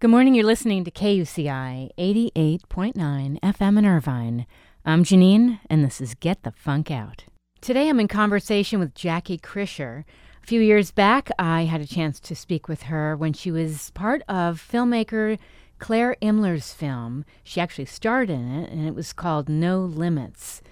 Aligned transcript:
Good 0.00 0.10
morning. 0.10 0.36
You're 0.36 0.44
listening 0.44 0.84
to 0.84 0.92
KUCI 0.92 1.90
88.9 1.98 3.40
FM 3.40 3.78
in 3.78 3.84
Irvine. 3.84 4.46
I'm 4.84 5.02
Janine, 5.02 5.58
and 5.68 5.84
this 5.84 6.00
is 6.00 6.14
Get 6.14 6.44
the 6.44 6.52
Funk 6.52 6.88
Out. 6.88 7.24
Today 7.60 7.88
I'm 7.88 7.98
in 7.98 8.06
conversation 8.06 8.78
with 8.78 8.94
Jackie 8.94 9.38
Krisher. 9.38 10.04
A 10.40 10.46
few 10.46 10.60
years 10.60 10.92
back, 10.92 11.32
I 11.36 11.62
had 11.64 11.80
a 11.80 11.86
chance 11.86 12.20
to 12.20 12.36
speak 12.36 12.68
with 12.68 12.82
her 12.82 13.16
when 13.16 13.32
she 13.32 13.50
was 13.50 13.90
part 13.90 14.22
of 14.28 14.64
filmmaker 14.64 15.36
Claire 15.80 16.16
Imler's 16.22 16.72
film. 16.72 17.24
She 17.42 17.60
actually 17.60 17.86
starred 17.86 18.30
in 18.30 18.48
it, 18.48 18.70
and 18.70 18.86
it 18.86 18.94
was 18.94 19.12
called 19.12 19.48
No 19.48 19.80
Limits. 19.80 20.62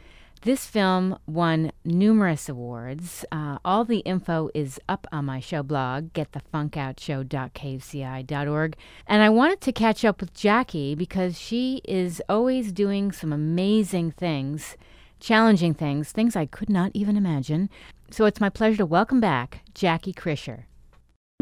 This 0.47 0.65
film 0.65 1.19
won 1.27 1.73
numerous 1.85 2.49
awards. 2.49 3.25
Uh, 3.33 3.59
all 3.65 3.85
the 3.85 3.99
info 4.07 4.49
is 4.55 4.79
up 4.89 5.09
on 5.11 5.25
my 5.25 5.41
show 5.41 5.65
blog, 5.65 6.13
getthefunkoutshow.kuci.org. 6.13 8.77
And 9.09 9.23
I 9.25 9.29
wanted 9.29 9.61
to 9.63 9.73
catch 9.73 10.05
up 10.05 10.21
with 10.21 10.33
Jackie 10.35 10.95
because 10.95 11.37
she 11.37 11.81
is 11.85 12.23
always 12.29 12.71
doing 12.71 13.11
some 13.11 13.33
amazing 13.33 14.13
things, 14.13 14.77
challenging 15.19 15.75
things, 15.75 16.13
things 16.13 16.37
I 16.37 16.47
could 16.47 16.71
not 16.71 16.93
even 16.95 17.17
imagine. 17.17 17.69
So 18.13 18.27
it's 18.27 18.41
my 18.41 18.49
pleasure 18.49 18.77
to 18.77 18.87
welcome 18.87 19.19
back 19.19 19.63
Jackie 19.75 20.13
Krisher. 20.13 20.67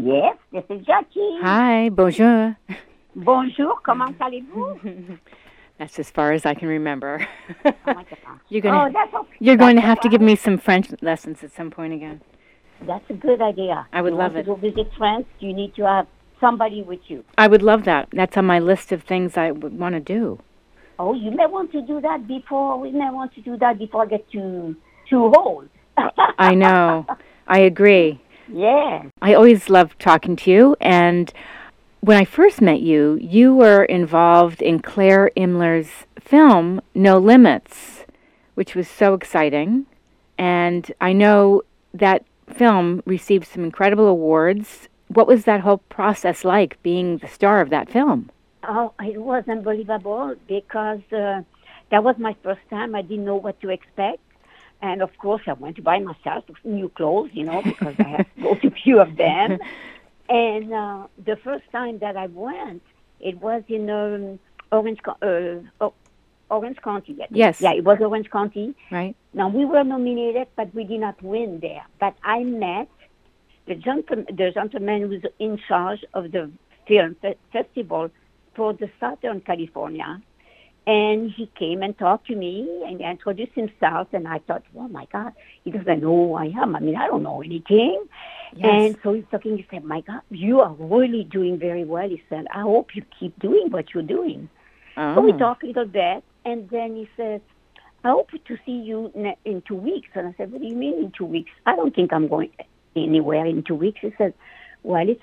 Yes, 0.01 0.35
this 0.51 0.63
is 0.67 0.83
Jackie. 0.83 1.37
Hi, 1.43 1.89
bonjour. 1.89 2.57
Bonjour, 3.15 3.79
comment 3.83 4.15
allez-vous? 4.19 4.79
That's 5.77 5.99
as 5.99 6.09
far 6.09 6.31
as 6.31 6.45
I 6.45 6.53
can 6.53 6.67
remember. 6.67 7.27
oh. 7.65 8.03
You're 8.49 8.61
gonna 8.61 8.89
oh, 8.89 8.93
that's 8.93 9.13
okay. 9.13 9.37
you're 9.39 9.57
going 9.57 9.75
to 9.75 9.81
have 9.81 9.99
to 10.01 10.09
give 10.09 10.21
me 10.21 10.35
some 10.35 10.57
French 10.57 10.87
lessons 11.01 11.43
at 11.43 11.53
some 11.53 11.69
point 11.69 11.93
again. 11.93 12.21
That's 12.81 13.03
a 13.09 13.13
good 13.13 13.41
idea. 13.41 13.87
I 13.91 14.01
would 14.01 14.13
you 14.13 14.19
love 14.19 14.35
it. 14.35 14.45
To 14.45 14.55
visit 14.55 14.87
France, 14.97 15.25
you 15.39 15.53
need 15.53 15.75
to 15.75 15.85
have 15.85 16.07
somebody 16.39 16.81
with 16.81 16.99
you. 17.07 17.23
I 17.37 17.47
would 17.47 17.61
love 17.61 17.83
that. 17.85 18.09
That's 18.11 18.37
on 18.37 18.45
my 18.45 18.59
list 18.59 18.91
of 18.91 19.03
things 19.03 19.37
I 19.37 19.51
would 19.51 19.77
want 19.77 19.95
to 19.95 19.99
do. 19.99 20.39
Oh, 20.97 21.13
you 21.13 21.31
may 21.31 21.45
want 21.45 21.71
to 21.73 21.81
do 21.81 21.99
that 22.01 22.27
before. 22.27 22.79
We 22.79 22.91
may 22.91 23.09
want 23.09 23.33
to 23.35 23.41
do 23.41 23.57
that 23.57 23.77
before 23.77 24.03
I 24.03 24.05
get 24.05 24.29
too 24.31 24.75
too 25.09 25.33
old. 25.35 25.69
I 26.37 26.55
know. 26.55 27.05
I 27.47 27.59
agree. 27.59 28.21
Yeah. 28.47 29.03
I 29.21 29.33
always 29.33 29.69
loved 29.69 29.99
talking 29.99 30.35
to 30.37 30.51
you 30.51 30.75
and 30.79 31.31
when 32.05 32.17
I 32.17 32.25
first 32.25 32.61
met 32.61 32.81
you, 32.81 33.17
you 33.19 33.55
were 33.55 33.83
involved 33.83 34.61
in 34.61 34.79
Claire 34.79 35.31
Imler's 35.35 36.05
film 36.21 36.79
No 36.93 37.17
Limits, 37.17 38.05
which 38.53 38.75
was 38.75 38.87
so 38.87 39.15
exciting. 39.15 39.87
And 40.37 40.93
I 41.01 41.13
know 41.13 41.63
that 41.95 42.23
film 42.47 43.01
received 43.07 43.47
some 43.47 43.63
incredible 43.63 44.05
awards. 44.05 44.87
What 45.07 45.25
was 45.25 45.45
that 45.45 45.61
whole 45.61 45.79
process 45.79 46.45
like 46.45 46.81
being 46.83 47.17
the 47.17 47.27
star 47.27 47.59
of 47.59 47.71
that 47.71 47.89
film? 47.89 48.29
Oh, 48.61 48.93
it 48.99 49.19
was 49.19 49.43
unbelievable 49.49 50.35
because 50.47 51.01
uh, 51.11 51.41
that 51.89 52.03
was 52.03 52.19
my 52.19 52.35
first 52.43 52.61
time. 52.69 52.93
I 52.93 53.01
didn't 53.01 53.25
know 53.25 53.37
what 53.37 53.59
to 53.61 53.69
expect. 53.69 54.21
And 54.79 55.01
of 55.01 55.09
course, 55.17 55.41
I 55.47 55.53
went 55.53 55.77
to 55.77 55.81
buy 55.81 55.97
myself 55.97 56.43
new 56.63 56.89
clothes, 56.89 57.31
you 57.33 57.45
know, 57.45 57.63
because 57.63 57.95
I 57.97 58.03
had 58.03 58.25
bought 58.37 58.63
a 58.63 58.69
few 58.69 58.99
of 58.99 59.15
them. 59.15 59.57
And 60.29 60.73
uh, 60.73 61.07
the 61.23 61.35
first 61.37 61.65
time 61.71 61.99
that 61.99 62.17
I 62.17 62.27
went, 62.27 62.81
it 63.19 63.39
was 63.41 63.63
in 63.67 63.89
um, 63.89 64.39
Orange, 64.71 64.99
Co- 65.03 65.63
uh, 65.81 65.89
Orange 66.49 66.77
County. 66.83 67.17
Yes. 67.31 67.61
Yeah, 67.61 67.73
it 67.73 67.83
was 67.83 67.99
Orange 68.01 68.29
County. 68.29 68.75
Right? 68.91 69.15
Now 69.33 69.49
we 69.49 69.65
were 69.65 69.83
nominated, 69.83 70.47
but 70.55 70.73
we 70.73 70.83
did 70.83 71.01
not 71.01 71.21
win 71.21 71.59
there. 71.59 71.85
But 71.99 72.15
I 72.23 72.43
met 72.43 72.87
the 73.67 73.75
gentleman, 73.75 74.25
the 74.35 74.51
gentleman 74.51 75.01
who 75.01 75.07
was 75.09 75.21
in 75.39 75.59
charge 75.67 76.03
of 76.13 76.31
the 76.31 76.51
film 76.87 77.15
fe- 77.21 77.37
festival 77.51 78.09
for 78.55 78.73
the 78.73 78.89
Southern 78.99 79.41
California, 79.41 80.21
and 80.87 81.31
he 81.31 81.47
came 81.57 81.81
and 81.81 81.97
talked 81.97 82.27
to 82.27 82.35
me 82.35 82.83
and 82.87 83.01
introduced 83.01 83.53
himself. 83.53 84.07
And 84.13 84.27
I 84.27 84.39
thought, 84.39 84.63
oh 84.77 84.87
my 84.87 85.05
God, 85.11 85.33
he 85.63 85.71
doesn't 85.71 86.01
know 86.01 86.27
who 86.27 86.33
I 86.35 86.45
am. 86.61 86.75
I 86.75 86.79
mean, 86.79 86.95
I 86.95 87.07
don't 87.07 87.23
know 87.23 87.41
anything. 87.41 88.03
Yes. 88.55 88.63
And 88.63 88.97
so 89.01 89.13
he's 89.13 89.25
talking. 89.31 89.57
He 89.57 89.65
said, 89.69 89.83
"My 89.83 90.01
God, 90.01 90.21
you 90.29 90.61
are 90.61 90.73
really 90.79 91.23
doing 91.25 91.57
very 91.57 91.83
well." 91.83 92.07
He 92.07 92.21
said, 92.29 92.45
"I 92.53 92.61
hope 92.61 92.95
you 92.95 93.03
keep 93.19 93.37
doing 93.39 93.69
what 93.69 93.93
you're 93.93 94.03
doing." 94.03 94.47
So 94.95 95.19
we 95.21 95.33
Oh. 95.33 95.37
talked 95.37 95.63
a 95.63 95.67
little 95.67 95.85
bit, 95.85 96.23
and 96.45 96.69
then 96.69 96.95
he 96.95 97.09
says, 97.17 97.41
"I 98.05 98.09
hope 98.11 98.29
to 98.31 98.57
see 98.65 98.79
you 98.89 99.11
in 99.43 99.61
two 99.67 99.75
weeks." 99.75 100.07
And 100.13 100.27
I 100.27 100.33
said, 100.37 100.51
"What 100.53 100.61
do 100.61 100.67
you 100.67 100.75
mean 100.75 100.95
in 101.03 101.11
two 101.11 101.25
weeks? 101.25 101.51
I 101.65 101.75
don't 101.75 101.93
think 101.93 102.13
I'm 102.13 102.27
going 102.29 102.51
anywhere 102.95 103.45
in 103.45 103.63
two 103.63 103.75
weeks." 103.75 103.99
He 103.99 104.13
said, 104.17 104.33
"Well, 104.83 105.09
it's 105.09 105.21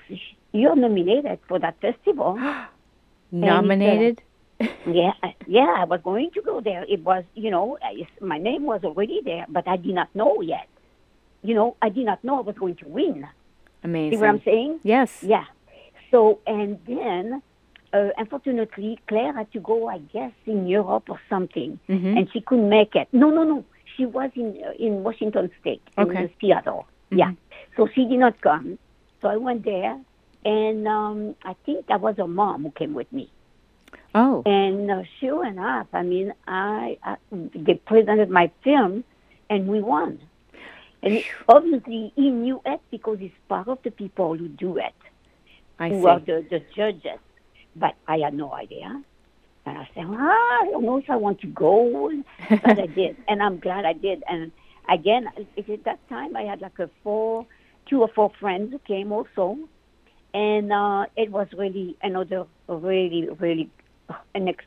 you're 0.51 0.75
nominated 0.75 1.39
for 1.47 1.57
that 1.59 1.79
festival." 1.79 2.37
Nominated? 3.31 4.21
Yeah, 4.87 5.11
yeah, 5.47 5.75
I 5.77 5.85
was 5.85 6.01
going 6.03 6.31
to 6.31 6.41
go 6.41 6.61
there. 6.61 6.83
It 6.87 7.01
was, 7.03 7.23
you 7.35 7.51
know, 7.51 7.77
my 8.21 8.37
name 8.37 8.63
was 8.63 8.83
already 8.83 9.21
there, 9.23 9.45
but 9.49 9.67
I 9.67 9.77
did 9.77 9.93
not 9.95 10.13
know 10.15 10.41
yet. 10.41 10.67
You 11.43 11.55
know, 11.55 11.75
I 11.81 11.89
did 11.89 12.05
not 12.05 12.23
know 12.23 12.37
I 12.37 12.41
was 12.41 12.55
going 12.57 12.75
to 12.77 12.87
win. 12.87 13.27
Amazing. 13.83 14.11
See 14.17 14.21
what 14.21 14.29
I'm 14.29 14.41
saying? 14.43 14.79
Yes. 14.83 15.19
Yeah. 15.21 15.45
So, 16.11 16.39
and 16.47 16.79
then, 16.87 17.41
uh, 17.91 18.09
unfortunately, 18.17 18.99
Claire 19.07 19.33
had 19.33 19.51
to 19.53 19.59
go, 19.59 19.87
I 19.89 19.97
guess, 19.99 20.31
in 20.45 20.67
Europe 20.67 21.09
or 21.09 21.19
something, 21.29 21.79
Mhm. 21.89 22.17
and 22.17 22.31
she 22.31 22.39
couldn't 22.41 22.69
make 22.69 22.95
it. 22.95 23.07
No, 23.11 23.29
no, 23.29 23.43
no. 23.43 23.65
She 23.97 24.05
was 24.05 24.31
in 24.35 24.57
uh, 24.65 24.71
in 24.79 25.03
Washington 25.03 25.51
State 25.59 25.81
Okay. 25.97 26.15
in 26.15 26.23
the 26.23 26.31
theater. 26.39 26.79
Yeah. 27.11 27.33
So 27.77 27.87
she 27.93 28.05
did 28.05 28.19
not 28.19 28.39
come. 28.41 28.79
So 29.21 29.27
I 29.27 29.37
went 29.37 29.63
there, 29.65 29.99
and 30.45 30.87
um, 30.87 31.35
I 31.43 31.53
think 31.65 31.87
that 31.87 31.99
was 32.01 32.15
her 32.17 32.27
mom 32.27 32.63
who 32.63 32.71
came 32.71 32.93
with 32.93 33.11
me. 33.11 33.29
Oh. 34.15 34.43
And 34.45 34.91
uh, 34.91 35.03
sure 35.19 35.45
enough, 35.45 35.87
I 35.93 36.03
mean, 36.03 36.33
I, 36.47 36.97
I 37.03 37.17
they 37.31 37.75
presented 37.75 38.29
my 38.29 38.51
film, 38.63 39.03
and 39.49 39.67
we 39.67 39.81
won. 39.81 40.19
And 41.01 41.21
obviously, 41.49 42.13
he 42.15 42.29
knew 42.29 42.61
it 42.65 42.79
because 42.91 43.19
he's 43.19 43.31
part 43.49 43.67
of 43.67 43.79
the 43.83 43.91
people 43.91 44.37
who 44.37 44.47
do 44.47 44.77
it 44.77 44.93
I 45.79 45.89
who 45.89 46.01
see. 46.01 46.07
are 46.07 46.19
the, 46.19 46.45
the 46.49 46.61
judges. 46.75 47.19
But 47.75 47.95
I 48.07 48.19
had 48.19 48.33
no 48.33 48.53
idea. 48.53 49.03
And 49.65 49.77
I 49.77 49.89
said, 49.95 50.05
ah, 50.07 50.59
I 50.61 50.67
don't 50.71 50.85
know 50.85 50.97
if 50.97 51.09
I 51.09 51.15
want 51.15 51.41
to 51.41 51.47
go. 51.47 52.11
But 52.49 52.79
I 52.79 52.85
did. 52.85 53.17
And 53.27 53.41
I'm 53.41 53.59
glad 53.59 53.85
I 53.85 53.93
did. 53.93 54.23
And 54.27 54.51
again, 54.89 55.27
at 55.37 55.83
that 55.85 55.99
time, 56.09 56.35
I 56.35 56.43
had 56.43 56.61
like 56.61 56.77
a 56.79 56.89
four, 57.03 57.45
two 57.89 58.01
or 58.01 58.09
four 58.09 58.31
friends 58.39 58.71
who 58.71 58.79
came 58.79 59.11
also. 59.11 59.57
And 60.33 60.71
uh, 60.71 61.05
it 61.15 61.31
was 61.31 61.47
really 61.57 61.97
another 62.01 62.45
really, 62.67 63.29
really, 63.39 63.69
an 64.35 64.47
ex- 64.49 64.65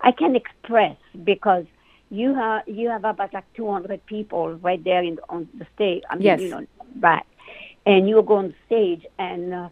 I 0.00 0.12
can 0.12 0.36
express 0.36 0.96
because 1.24 1.64
you 2.10 2.34
have 2.34 2.62
you 2.66 2.88
have 2.88 3.04
about 3.04 3.32
like 3.32 3.44
200 3.54 4.04
people 4.06 4.54
right 4.54 4.82
there 4.82 5.02
in 5.02 5.18
on 5.28 5.48
the 5.58 5.66
stage. 5.74 6.02
I 6.10 6.16
mean, 6.16 6.24
Yes. 6.24 6.40
you 6.40 6.48
know, 6.48 6.66
back, 6.96 7.26
and 7.86 8.08
you 8.08 8.22
go 8.22 8.36
on 8.36 8.54
stage 8.66 9.04
and 9.18 9.54
uh, 9.54 9.68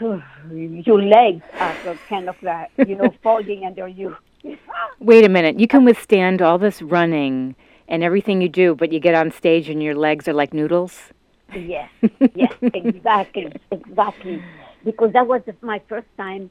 your 0.50 1.02
legs 1.02 1.42
are 1.60 1.78
kind 2.08 2.28
of 2.28 2.36
like 2.42 2.70
you 2.84 2.96
know 2.96 3.14
folding 3.22 3.64
under 3.64 3.88
you. 3.88 4.16
Wait 5.00 5.24
a 5.24 5.28
minute. 5.28 5.58
You 5.58 5.66
can 5.66 5.84
withstand 5.84 6.42
all 6.42 6.58
this 6.58 6.82
running 6.82 7.54
and 7.88 8.02
everything 8.02 8.40
you 8.40 8.48
do, 8.48 8.74
but 8.74 8.92
you 8.92 9.00
get 9.00 9.14
on 9.14 9.30
stage 9.30 9.68
and 9.68 9.82
your 9.82 9.94
legs 9.94 10.28
are 10.28 10.32
like 10.34 10.52
noodles? 10.52 11.12
yes, 11.54 11.90
yes, 12.34 12.52
exactly, 12.72 13.56
exactly. 13.70 14.44
Because 14.84 15.12
that 15.12 15.26
was 15.26 15.42
my 15.62 15.80
first 15.88 16.06
time 16.16 16.50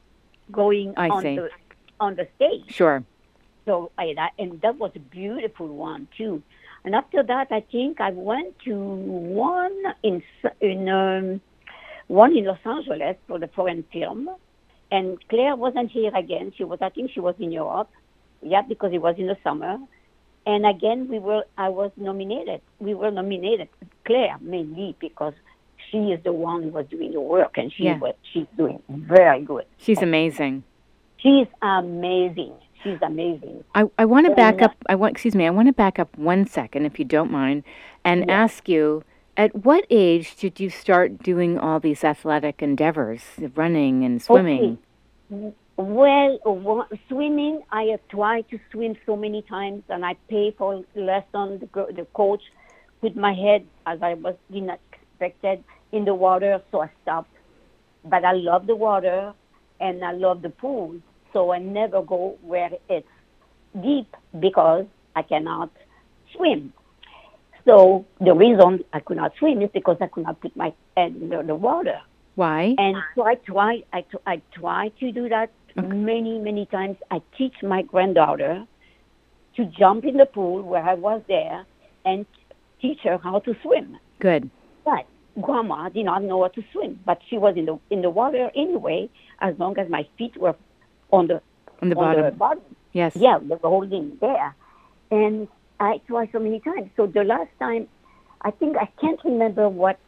going 0.50 0.94
I 0.96 1.08
on 1.08 1.22
see. 1.22 1.36
the 1.36 1.50
on 2.00 2.16
the 2.16 2.28
stage. 2.36 2.64
Sure. 2.68 3.04
So 3.66 3.90
I 3.98 4.14
that 4.14 4.32
and 4.38 4.60
that 4.62 4.78
was 4.78 4.92
a 4.94 5.00
beautiful 5.00 5.68
one 5.68 6.08
too. 6.16 6.42
And 6.84 6.94
after 6.94 7.22
that, 7.22 7.48
I 7.50 7.60
think 7.60 8.00
I 8.00 8.10
went 8.10 8.58
to 8.60 8.74
one 8.74 9.76
in 10.02 10.22
in 10.60 10.88
um, 10.88 11.40
one 12.06 12.36
in 12.36 12.44
Los 12.44 12.58
Angeles 12.64 13.16
for 13.26 13.38
the 13.38 13.48
foreign 13.48 13.84
film, 13.92 14.30
and 14.90 15.18
Claire 15.28 15.56
wasn't 15.56 15.90
here 15.90 16.14
again. 16.14 16.52
She 16.56 16.64
was, 16.64 16.78
I 16.80 16.88
think, 16.88 17.10
she 17.12 17.20
was 17.20 17.34
in 17.38 17.52
Europe. 17.52 17.90
Yeah, 18.40 18.62
because 18.62 18.92
it 18.92 19.02
was 19.02 19.16
in 19.18 19.26
the 19.26 19.36
summer. 19.42 19.78
And 20.46 20.64
again, 20.64 21.08
we 21.08 21.18
were. 21.18 21.44
I 21.58 21.68
was 21.68 21.90
nominated. 21.96 22.62
We 22.78 22.94
were 22.94 23.10
nominated. 23.10 23.68
Claire 24.06 24.36
mainly 24.40 24.96
because 24.98 25.34
she 25.90 25.98
is 26.12 26.22
the 26.24 26.32
one 26.32 26.62
who 26.62 26.68
was 26.70 26.86
doing 26.86 27.12
the 27.12 27.20
work, 27.20 27.56
and 27.58 27.72
she 27.72 27.84
Yeah. 27.84 27.98
was. 27.98 28.14
She's 28.32 28.46
doing 28.56 28.82
very 28.88 29.42
good. 29.42 29.64
She's 29.78 30.02
amazing. 30.02 30.64
She's 31.18 31.46
amazing. 31.62 32.52
She's 32.82 32.98
amazing. 33.02 33.64
I, 33.74 33.84
I 33.98 34.04
want 34.04 34.26
to 34.26 34.34
back 34.34 34.62
up. 34.62 34.76
I 34.88 34.94
want, 34.94 35.12
excuse 35.12 35.34
me, 35.34 35.46
I 35.46 35.50
want 35.50 35.66
to 35.68 35.72
back 35.72 35.98
up 35.98 36.16
one 36.16 36.46
second, 36.46 36.86
if 36.86 36.98
you 36.98 37.04
don't 37.04 37.30
mind, 37.30 37.64
and 38.04 38.24
Yeah. 38.28 38.42
ask 38.42 38.68
you 38.68 39.02
at 39.36 39.64
what 39.64 39.84
age 39.90 40.36
did 40.36 40.60
you 40.60 40.70
start 40.70 41.18
doing 41.18 41.58
all 41.58 41.80
these 41.80 42.04
athletic 42.04 42.62
endeavors, 42.62 43.24
running 43.56 44.04
and 44.04 44.22
swimming? 44.22 44.78
Okay. 45.30 45.52
Well, 45.76 46.88
swimming, 47.08 47.62
I 47.70 47.84
have 47.84 48.00
tried 48.08 48.48
to 48.50 48.58
swim 48.72 48.96
so 49.06 49.14
many 49.16 49.42
times, 49.42 49.84
and 49.88 50.04
I 50.04 50.16
pay 50.28 50.50
for 50.58 50.82
lesson. 50.96 51.60
The, 51.60 51.86
the 51.94 52.06
coach 52.14 52.42
put 53.00 53.14
my 53.16 53.32
head, 53.32 53.64
as 53.86 54.02
I 54.02 54.14
was 54.14 54.34
did 54.50 54.64
not 54.64 54.80
expected, 55.20 55.64
in 55.92 56.04
the 56.04 56.14
water, 56.14 56.62
so 56.70 56.82
I 56.82 56.90
stopped. 57.02 57.30
But 58.04 58.24
I 58.24 58.32
love 58.32 58.66
the 58.66 58.76
water, 58.76 59.32
and 59.80 60.04
I 60.04 60.12
love 60.12 60.42
the 60.42 60.50
pool, 60.50 60.96
so 61.32 61.52
I 61.52 61.58
never 61.58 62.02
go 62.02 62.36
where 62.42 62.70
it's 62.88 63.06
deep 63.82 64.14
because 64.38 64.86
I 65.16 65.22
cannot 65.22 65.70
swim. 66.34 66.72
So 67.64 68.06
the 68.20 68.34
reason 68.34 68.84
I 68.92 69.00
could 69.00 69.16
not 69.16 69.32
swim 69.38 69.60
is 69.62 69.70
because 69.72 69.96
I 70.00 70.06
could 70.06 70.24
not 70.24 70.40
put 70.40 70.56
my 70.56 70.72
head 70.96 71.16
in 71.20 71.28
the, 71.28 71.42
the 71.42 71.54
water. 71.54 72.00
Why? 72.34 72.74
And 72.78 72.96
so 73.14 73.26
I 73.26 73.34
try, 73.34 73.82
I, 73.92 74.02
t- 74.02 74.24
I 74.26 74.40
try 74.52 74.90
to 75.00 75.12
do 75.12 75.28
that 75.28 75.50
many, 75.76 76.38
many 76.38 76.66
times. 76.66 76.96
I 77.10 77.20
teach 77.36 77.54
my 77.62 77.82
granddaughter 77.82 78.64
to 79.56 79.64
jump 79.64 80.04
in 80.04 80.16
the 80.16 80.26
pool 80.26 80.62
where 80.62 80.82
I 80.82 80.94
was 80.94 81.20
there 81.28 81.66
and 82.04 82.24
teach 82.80 83.00
her 83.02 83.18
how 83.18 83.40
to 83.40 83.56
swim. 83.62 83.98
Good. 84.20 84.50
But 84.88 85.04
grandma 85.42 85.88
did 85.90 86.06
not 86.06 86.22
know 86.22 86.42
how 86.42 86.48
to 86.48 86.62
swim, 86.72 86.92
but 87.04 87.18
she 87.28 87.36
was 87.38 87.54
in 87.56 87.66
the 87.66 87.78
in 87.90 88.00
the 88.02 88.10
water 88.20 88.50
anyway, 88.64 89.00
as 89.40 89.52
long 89.58 89.78
as 89.78 89.86
my 89.96 90.04
feet 90.16 90.34
were 90.44 90.56
on 91.10 91.26
the 91.26 91.38
On 91.82 91.88
the 91.90 91.96
on 91.96 92.04
bottom. 92.04 92.24
the 92.24 92.30
bottom. 92.46 92.62
Yes. 92.92 93.12
Yeah, 93.14 93.38
they 93.38 93.56
were 93.62 93.68
holding 93.76 94.16
there. 94.20 94.54
And 95.10 95.48
I 95.78 96.00
tried 96.06 96.30
so 96.32 96.38
many 96.38 96.60
times. 96.60 96.88
So 96.96 97.06
the 97.06 97.24
last 97.34 97.50
time, 97.58 97.86
I 98.42 98.50
think 98.58 98.76
I 98.76 98.88
can't 99.00 99.20
remember 99.24 99.68
what. 99.68 99.98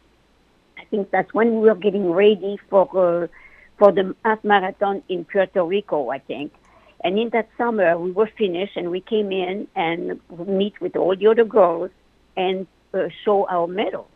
I 0.79 0.85
think 0.91 1.11
that's 1.11 1.33
when 1.35 1.49
we 1.61 1.69
were 1.69 1.81
getting 1.87 2.11
ready 2.11 2.59
for 2.71 2.85
uh, 3.05 3.27
for 3.79 3.93
the 3.93 4.05
half 4.25 4.43
marathon 4.43 5.03
in 5.09 5.25
Puerto 5.31 5.63
Rico. 5.65 6.09
I 6.11 6.21
think. 6.31 6.53
And 7.05 7.19
in 7.19 7.29
that 7.31 7.49
summer, 7.57 7.99
we 7.99 8.11
were 8.13 8.31
finished, 8.45 8.77
and 8.77 8.91
we 8.91 9.01
came 9.01 9.31
in 9.33 9.69
and 9.75 10.21
meet 10.47 10.75
with 10.81 10.97
all 10.97 11.15
the 11.17 11.27
other 11.33 11.45
girls 11.45 11.91
and 12.37 12.67
uh, 12.95 13.09
show 13.25 13.47
our 13.49 13.67
medal. 13.67 14.07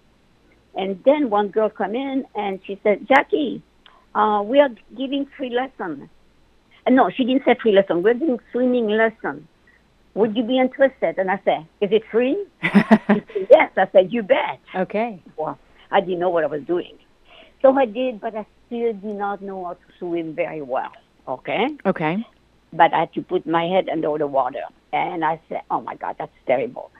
And 0.76 1.03
then 1.05 1.31
one 1.31 1.49
girl 1.49 1.71
come 1.71 1.94
in 1.94 2.25
and 2.35 2.61
she 2.67 2.79
said, 2.82 3.06
Jackie, 3.09 3.62
uh, 4.15 4.43
we 4.44 4.61
are 4.61 4.71
giving 4.97 5.26
free 5.37 5.50
lesson. 5.50 6.11
And 6.87 6.97
no, 6.97 7.11
she 7.11 7.25
didn't 7.25 7.44
say 7.44 7.56
free 7.61 7.73
lesson. 7.73 8.03
We're 8.03 8.15
doing 8.15 8.38
swimming 8.53 8.88
lesson. 8.88 9.49
Would 10.15 10.37
you 10.37 10.44
be 10.44 10.59
interested? 10.59 11.19
And 11.19 11.31
I 11.31 11.41
said, 11.44 11.67
is 11.81 11.91
it 11.91 12.03
free? 12.11 12.44
Said, 12.62 13.25
yes. 13.50 13.73
I 13.76 13.88
said, 13.91 14.12
you 14.12 14.23
bet. 14.23 14.61
okay. 14.75 15.21
Well, 15.37 15.59
I 15.91 16.00
didn't 16.00 16.21
know 16.21 16.31
what 16.31 16.44
I 16.44 16.47
was 16.47 16.62
doing. 16.62 16.99
So 17.62 17.77
I 17.77 17.87
did, 17.87 18.20
but 18.20 18.37
I 18.37 18.47
still 18.67 18.93
did 18.93 19.05
not 19.17 19.43
know 19.43 19.65
how 19.65 19.73
to 19.73 19.99
swim 19.99 20.35
very 20.35 20.62
well. 20.62 20.93
Okay? 21.27 21.69
Okay. 21.85 22.25
But 22.73 22.93
I 22.93 23.00
had 23.00 23.12
to 23.15 23.23
put 23.23 23.47
my 23.47 23.65
head 23.65 23.88
under 23.88 24.17
the 24.19 24.27
water. 24.27 24.62
And 24.93 25.25
I 25.25 25.41
said, 25.49 25.62
oh 25.70 25.81
my 25.81 25.97
God, 25.97 26.17
that's 26.19 26.32
terrible. 26.47 26.91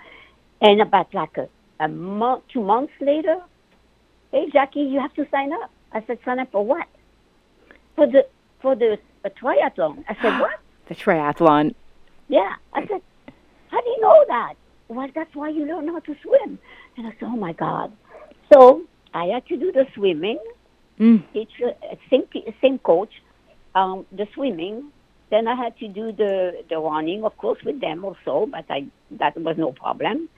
And 0.61 0.81
about 0.81 1.13
like 1.15 1.37
a, 1.37 1.49
a 1.79 1.89
month, 1.89 2.45
two 2.53 2.63
months 2.63 2.93
later, 3.01 3.41
hey, 4.35 4.51
Jackie, 4.53 4.81
you 4.81 5.01
have 5.01 5.15
to 5.15 5.27
sign 5.31 5.53
up. 5.53 5.71
I 5.93 6.05
said, 6.07 6.19
sign 6.25 6.41
up 6.41 6.51
for 6.51 6.65
what? 6.65 6.89
For 7.95 8.07
the, 8.07 8.27
for 8.61 8.75
the 8.75 8.99
triathlon. 9.25 10.05
I 10.09 10.17
said, 10.21 10.41
what? 10.41 10.59
The 10.89 10.95
triathlon. 10.97 11.75
Yeah. 12.29 12.55
I 12.73 12.81
said, 12.87 13.01
how 13.71 13.81
do 13.81 13.89
you 13.89 14.01
know 14.01 14.25
that? 14.27 14.55
Well, 14.89 15.09
that's 15.15 15.35
why 15.35 15.51
you 15.51 15.65
learn 15.65 15.87
how 15.87 16.01
to 16.01 16.17
swim. 16.23 16.59
And 16.97 17.07
I 17.07 17.11
said, 17.11 17.27
oh 17.27 17.37
my 17.37 17.53
God. 17.53 17.93
So 18.53 18.83
I 19.15 19.27
had 19.27 19.47
to 19.47 19.57
do 19.57 19.71
the 19.71 19.87
swimming. 19.95 20.41
Mm. 20.99 21.25
Teach 21.33 21.51
uh, 21.65 21.95
same 22.11 22.23
same 22.61 22.79
coach, 22.79 23.11
um, 23.75 24.07
the 24.13 24.29
swimming. 24.35 24.91
Then 25.31 25.49
I 25.49 25.57
had 25.57 25.77
to 25.79 25.89
do 25.89 26.13
the 26.13 26.63
the 26.71 26.79
running, 26.79 27.25
of 27.25 27.37
course, 27.37 27.59
with 27.65 27.81
them 27.81 28.05
also, 28.05 28.47
but 28.47 28.65
I 28.71 28.87
that 29.19 29.37
was 29.37 29.57
no 29.59 29.73
problem, 29.73 30.29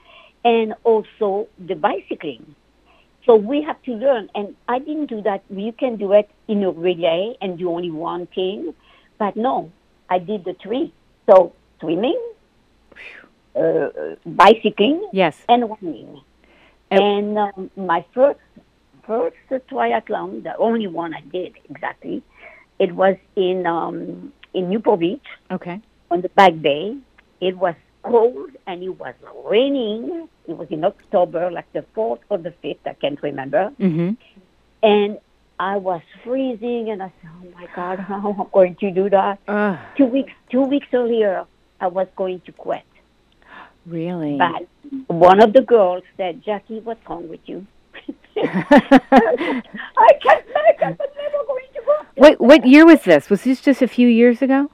and 0.43 0.73
also 0.83 1.47
the 1.59 1.75
bicycling. 1.75 2.55
So 3.27 3.35
we 3.35 3.61
have 3.61 3.79
to 3.83 3.91
learn, 3.93 4.29
and 4.33 4.55
I 4.67 4.79
didn't 4.79 5.07
do 5.07 5.21
that. 5.23 5.43
You 5.49 5.71
can 5.73 5.97
do 5.97 6.13
it 6.13 6.29
in 6.47 6.63
a 6.63 6.71
relay 6.71 7.35
and 7.41 7.57
do 7.59 7.69
only 7.69 7.91
one 7.91 8.25
thing, 8.27 8.73
but 9.19 9.35
no, 9.35 9.69
I 10.09 10.17
did 10.19 10.45
the 10.45 10.53
three. 10.63 10.93
So 11.29 11.51
swimming, 11.81 12.19
uh, 13.55 13.89
bicycling, 14.25 15.09
Yes. 15.11 15.43
and 15.49 15.69
running. 15.69 16.21
And- 16.89 17.01
And 17.03 17.37
um, 17.37 17.69
my 17.75 18.05
first 18.13 18.39
first 19.05 19.35
triathlon, 19.69 20.43
the 20.43 20.55
only 20.57 20.87
one 20.87 21.13
I 21.13 21.21
did 21.21 21.51
exactly, 21.69 22.23
it 22.79 22.91
was 22.95 23.15
in 23.35 23.65
um, 23.67 24.31
in 24.53 24.69
Newport 24.69 24.99
Beach 25.01 25.27
Okay. 25.51 25.81
on 26.11 26.21
the 26.21 26.29
Back 26.29 26.53
Bay. 26.61 26.95
It 27.41 27.57
was 27.57 27.75
cold 28.09 28.49
and 28.65 28.83
it 28.83 28.89
was 28.99 29.13
raining. 29.49 30.27
It 30.47 30.57
was 30.57 30.67
in 30.69 30.83
October, 30.83 31.51
like 31.51 31.71
the 31.73 31.83
fourth 31.93 32.19
or 32.29 32.37
the 32.37 32.51
fifth, 32.61 32.85
I 32.85 32.93
can't 32.93 33.21
remember. 33.21 33.71
Mm-hmm. 33.79 34.11
And 34.83 35.19
I 35.59 35.77
was 35.77 36.01
freezing, 36.23 36.89
and 36.91 37.01
I 37.01 37.11
said, 37.21 37.31
"Oh 37.41 37.47
my 37.59 37.67
God, 37.75 37.99
how 38.09 38.29
am 38.31 38.41
I 38.41 38.45
going 38.53 38.75
to 38.75 38.91
do 38.91 39.09
that?" 39.09 39.39
Uh, 39.47 39.77
Two 39.97 40.05
weeks 40.05 40.33
two 40.51 40.61
weeks 40.61 40.87
earlier, 40.93 41.45
I 41.81 41.87
was 41.87 42.07
going 42.15 42.41
to 42.41 42.51
quit. 42.51 42.83
really? 43.85 44.37
But 44.37 44.67
one 45.07 45.41
of 45.41 45.53
the 45.53 45.61
girls 45.61 46.03
said, 46.15 46.43
Jackie, 46.43 46.79
what's 46.79 47.01
wrong 47.09 47.27
with 47.27 47.41
you? 47.45 47.65
I 48.37 50.09
can't 50.21 50.45
make 50.47 50.79
it. 50.79 50.83
I'm 50.83 50.97
never 50.97 51.43
going 51.47 51.65
to 51.73 51.81
go. 51.85 51.95
Wait, 52.17 52.39
what 52.39 52.65
year 52.65 52.85
was 52.85 53.01
this? 53.03 53.29
Was 53.29 53.43
this 53.43 53.61
just 53.61 53.81
a 53.81 53.87
few 53.87 54.07
years 54.07 54.41
ago? 54.41 54.69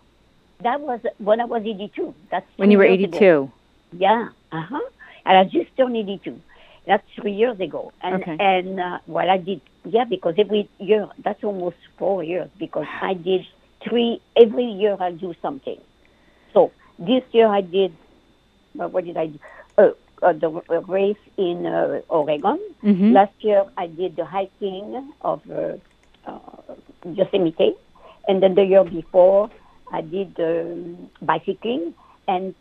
That 0.63 0.80
was 0.81 1.00
when 1.18 1.39
I 1.42 1.45
was 1.45 1.62
82. 1.65 2.13
That's 2.31 2.45
When 2.57 2.71
you 2.71 2.77
were 2.77 2.86
three 2.86 2.98
years 2.98 3.10
ago. 3.15 3.18
82? 3.18 3.51
Yeah, 4.00 4.30
uh 4.51 4.62
huh. 4.62 4.80
And 5.25 5.38
I 5.38 5.44
just 5.45 5.75
turned 5.77 5.95
82. 5.95 6.39
That's 6.86 7.04
three 7.15 7.33
years 7.33 7.60
ago. 7.60 7.92
And 8.01 8.15
Okay. 8.21 8.36
and 8.39 8.80
uh, 8.80 9.00
well, 9.07 9.30
I 9.30 9.38
did 9.38 9.62
yeah 9.86 10.04
because 10.06 10.36
every 10.38 10.68
year 10.80 11.07
that's 11.24 11.44
almost 11.44 11.77
four 11.98 12.24
years 12.24 12.50
because 12.60 12.88
I 13.01 13.13
did 13.13 13.45
three 13.88 14.21
every 14.36 14.65
year 14.65 14.98
I 15.00 15.12
do 15.12 15.33
something. 15.42 15.80
So 16.54 16.71
this 17.00 17.24
year 17.31 17.48
I 17.48 17.62
did 17.62 17.94
uh, 18.80 18.88
what 18.89 19.06
did 19.06 19.18
I 19.18 19.27
do? 19.27 19.39
Uh, 19.77 19.92
uh, 20.21 20.33
the 20.33 20.50
uh, 20.69 20.81
race 20.88 21.24
in 21.38 21.66
uh, 21.66 22.01
Oregon. 22.09 22.59
Mm-hmm. 22.83 23.12
Last 23.13 23.33
year 23.39 23.66
I 23.77 23.88
did 23.88 24.16
the 24.16 24.25
hiking 24.25 25.12
of 25.21 25.42
uh, 25.51 25.75
uh, 26.25 26.39
Yosemite, 27.06 27.74
and 28.27 28.42
then 28.44 28.56
the 28.56 28.63
year 28.66 28.83
before 28.83 29.50
I 29.94 30.01
did 30.01 30.38
um, 30.40 31.10
bicycling. 31.22 31.94
And 32.28 32.56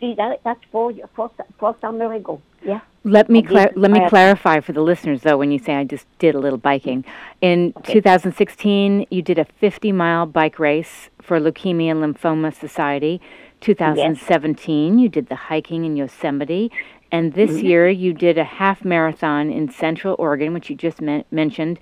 see 0.00 0.14
that 0.14 0.40
that's 0.44 0.60
four 0.72 0.92
four 1.14 1.30
four 1.58 1.76
summer 1.80 2.12
ago. 2.12 2.40
Yeah. 2.64 2.80
Let 3.04 3.28
me 3.28 3.42
clar- 3.42 3.72
let 3.74 3.90
me 3.90 4.00
clarify 4.08 4.60
for 4.60 4.72
the 4.72 4.80
listeners 4.82 5.22
though 5.22 5.36
when 5.36 5.50
you 5.50 5.58
say 5.58 5.74
I 5.74 5.84
just 5.84 6.06
did 6.18 6.34
a 6.34 6.38
little 6.38 6.58
biking. 6.58 7.04
In 7.40 7.72
Okay. 7.78 7.94
2016, 7.94 9.06
you 9.10 9.22
did 9.22 9.38
a 9.38 9.46
50-mile 9.60 10.26
bike 10.26 10.58
race 10.60 11.10
for 11.20 11.40
Leukemia 11.40 11.90
and 11.90 12.00
Lymphoma 12.04 12.54
Society. 12.54 13.20
2017, 13.60 14.98
you 14.98 15.08
did 15.08 15.26
the 15.28 15.34
hiking 15.34 15.84
in 15.84 15.96
Yosemite, 15.96 16.70
and 17.10 17.34
this 17.34 17.50
Mm-hmm. 17.52 17.66
year 17.66 17.88
you 17.88 18.12
did 18.12 18.38
a 18.38 18.44
half 18.44 18.84
marathon 18.84 19.50
in 19.50 19.68
Central 19.70 20.14
Oregon, 20.18 20.52
which 20.54 20.70
you 20.70 20.76
just 20.76 21.00
men- 21.00 21.24
mentioned. 21.30 21.78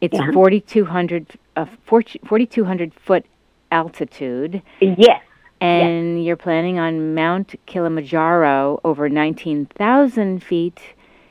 It's 0.00 0.18
Yeah. 0.18 0.30
4,200 0.32 1.26
uh, 1.56 1.66
4,200 1.86 2.92
foot 2.94 3.24
altitude. 3.70 4.62
Yes. 4.80 5.22
And 5.60 6.24
you're 6.24 6.36
planning 6.36 6.78
on 6.78 7.14
Mount 7.14 7.54
Kilimanjaro 7.66 8.80
over 8.84 9.08
19,000 9.08 10.42
feet 10.42 10.80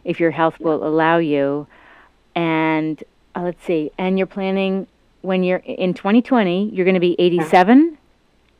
if 0.03 0.19
your 0.19 0.31
health 0.31 0.59
will 0.59 0.85
allow 0.85 1.17
you. 1.17 1.67
And 2.35 3.01
uh, 3.35 3.41
let's 3.43 3.63
see, 3.65 3.91
and 3.97 4.17
you're 4.17 4.27
planning 4.27 4.87
when 5.21 5.43
you're 5.43 5.57
in 5.65 5.93
2020, 5.93 6.69
you're 6.73 6.85
going 6.85 6.93
to 6.93 6.99
be 6.99 7.15
87? 7.19 7.97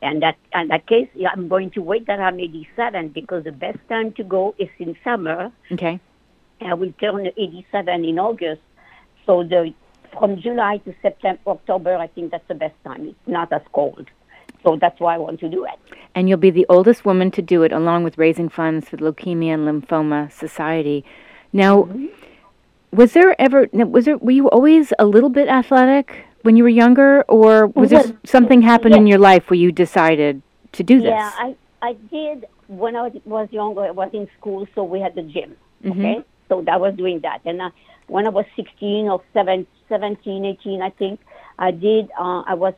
And 0.02 0.22
that 0.22 0.36
in 0.54 0.68
that 0.68 0.86
case, 0.86 1.08
yeah, 1.16 1.30
I'm 1.32 1.48
going 1.48 1.72
to 1.72 1.82
wait 1.82 2.06
that 2.08 2.20
I'm 2.20 2.40
87 2.40 3.10
because 3.10 3.46
the 3.46 3.52
best 3.52 3.80
time 3.90 4.12
to 4.14 4.24
go 4.24 4.54
is 4.60 4.70
in 4.78 4.96
summer. 5.04 5.52
Okay. 5.72 6.00
I 6.62 6.74
will 6.74 6.92
turn 7.00 7.26
87 7.26 8.06
in 8.06 8.20
August. 8.20 8.62
So 9.26 9.44
the 9.44 9.74
from 10.20 10.40
July 10.42 10.78
to 10.86 10.94
September, 11.02 11.40
October, 11.48 11.96
I 11.96 12.08
think 12.08 12.32
that's 12.32 12.48
the 12.48 12.56
best 12.56 12.76
time. 12.84 13.08
It's 13.10 13.28
not 13.28 13.52
as 13.54 13.62
cold. 13.74 14.08
So 14.64 14.76
that's 14.80 15.00
why 15.00 15.16
I 15.16 15.18
want 15.18 15.40
to 15.42 15.50
do 15.50 15.66
it. 15.66 15.74
And 16.16 16.28
you'll 16.28 16.38
be 16.40 16.50
the 16.50 16.66
oldest 16.68 17.06
woman 17.06 17.32
to 17.32 17.42
do 17.42 17.64
it, 17.64 17.72
along 17.72 18.04
with 18.04 18.18
raising 18.18 18.50
funds 18.50 18.90
for 18.90 18.98
the 18.98 19.04
Leukemia 19.12 19.54
and 19.54 19.64
Lymphoma 19.68 20.32
Society. 20.32 21.06
Now, 21.54 21.84
Mm-hmm. 21.84 22.06
was 22.92 23.14
there 23.14 23.40
ever, 23.40 23.68
was 23.74 24.06
there, 24.06 24.18
were 24.18 24.32
you 24.32 24.50
always 24.50 24.94
a 25.00 25.06
little 25.06 25.30
bit 25.30 25.48
athletic 25.48 26.26
when 26.44 26.56
you 26.58 26.64
were 26.64 26.70
younger, 26.70 27.24
or 27.28 27.68
was 27.68 27.90
there 27.92 28.04
something 28.26 28.62
happened 28.62 28.96
in 28.96 29.06
your 29.08 29.20
life 29.20 29.50
where 29.50 29.58
you 29.60 29.72
decided 29.72 30.42
to 30.74 30.84
do 30.84 30.98
this? 31.00 31.10
Yeah, 31.10 31.32
I, 31.38 31.56
I 31.82 31.94
did 32.12 32.46
when 32.68 32.96
I 32.96 33.10
was- 33.26 33.52
younger. 33.52 33.82
I 33.82 33.92
was 33.92 34.10
in 34.14 34.28
school, 34.40 34.68
so 34.74 34.84
we 34.84 35.00
had 35.00 35.16
the 35.16 35.22
gym. 35.24 35.56
Mm-hmm. 35.84 35.92
Okay, 36.00 36.24
so 36.50 36.64
I 36.72 36.78
was 36.78 36.96
doing 36.96 37.20
that. 37.22 37.42
And 37.46 37.62
uh, 37.62 37.70
when 38.08 38.26
I 38.26 38.30
was 38.30 38.46
16 38.56 39.08
or 39.10 39.22
7, 39.34 39.68
17, 39.90 40.46
18, 40.46 40.82
I 40.82 40.90
think 40.92 41.20
I 41.60 41.72
did. 41.72 42.10
Uh, 42.20 42.42
I 42.46 42.54
was 42.54 42.74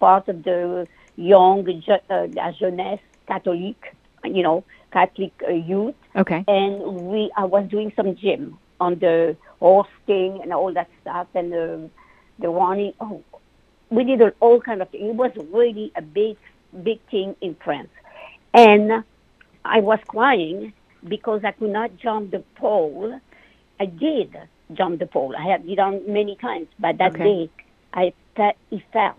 part 0.00 0.28
of 0.28 0.42
the 0.44 0.86
young 1.16 1.66
uh, 2.10 2.26
la 2.32 2.52
jeunesse 2.52 3.00
catholique, 3.28 3.86
you 4.24 4.42
know, 4.42 4.64
Catholic 4.92 5.32
uh, 5.46 5.52
youth, 5.52 5.94
Okay. 6.16 6.44
and 6.46 6.82
we 7.10 7.30
I 7.36 7.44
was 7.44 7.68
doing 7.68 7.92
some 7.96 8.14
gym 8.16 8.58
on 8.80 8.98
the 8.98 9.36
horse 9.60 9.88
thing 10.06 10.40
and 10.42 10.52
all 10.52 10.72
that 10.72 10.88
stuff 11.02 11.26
and 11.34 11.52
the 11.52 11.90
the 12.38 12.48
running. 12.48 12.92
Oh, 13.00 13.22
we 13.90 14.04
did 14.04 14.20
all 14.40 14.60
kind 14.60 14.82
of 14.82 14.88
things. 14.90 15.04
It 15.10 15.14
was 15.14 15.32
really 15.52 15.92
a 15.96 16.02
big, 16.02 16.36
big 16.82 17.00
thing 17.10 17.36
in 17.40 17.54
France. 17.56 17.90
And 18.52 19.04
I 19.64 19.80
was 19.80 19.98
crying 20.06 20.72
because 21.06 21.44
I 21.44 21.52
could 21.52 21.70
not 21.70 21.96
jump 21.96 22.30
the 22.30 22.40
pole. 22.56 23.20
I 23.80 23.86
did 23.86 24.36
jump 24.76 24.98
the 24.98 25.06
pole. 25.06 25.34
I 25.36 25.44
had 25.50 25.64
it 25.66 25.78
on 25.78 26.00
many 26.12 26.36
times, 26.36 26.68
but 26.78 26.98
that 26.98 27.12
Okay. 27.14 27.24
day 27.24 27.50
I 27.92 28.12
fe- 28.36 28.56
it 28.70 28.82
fell. 28.92 29.16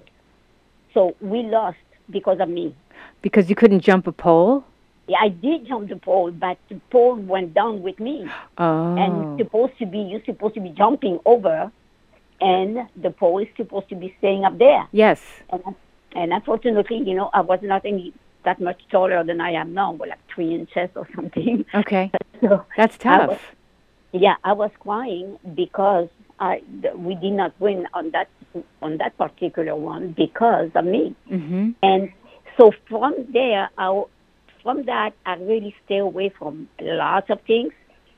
So 0.93 1.15
we 1.21 1.43
lost 1.43 1.77
because 2.09 2.39
of 2.39 2.49
me. 2.49 2.75
Because 3.21 3.49
you 3.49 3.55
couldn't 3.55 3.81
jump 3.81 4.07
a 4.07 4.11
pole? 4.11 4.63
Yeah, 5.07 5.17
I 5.21 5.29
did 5.29 5.67
jump 5.67 5.89
the 5.89 5.97
pole, 5.97 6.31
but 6.31 6.57
the 6.69 6.79
pole 6.89 7.15
went 7.15 7.53
down 7.53 7.83
with 7.83 7.99
me. 7.99 8.27
Oh. 8.57 8.95
And 8.95 9.37
supposed 9.39 9.77
to 9.79 9.85
be 9.85 9.99
you're 9.99 10.23
supposed 10.25 10.55
to 10.55 10.61
be 10.61 10.69
jumping 10.69 11.19
over, 11.25 11.71
and 12.41 12.87
the 12.95 13.11
pole 13.11 13.39
is 13.39 13.47
supposed 13.55 13.89
to 13.89 13.95
be 13.95 14.13
staying 14.19 14.45
up 14.45 14.57
there. 14.57 14.87
yes. 14.91 15.21
And, 15.51 15.63
and 16.15 16.33
unfortunately, 16.33 16.97
you 17.05 17.13
know, 17.13 17.29
I 17.33 17.41
was 17.41 17.59
not 17.61 17.85
any 17.85 18.13
that 18.45 18.61
much 18.61 18.79
taller 18.91 19.23
than 19.23 19.41
I 19.41 19.51
am 19.51 19.73
now, 19.73 19.93
but 19.93 20.07
like 20.07 20.19
three 20.33 20.53
inches 20.53 20.89
or 20.95 21.07
something. 21.15 21.65
Okay. 21.73 22.11
so 22.41 22.63
That's 22.77 22.97
tough. 22.97 23.41
Yeah, 24.19 24.35
I 24.43 24.53
was 24.53 24.71
crying 24.79 25.37
because 25.55 26.09
I 26.39 26.61
we 26.95 27.15
did 27.15 27.33
not 27.33 27.53
win 27.59 27.87
on 27.93 28.11
that 28.11 28.29
on 28.81 28.97
that 28.97 29.17
particular 29.17 29.75
one 29.75 30.13
because 30.17 30.69
of 30.75 30.85
me. 30.85 31.15
hmm 31.27 31.71
And 31.83 32.11
so 32.57 32.71
from 32.87 33.13
there, 33.33 33.69
I, 33.77 34.03
from 34.63 34.83
that, 34.85 35.11
I 35.25 35.35
really 35.35 35.75
stay 35.85 35.97
away 35.97 36.29
from 36.29 36.69
lots 36.79 37.29
of 37.29 37.41
things. 37.41 37.73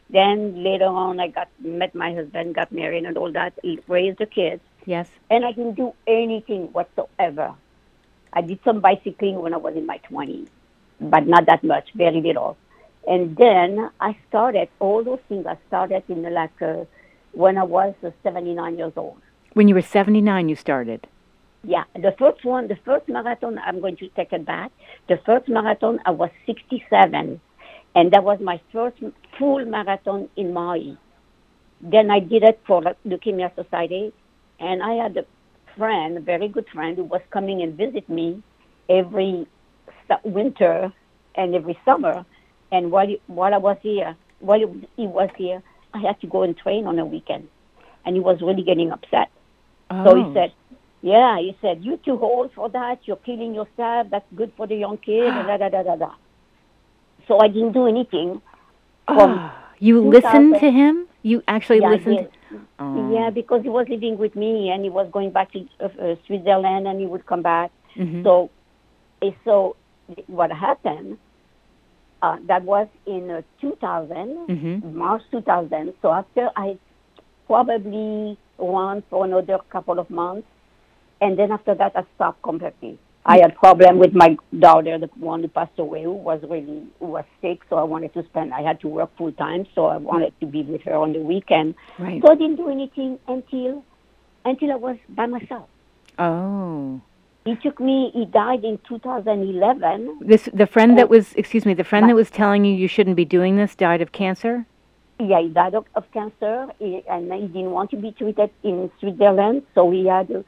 Then 0.09 0.63
later 0.63 0.85
on, 0.85 1.19
I 1.19 1.27
got 1.27 1.49
met 1.59 1.93
my 1.95 2.13
husband, 2.13 2.55
got 2.55 2.71
married, 2.71 3.03
and 3.05 3.17
all 3.17 3.31
that. 3.33 3.53
Raised 3.87 4.19
the 4.19 4.25
kids, 4.25 4.61
Yes. 4.85 5.09
and 5.29 5.43
I 5.43 5.51
didn't 5.51 5.73
do 5.75 5.93
anything 6.05 6.67
whatsoever. 6.71 7.53
I 8.31 8.41
did 8.41 8.59
some 8.63 8.79
bicycling 8.79 9.41
when 9.41 9.53
I 9.53 9.57
was 9.57 9.75
in 9.75 9.85
my 9.85 9.99
20s, 10.09 10.47
but 11.01 11.27
not 11.27 11.45
that 11.47 11.63
much, 11.63 11.89
very 11.95 12.21
little. 12.21 12.55
And 13.07 13.37
then 13.37 13.89
I 14.01 14.17
started 14.27 14.67
all 14.79 15.03
those 15.03 15.21
things. 15.29 15.45
I 15.47 15.57
started 15.67 16.03
in 16.09 16.21
like 16.33 16.61
uh, 16.61 16.83
when 17.31 17.57
I 17.57 17.63
was 17.63 17.95
uh, 18.03 18.11
79 18.21 18.77
years 18.77 18.91
old. 18.97 19.21
When 19.53 19.69
you 19.69 19.75
were 19.75 19.81
79, 19.81 20.49
you 20.49 20.55
started. 20.55 21.07
Yeah, 21.63 21.85
the 21.95 22.13
first 22.19 22.43
one, 22.45 22.67
the 22.67 22.77
first 22.85 23.07
marathon, 23.07 23.59
I'm 23.59 23.79
going 23.81 23.97
to 23.97 24.09
take 24.09 24.33
it 24.33 24.45
back. 24.45 24.71
The 25.07 25.17
first 25.25 25.47
marathon, 25.47 25.99
I 26.05 26.11
was 26.11 26.29
67, 26.45 27.41
and 27.95 28.11
that 28.11 28.23
was 28.23 28.39
my 28.39 28.61
first 28.71 28.97
full 29.39 29.65
marathon 29.65 30.29
in 30.35 30.53
Maui. 30.53 30.97
Then 31.81 32.11
I 32.11 32.19
did 32.19 32.43
it 32.43 32.59
for 32.67 32.81
the 32.81 32.95
Leukemia 33.05 33.53
Society, 33.55 34.13
and 34.59 34.83
I 34.83 34.93
had 34.93 35.17
a 35.17 35.25
friend, 35.77 36.17
a 36.17 36.21
very 36.21 36.47
good 36.47 36.67
friend, 36.69 36.97
who 36.97 37.03
was 37.05 37.21
coming 37.31 37.61
and 37.61 37.75
visit 37.75 38.07
me 38.09 38.43
every 38.89 39.47
winter 40.23 40.91
and 41.35 41.55
every 41.55 41.77
summer. 41.85 42.25
And 42.71 42.91
while 42.91 43.07
while 43.27 43.53
I 43.53 43.57
was 43.57 43.77
here, 43.81 44.15
while 44.39 44.59
he 44.59 45.07
was 45.07 45.29
here, 45.37 45.61
I 45.93 45.99
had 45.99 46.19
to 46.21 46.27
go 46.27 46.43
and 46.43 46.57
train 46.57 46.85
on 46.85 46.99
a 46.99 47.05
weekend, 47.05 47.47
and 48.05 48.15
he 48.15 48.19
was 48.19 48.41
really 48.41 48.63
getting 48.63 48.91
upset. 48.91 49.29
Oh. 49.89 50.03
So 50.05 50.15
he 50.15 50.33
said, 50.33 50.53
yeah, 51.01 51.39
he 51.39 51.55
said, 51.61 51.83
you 51.83 51.97
too 51.97 52.19
old 52.19 52.51
for 52.53 52.69
that. 52.69 52.99
You're 53.05 53.17
killing 53.17 53.53
yourself. 53.53 54.07
That's 54.09 54.25
good 54.35 54.51
for 54.57 54.67
the 54.67 54.75
young 54.75 54.97
kid. 54.97 55.29
da, 55.47 55.57
da, 55.57 55.69
da, 55.69 55.83
da, 55.83 55.95
da. 55.95 56.11
So 57.27 57.39
I 57.39 57.47
didn't 57.47 57.73
do 57.73 57.87
anything. 57.87 58.41
Oh, 59.07 59.51
you 59.79 60.01
listened 60.01 60.55
to 60.59 60.71
him? 60.71 61.07
You 61.23 61.43
actually 61.47 61.79
yeah, 61.79 61.89
listened? 61.89 62.29
Oh. 62.79 63.13
Yeah, 63.13 63.29
because 63.29 63.63
he 63.63 63.69
was 63.69 63.87
living 63.89 64.17
with 64.17 64.35
me 64.35 64.69
and 64.69 64.83
he 64.83 64.89
was 64.89 65.09
going 65.11 65.31
back 65.31 65.51
to 65.53 65.67
uh, 65.79 65.85
uh, 65.85 66.15
Switzerland 66.25 66.87
and 66.87 66.99
he 66.99 67.05
would 67.05 67.25
come 67.25 67.41
back. 67.41 67.71
Mhm. 67.95 68.23
So, 68.23 68.49
eh, 69.21 69.31
so 69.43 69.75
what 70.27 70.51
happened? 70.51 71.17
Uh, 72.21 72.37
that 72.47 72.63
was 72.63 72.87
in 73.05 73.29
uh, 73.29 73.41
2000, 73.61 74.47
Mhm. 74.47 74.93
March 74.93 75.21
2000. 75.31 75.93
So 76.01 76.11
after 76.11 76.49
I 76.55 76.77
probably 77.45 78.37
ran 78.57 79.03
for 79.09 79.25
another 79.25 79.59
couple 79.69 79.99
of 79.99 80.09
months, 80.09 80.47
and 81.21 81.37
then 81.37 81.51
after 81.51 81.75
that 81.75 81.91
I 81.95 82.03
stopped 82.15 82.41
completely. 82.41 82.97
I 83.25 83.39
had 83.39 83.55
problem 83.55 83.99
with 83.99 84.13
my 84.15 84.37
daughter, 84.57 84.97
the 84.97 85.09
one 85.19 85.41
who 85.41 85.49
passed 85.49 85.77
away, 85.77 86.03
who 86.03 86.13
was 86.13 86.41
really 86.49 86.87
who 86.99 87.07
was 87.07 87.25
sick. 87.41 87.59
So 87.69 87.75
I 87.75 87.83
wanted 87.83 88.13
to 88.13 88.23
spend. 88.23 88.53
I 88.53 88.61
had 88.61 88.79
to 88.81 88.87
work 88.87 89.09
full 89.17 89.33
time, 89.33 89.65
so 89.75 89.85
I 89.87 89.97
wanted 89.97 90.33
to 90.39 90.45
be 90.45 90.63
with 90.63 90.81
her 90.83 90.95
on 90.95 91.11
the 91.11 91.19
weekend. 91.19 91.75
Right. 91.99 92.21
So 92.21 92.31
I 92.31 92.35
didn't 92.35 92.55
do 92.55 92.69
anything 92.69 93.19
until 93.27 93.83
until 94.45 94.71
I 94.71 94.75
was 94.75 94.97
by 95.09 95.25
myself. 95.25 95.67
Oh. 96.17 97.01
He 97.47 97.55
took 97.55 97.79
me. 97.79 98.11
He 98.13 98.25
died 98.25 98.63
in 98.65 98.77
2011. 98.89 100.19
This 100.21 100.49
the 100.53 100.67
friend 100.67 100.91
Oh. 100.93 100.95
that 100.95 101.09
was 101.09 101.33
excuse 101.35 101.65
me, 101.65 101.73
the 101.73 101.83
friend 101.91 102.09
that 102.09 102.15
was 102.23 102.29
telling 102.29 102.65
you 102.65 102.73
you 102.83 102.87
shouldn't 102.95 103.15
be 103.15 103.25
doing 103.37 103.55
this 103.61 103.73
died 103.75 104.01
of 104.01 104.11
cancer? 104.11 104.65
Yeah, 105.19 105.41
he 105.41 105.49
died 105.49 105.73
of, 105.73 105.85
of 105.95 106.03
cancer, 106.11 106.67
he, 106.77 107.03
and 107.09 107.31
he 107.33 107.47
didn't 107.47 107.71
want 107.71 107.89
to 107.91 107.97
be 107.97 108.11
treated 108.11 108.51
in 108.63 108.91
Switzerland, 108.99 109.63
so 109.73 109.89
he 109.89 110.05
had 110.05 110.29
a 110.29 110.43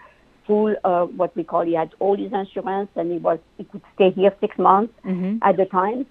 full, 0.45 0.75
uh, 0.83 1.05
what 1.05 1.35
we 1.35 1.43
call, 1.43 1.63
he 1.71 1.73
had 1.73 1.89
all 1.99 2.15
his 2.15 2.31
insurance, 2.33 2.89
and 2.95 3.11
he 3.13 3.17
was 3.17 3.39
he 3.57 3.63
could 3.63 3.81
stay 3.95 4.11
here 4.11 4.33
six 4.41 4.57
months 4.59 4.93
Mhm. 5.05 5.39
at 5.41 5.55
the 5.61 5.65
time. 5.65 6.05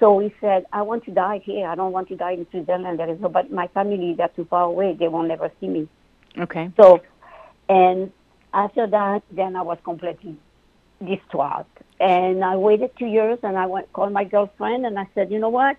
So 0.00 0.06
he 0.24 0.32
said, 0.40 0.64
"I 0.72 0.80
want 0.90 1.04
to 1.04 1.10
die 1.10 1.38
here. 1.44 1.66
I 1.68 1.74
don't 1.74 1.92
want 1.92 2.08
to 2.08 2.16
die 2.16 2.32
in 2.40 2.46
Switzerland. 2.50 2.98
There 2.98 3.10
is 3.14 3.20
no, 3.20 3.28
but 3.28 3.52
my 3.52 3.66
family 3.78 4.14
they're 4.14 4.34
too 4.38 4.46
far 4.46 4.64
away. 4.64 4.88
They 4.94 5.08
won't 5.08 5.28
never 5.28 5.50
see 5.60 5.68
me." 5.76 5.82
Okay. 6.46 6.70
So, 6.80 6.86
and 7.68 8.10
after 8.52 8.86
that, 8.86 9.22
then 9.30 9.56
I 9.56 9.62
was 9.62 9.78
completely 9.84 10.36
distraught. 11.04 11.66
And 11.98 12.44
I 12.44 12.56
waited 12.56 12.90
two 12.98 13.06
years 13.06 13.38
and 13.42 13.56
I 13.56 13.66
went 13.66 13.92
called 13.92 14.12
my 14.12 14.24
girlfriend 14.24 14.86
and 14.86 14.98
I 14.98 15.08
said, 15.14 15.30
you 15.30 15.38
know 15.38 15.48
what? 15.48 15.76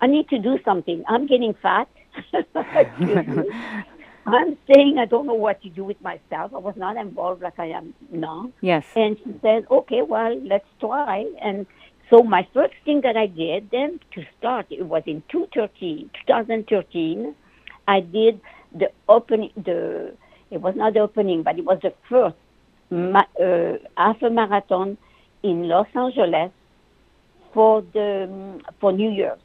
I 0.00 0.06
need 0.06 0.28
to 0.28 0.38
do 0.38 0.58
something. 0.64 1.04
I'm 1.08 1.26
getting 1.26 1.54
fat. 1.54 1.88
I'm 4.26 4.58
saying 4.72 4.98
I 4.98 5.04
don't 5.04 5.26
know 5.26 5.34
what 5.34 5.62
to 5.62 5.68
do 5.68 5.84
with 5.84 6.00
myself. 6.00 6.52
I 6.52 6.58
was 6.58 6.74
not 6.76 6.96
involved 6.96 7.42
like 7.42 7.58
I 7.58 7.66
am 7.66 7.94
now. 8.10 8.50
Yes. 8.60 8.84
And 8.96 9.16
she 9.18 9.34
said, 9.40 9.66
okay, 9.70 10.02
well, 10.02 10.36
let's 10.40 10.66
try. 10.80 11.26
And 11.40 11.66
so 12.10 12.22
my 12.22 12.46
first 12.52 12.74
thing 12.84 13.02
that 13.02 13.16
I 13.16 13.26
did 13.26 13.70
then 13.70 14.00
to 14.12 14.24
start, 14.38 14.66
it 14.70 14.84
was 14.84 15.04
in 15.06 15.22
2013, 15.30 16.10
2013, 16.26 17.34
I 17.86 18.00
did 18.00 18.40
the 18.74 18.90
opening, 19.08 19.52
the, 19.56 20.14
it 20.50 20.60
was 20.60 20.74
not 20.76 20.94
the 20.94 21.00
opening, 21.00 21.42
but 21.42 21.58
it 21.58 21.64
was 21.64 21.78
the 21.82 21.92
first 22.08 22.36
ma- 22.90 23.24
uh, 23.40 23.78
half 23.96 24.20
a 24.22 24.30
marathon 24.30 24.96
in 25.42 25.68
Los 25.68 25.86
Angeles 25.94 26.50
for 27.52 27.82
the, 27.92 28.24
um, 28.30 28.62
for 28.80 28.92
New 28.92 29.10
Year's. 29.10 29.38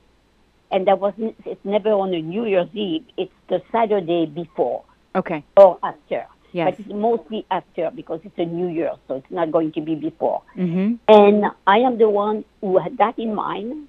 And 0.72 0.88
that 0.88 1.00
was, 1.00 1.14
it's 1.18 1.66
never 1.66 1.90
on 1.92 2.14
a 2.14 2.22
New 2.22 2.46
Year's 2.46 2.70
Eve. 2.74 3.04
It's 3.18 3.34
the 3.50 3.62
Saturday 3.72 4.26
before 4.26 4.84
Okay. 5.16 5.44
or 5.58 5.78
after. 5.84 6.26
Yes. 6.54 6.72
But 6.78 6.80
it's 6.86 6.94
mostly 6.94 7.46
after 7.50 7.92
because 7.96 8.20
it's 8.24 8.38
a 8.38 8.46
New 8.46 8.68
Year, 8.68 8.92
so 9.08 9.16
it's 9.16 9.32
not 9.32 9.52
going 9.52 9.72
to 9.74 9.82
be 9.82 9.96
before. 9.96 10.42
Mhm. 10.56 11.00
And 11.08 11.46
I 11.66 11.78
am 11.80 11.98
the 11.98 12.10
one 12.10 12.44
who 12.60 12.78
had 12.78 12.98
that 12.98 13.18
in 13.18 13.34
mind, 13.34 13.88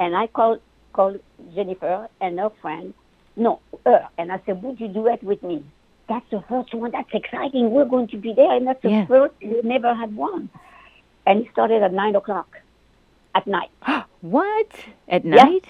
and 0.00 0.16
I 0.16 0.26
called 0.26 0.60
called 0.94 1.20
Jennifer 1.54 2.08
and 2.20 2.38
her 2.40 2.48
friend, 2.62 2.94
no, 3.36 3.60
her, 3.84 4.08
and 4.16 4.32
I 4.32 4.40
said, 4.46 4.62
"Would 4.62 4.80
you 4.80 4.88
do 4.88 5.06
it 5.06 5.22
with 5.22 5.42
me?" 5.42 5.62
That's 6.08 6.24
the 6.30 6.42
first 6.48 6.72
one. 6.74 6.90
That's 6.90 7.12
exciting. 7.12 7.70
We're 7.70 7.84
going 7.84 8.08
to 8.08 8.16
be 8.16 8.32
there, 8.32 8.52
and 8.56 8.66
that's 8.66 8.82
the 8.82 8.90
Yeah. 8.90 9.06
first. 9.06 9.34
We 9.42 9.60
never 9.62 9.94
had 9.94 10.16
one, 10.16 10.48
and 11.26 11.42
it 11.42 11.52
started 11.52 11.82
at 11.82 11.92
nine 11.92 12.16
o'clock 12.16 12.58
at 13.34 13.46
night. 13.46 13.70
what? 14.22 14.70
At 15.08 15.24
night? 15.24 15.66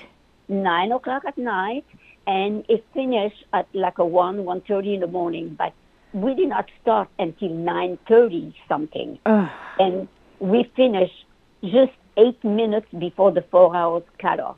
Nine 0.49 0.93
o'clock 0.93 1.25
at 1.27 1.37
night, 1.37 1.85
and 2.27 2.65
it 2.69 2.85
finished 2.95 3.45
at 3.53 3.67
like 3.75 3.99
a 3.99 4.05
one 4.05 4.45
one 4.45 4.61
thirty 4.63 4.95
in 4.95 5.01
the 5.01 5.07
morning. 5.09 5.57
But 5.59 5.73
we 6.13 6.35
did 6.35 6.49
not 6.49 6.67
start 6.81 7.09
until 7.19 7.51
nine 7.51 7.99
thirty 8.09 8.55
something. 8.69 9.19
Ugh. 9.27 9.49
and 9.81 10.09
we 10.41 10.63
finished 10.77 11.25
just 11.65 11.93
eight 12.17 12.43
minutes 12.45 12.87
before 12.97 13.33
the 13.33 13.43
four 13.51 13.75
hours 13.75 14.05
cutoff. 14.19 14.57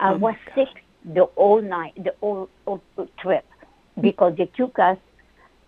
I 0.00 0.12
Oh, 0.12 0.16
was 0.16 0.34
sick 0.56 0.68
the 1.04 1.26
whole 1.36 1.62
night, 1.62 1.94
the 1.96 2.12
whole, 2.20 2.48
whole 2.66 2.80
trip, 3.18 3.44
because 4.00 4.34
they 4.36 4.46
took 4.46 4.78
us. 4.80 4.98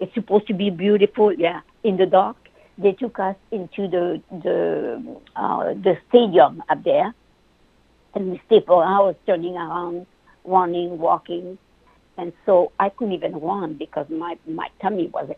It's 0.05 0.13
supposed 0.13 0.47
to 0.49 0.55
be 0.55 0.69
beautiful, 0.69 1.33
yeah, 1.33 1.61
in 1.83 1.97
the 1.97 2.05
dark. 2.05 2.37
They 2.77 2.93
took 2.93 3.19
us 3.19 3.37
into 3.51 3.89
the 3.89 4.21
the 4.31 5.19
uh, 5.35 5.73
the 5.73 5.97
stadium 6.09 6.63
up 6.69 6.85
there, 6.85 7.15
and 8.15 8.33
we 8.33 8.43
stayed 8.45 8.67
for 8.67 8.85
hours, 8.85 9.17
turning 9.25 9.57
around, 9.57 10.05
running, 10.45 10.99
walking, 10.99 11.57
and 12.19 12.35
so 12.45 12.71
I 12.79 12.91
couldn't 12.91 13.15
even 13.15 13.33
run 13.37 13.75
because 13.85 14.07
my 14.11 14.37
my 14.47 14.69
tummy 14.83 15.07
was 15.07 15.31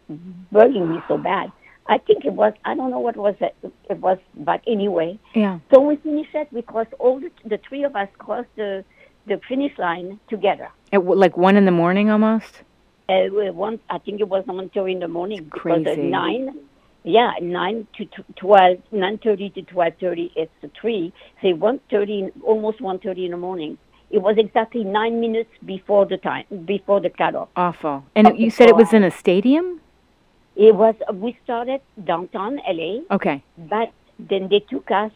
burning 0.50 0.90
me 0.92 0.98
so 1.06 1.16
bad. 1.16 1.52
I 1.86 1.98
think 1.98 2.24
it 2.24 2.32
was 2.32 2.52
I 2.64 2.74
don't 2.74 2.90
know 2.90 2.98
what 2.98 3.16
was 3.16 3.36
it, 3.40 3.54
it 3.88 3.98
was, 4.00 4.18
but 4.34 4.62
anyway. 4.66 5.16
Yeah. 5.32 5.60
So 5.72 5.80
we 5.80 5.94
finished 5.96 6.34
it. 6.34 6.48
We 6.50 6.62
crossed 6.62 6.94
all 6.98 7.20
the, 7.20 7.30
the 7.44 7.60
three 7.68 7.84
of 7.84 7.94
us 7.94 8.08
crossed 8.18 8.54
the 8.56 8.84
the 9.28 9.40
finish 9.48 9.78
line 9.78 10.18
together. 10.28 10.70
At 10.92 11.02
w- 11.06 11.20
like 11.20 11.36
one 11.36 11.56
in 11.56 11.66
the 11.66 11.76
morning 11.82 12.10
almost? 12.10 12.62
Uh, 13.08 13.26
we 13.32 13.50
one, 13.50 13.78
I 13.88 13.98
think 13.98 14.20
it 14.20 14.28
was 14.28 14.44
one 14.46 14.68
thirty 14.70 14.92
in 14.92 14.98
the 15.00 15.08
morning 15.08 15.44
because 15.44 15.78
at 15.78 15.84
crazy. 15.94 16.02
nine, 16.02 16.58
Yeah, 17.04 17.32
nine 17.40 17.86
to 17.98 18.06
twelve, 18.36 18.78
nine 18.90 19.18
thirty 19.18 19.50
to 19.50 19.62
twelve 19.62 19.94
thirty. 20.00 20.32
It's 20.34 20.52
three. 20.80 21.12
Say 21.40 21.52
one 21.52 21.80
thirty, 21.90 22.30
almost 22.42 22.80
one 22.80 22.98
thirty 22.98 23.24
in 23.24 23.30
the 23.30 23.36
morning. 23.36 23.78
It 24.10 24.18
was 24.18 24.36
exactly 24.38 24.82
nine 24.84 25.20
minutes 25.20 25.50
before 25.64 26.06
the 26.06 26.16
time, 26.16 26.44
before 26.64 27.00
the 27.00 27.10
cutoff. 27.10 27.48
Awful. 27.56 28.04
And 28.14 28.38
you 28.38 28.50
said 28.50 28.68
it 28.68 28.76
was 28.76 28.92
in 28.92 29.02
a 29.04 29.10
stadium? 29.10 29.80
It 30.56 30.74
was. 30.74 30.94
We 31.12 31.38
started 31.44 31.80
downtown 32.04 32.58
LA, 32.68 33.00
Okay. 33.10 33.42
but 33.56 33.92
then 34.18 34.48
they 34.48 34.60
took 34.60 34.90
us 34.90 35.12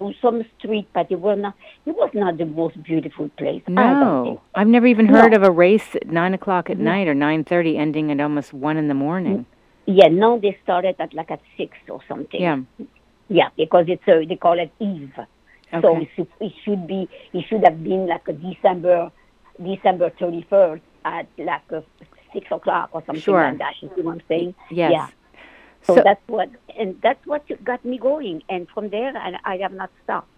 to 0.00 0.12
some 0.20 0.42
street, 0.58 0.88
but 0.92 1.06
it 1.10 1.20
was 1.20 1.38
not. 1.38 1.54
It 1.86 1.94
was 1.94 2.10
not 2.14 2.38
the 2.38 2.46
most 2.46 2.82
beautiful 2.82 3.28
place. 3.36 3.62
I 3.68 3.70
don't 3.72 4.24
think. 4.24 4.36
No. 4.36 4.40
I've 4.54 4.66
never 4.66 4.86
even 4.86 5.06
No. 5.06 5.20
heard 5.20 5.34
of 5.34 5.42
a 5.42 5.50
race 5.50 5.94
at 5.94 6.08
9 6.08 6.34
o'clock 6.34 6.70
at 6.70 6.78
No. 6.78 6.84
night 6.90 7.06
or 7.06 7.14
9.30 7.14 7.76
ending 7.78 8.10
at 8.10 8.20
almost 8.20 8.52
1 8.52 8.76
in 8.76 8.88
the 8.88 8.94
morning. 8.94 9.38
Mm. 9.38 9.44
Yeah, 9.86 10.08
no, 10.08 10.38
they 10.38 10.56
started 10.62 10.96
at 10.98 11.12
like 11.14 11.30
at 11.30 11.40
six 11.56 11.76
or 11.88 12.00
something. 12.08 12.40
Yeah. 12.40 12.58
Yeah, 13.28 13.48
because 13.56 13.86
it's 13.88 14.06
a, 14.08 14.24
they 14.24 14.36
call 14.36 14.58
it 14.58 14.70
Eve. 14.80 15.12
So 15.70 15.78
Okay. 15.96 16.02
it 16.02 16.08
should, 16.16 16.28
it 16.40 16.52
should 16.64 16.86
be 16.86 17.08
it 17.32 17.44
should 17.48 17.62
have 17.64 17.82
been 17.84 18.06
like 18.06 18.26
a 18.28 18.32
December 18.32 19.10
December 19.62 20.10
thirty 20.18 20.44
first 20.50 20.82
at 21.04 21.26
like 21.38 21.62
a 21.70 21.82
six 22.32 22.46
o'clock 22.50 22.90
or 22.92 23.02
something 23.06 23.22
Sure. 23.22 23.42
like 23.42 23.58
that. 23.58 23.74
You 23.80 23.90
see 23.94 24.02
what 24.02 24.14
I'm 24.14 24.22
saying? 24.28 24.54
Yes. 24.70 24.90
Yeah. 24.92 25.06
So, 25.82 25.96
So- 25.96 26.02
that's 26.04 26.20
what 26.28 26.48
and 26.78 26.98
that's 27.02 27.24
what 27.26 27.42
got 27.64 27.84
me 27.84 27.98
going. 27.98 28.42
And 28.48 28.68
from 28.68 28.88
there, 28.90 29.12
I, 29.16 29.38
I 29.44 29.56
have 29.58 29.72
not 29.72 29.90
stopped. 30.04 30.28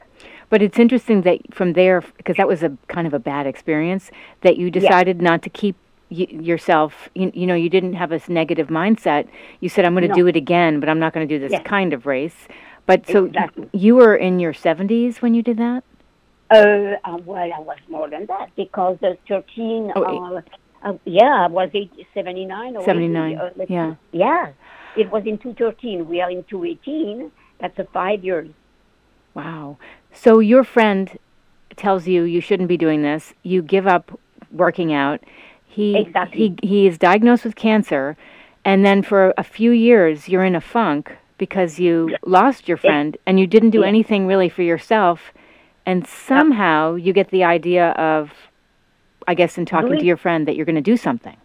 But 0.51 0.63
it's 0.63 0.79
interesting 0.79 1.23
that 1.23 1.39
from 1.55 1.73
there, 1.73 2.01
because 2.17 2.37
that 2.37 2.47
was 2.49 2.63
a 2.63 2.77
kind 2.89 3.07
of 3.07 3.15
a 3.15 3.19
bad 3.19 3.47
experience, 3.47 4.11
that 4.43 4.57
you 4.57 4.71
decided 4.71 5.21
not 5.23 5.43
to 5.43 5.51
keep 5.51 5.75
y- 6.11 6.27
yourself, 6.31 7.09
you, 7.15 7.31
you 7.35 7.47
know, 7.47 7.55
you 7.55 7.69
didn't 7.71 7.95
have 7.95 8.11
this 8.11 8.29
negative 8.29 8.69
mindset. 8.69 9.27
You 9.61 9.69
said, 9.69 9.85
I'm 9.85 9.95
going 9.95 10.03
to 10.03 10.09
No. 10.09 10.15
do 10.15 10.27
it 10.27 10.37
again, 10.37 10.79
but 10.81 10.89
I'm 10.89 10.99
not 10.99 11.13
going 11.13 11.27
to 11.27 11.39
do 11.39 11.49
this 11.49 11.59
kind 11.65 11.93
of 11.93 12.07
race. 12.07 12.47
But 12.87 13.07
so 13.09 13.25
Exactly. 13.27 13.69
you 13.73 13.97
were 13.97 14.15
in 14.15 14.39
your 14.41 14.53
70s 14.53 15.23
when 15.23 15.35
you 15.35 15.43
did 15.43 15.57
that? 15.59 15.83
Uh, 16.51 16.97
uh, 17.05 17.17
well, 17.25 17.51
I 17.53 17.59
was 17.61 17.79
more 17.89 18.09
than 18.11 18.27
that 18.27 18.51
because 18.57 18.99
the 19.01 19.17
13, 19.29 19.93
Oh, 19.97 20.03
uh, 20.37 20.43
uh, 20.85 20.93
yeah, 21.05 21.45
I 21.45 21.49
was 21.49 21.71
80, 21.73 22.07
79 22.13 22.77
or 22.77 22.85
79, 22.85 23.33
80, 23.33 23.41
uh, 23.63 23.65
yeah. 23.69 23.95
Yeah, 24.13 24.53
it 24.97 25.11
was 25.11 25.25
in 25.27 25.39
213. 25.39 26.09
We 26.09 26.21
are 26.21 26.31
in 26.31 26.45
218. 26.45 27.31
That's 27.61 27.79
a 27.79 27.85
five 27.85 28.25
years. 28.25 28.51
Wow. 29.35 29.79
So 30.13 30.41
your 30.41 30.65
friend 30.65 31.19
tells 31.77 32.07
you 32.07 32.25
you 32.25 32.41
shouldn't 32.41 32.69
be 32.69 32.77
doing 32.77 33.03
this. 33.03 33.33
You 33.43 33.63
give 33.63 33.87
up 33.87 34.19
working 34.51 34.93
out. 34.93 35.21
He 35.65 35.97
Exactly. 35.97 36.57
he 36.61 36.69
he 36.69 36.87
is 36.87 36.99
diagnosed 36.99 37.45
with 37.45 37.57
cancer 37.57 38.17
and 38.65 38.85
then 38.85 39.03
for 39.03 39.33
a 39.39 39.43
few 39.43 39.71
years 39.71 40.29
you're 40.29 40.45
in 40.45 40.55
a 40.55 40.61
funk 40.61 41.17
because 41.39 41.79
you 41.79 42.15
lost 42.27 42.69
your 42.69 42.77
friend 42.77 43.17
and 43.25 43.41
you 43.41 43.47
didn't 43.47 43.71
do 43.71 43.83
anything 43.83 44.27
really 44.27 44.51
for 44.51 44.63
yourself 44.63 45.33
and 45.87 46.07
somehow 46.07 46.95
you 46.95 47.13
get 47.15 47.31
the 47.31 47.43
idea 47.43 47.91
of 47.93 48.31
I 49.27 49.35
guess 49.35 49.57
in 49.57 49.65
talking 49.65 49.99
to 49.99 50.05
your 50.05 50.17
friend 50.17 50.47
that 50.47 50.57
you're 50.57 50.67
going 50.67 50.77
to 50.77 50.83
do 50.83 50.97
something. 50.97 51.37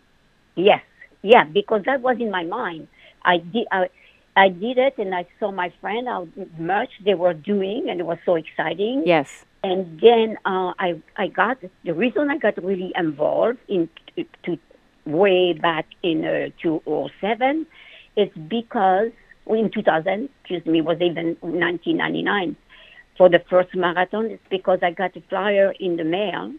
Yes, 0.55 0.81
yeah, 1.21 1.43
because 1.43 1.83
that 1.85 2.01
was 2.01 2.17
in 2.19 2.31
my 2.31 2.43
mind. 2.43 2.87
I 3.27 3.37
did, 3.37 3.67
I, 3.71 3.89
I 4.35 4.49
did 4.49 4.77
it, 4.77 4.97
and 4.97 5.13
I 5.13 5.27
saw 5.39 5.51
my 5.51 5.71
friend 5.81 6.07
how 6.07 6.27
much 6.57 6.89
they 7.05 7.13
were 7.13 7.33
doing, 7.33 7.89
and 7.89 7.99
it 7.99 8.05
was 8.05 8.17
so 8.25 8.35
exciting. 8.35 9.03
Yes. 9.05 9.45
And 9.63 9.99
then 9.99 10.37
uh, 10.45 10.73
I, 10.79 11.01
I 11.17 11.27
got 11.27 11.57
the 11.83 11.93
reason 11.93 12.31
I 12.31 12.37
got 12.37 12.63
really 12.63 12.93
involved 12.95 13.59
in 13.67 13.89
to, 14.15 14.25
to 14.43 14.57
way 15.05 15.53
back 15.53 15.85
in 16.03 16.25
uh, 16.25 16.49
2007 16.61 17.65
is 18.15 18.29
because 18.47 19.11
in 19.47 19.71
2000, 19.71 20.29
excuse 20.41 20.65
me, 20.65 20.81
was 20.81 20.97
even 21.01 21.37
1999 21.41 22.55
for 23.17 23.29
the 23.29 23.39
first 23.49 23.75
marathon. 23.75 24.25
It's 24.25 24.43
because 24.49 24.79
I 24.81 24.91
got 24.91 25.15
a 25.15 25.21
flyer 25.29 25.73
in 25.79 25.97
the 25.97 26.03
mail 26.03 26.53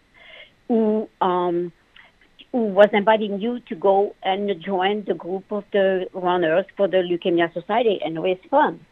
who 0.67 1.09
um, 1.21 1.57
who 1.61 1.73
was 2.53 2.89
inviting 2.93 3.41
you 3.41 3.61
to 3.61 3.75
go 3.75 4.15
and 4.23 4.61
join 4.63 5.05
the 5.05 5.15
group 5.15 5.51
of 5.53 5.65
the 5.73 6.09
runners 6.13 6.65
for 6.77 6.89
the 6.89 6.99
Leukemia 6.99 7.53
Society 7.53 8.01
and 8.05 8.23
raise 8.23 8.39
funds. 8.51 8.83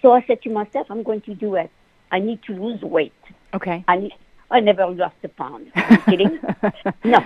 So 0.00 0.12
I 0.12 0.24
said 0.26 0.42
to 0.42 0.50
myself, 0.50 0.86
I'm 0.90 1.02
going 1.02 1.20
to 1.22 1.34
do 1.34 1.54
it. 1.56 1.70
I 2.10 2.18
need 2.18 2.42
to 2.44 2.52
lose 2.54 2.80
weight. 2.82 3.12
Okay. 3.54 3.84
I 3.86 3.96
need, 3.98 4.12
I 4.50 4.60
never 4.60 4.86
lost 4.86 5.16
a 5.22 5.28
pound. 5.28 5.70
I'm 5.74 6.02
kidding? 6.02 6.38
no, 7.04 7.24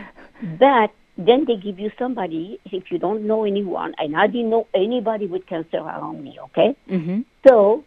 but 0.58 0.90
then 1.18 1.44
they 1.46 1.56
give 1.56 1.78
you 1.78 1.90
somebody 1.98 2.60
if 2.66 2.90
you 2.90 2.98
don't 2.98 3.26
know 3.26 3.44
anyone, 3.44 3.94
and 3.98 4.16
I 4.16 4.26
didn't 4.26 4.50
know 4.50 4.66
anybody 4.74 5.26
with 5.26 5.46
cancer 5.46 5.78
around 5.78 6.22
me. 6.22 6.38
Okay, 6.46 6.76
Mhm. 6.88 7.24
so 7.46 7.84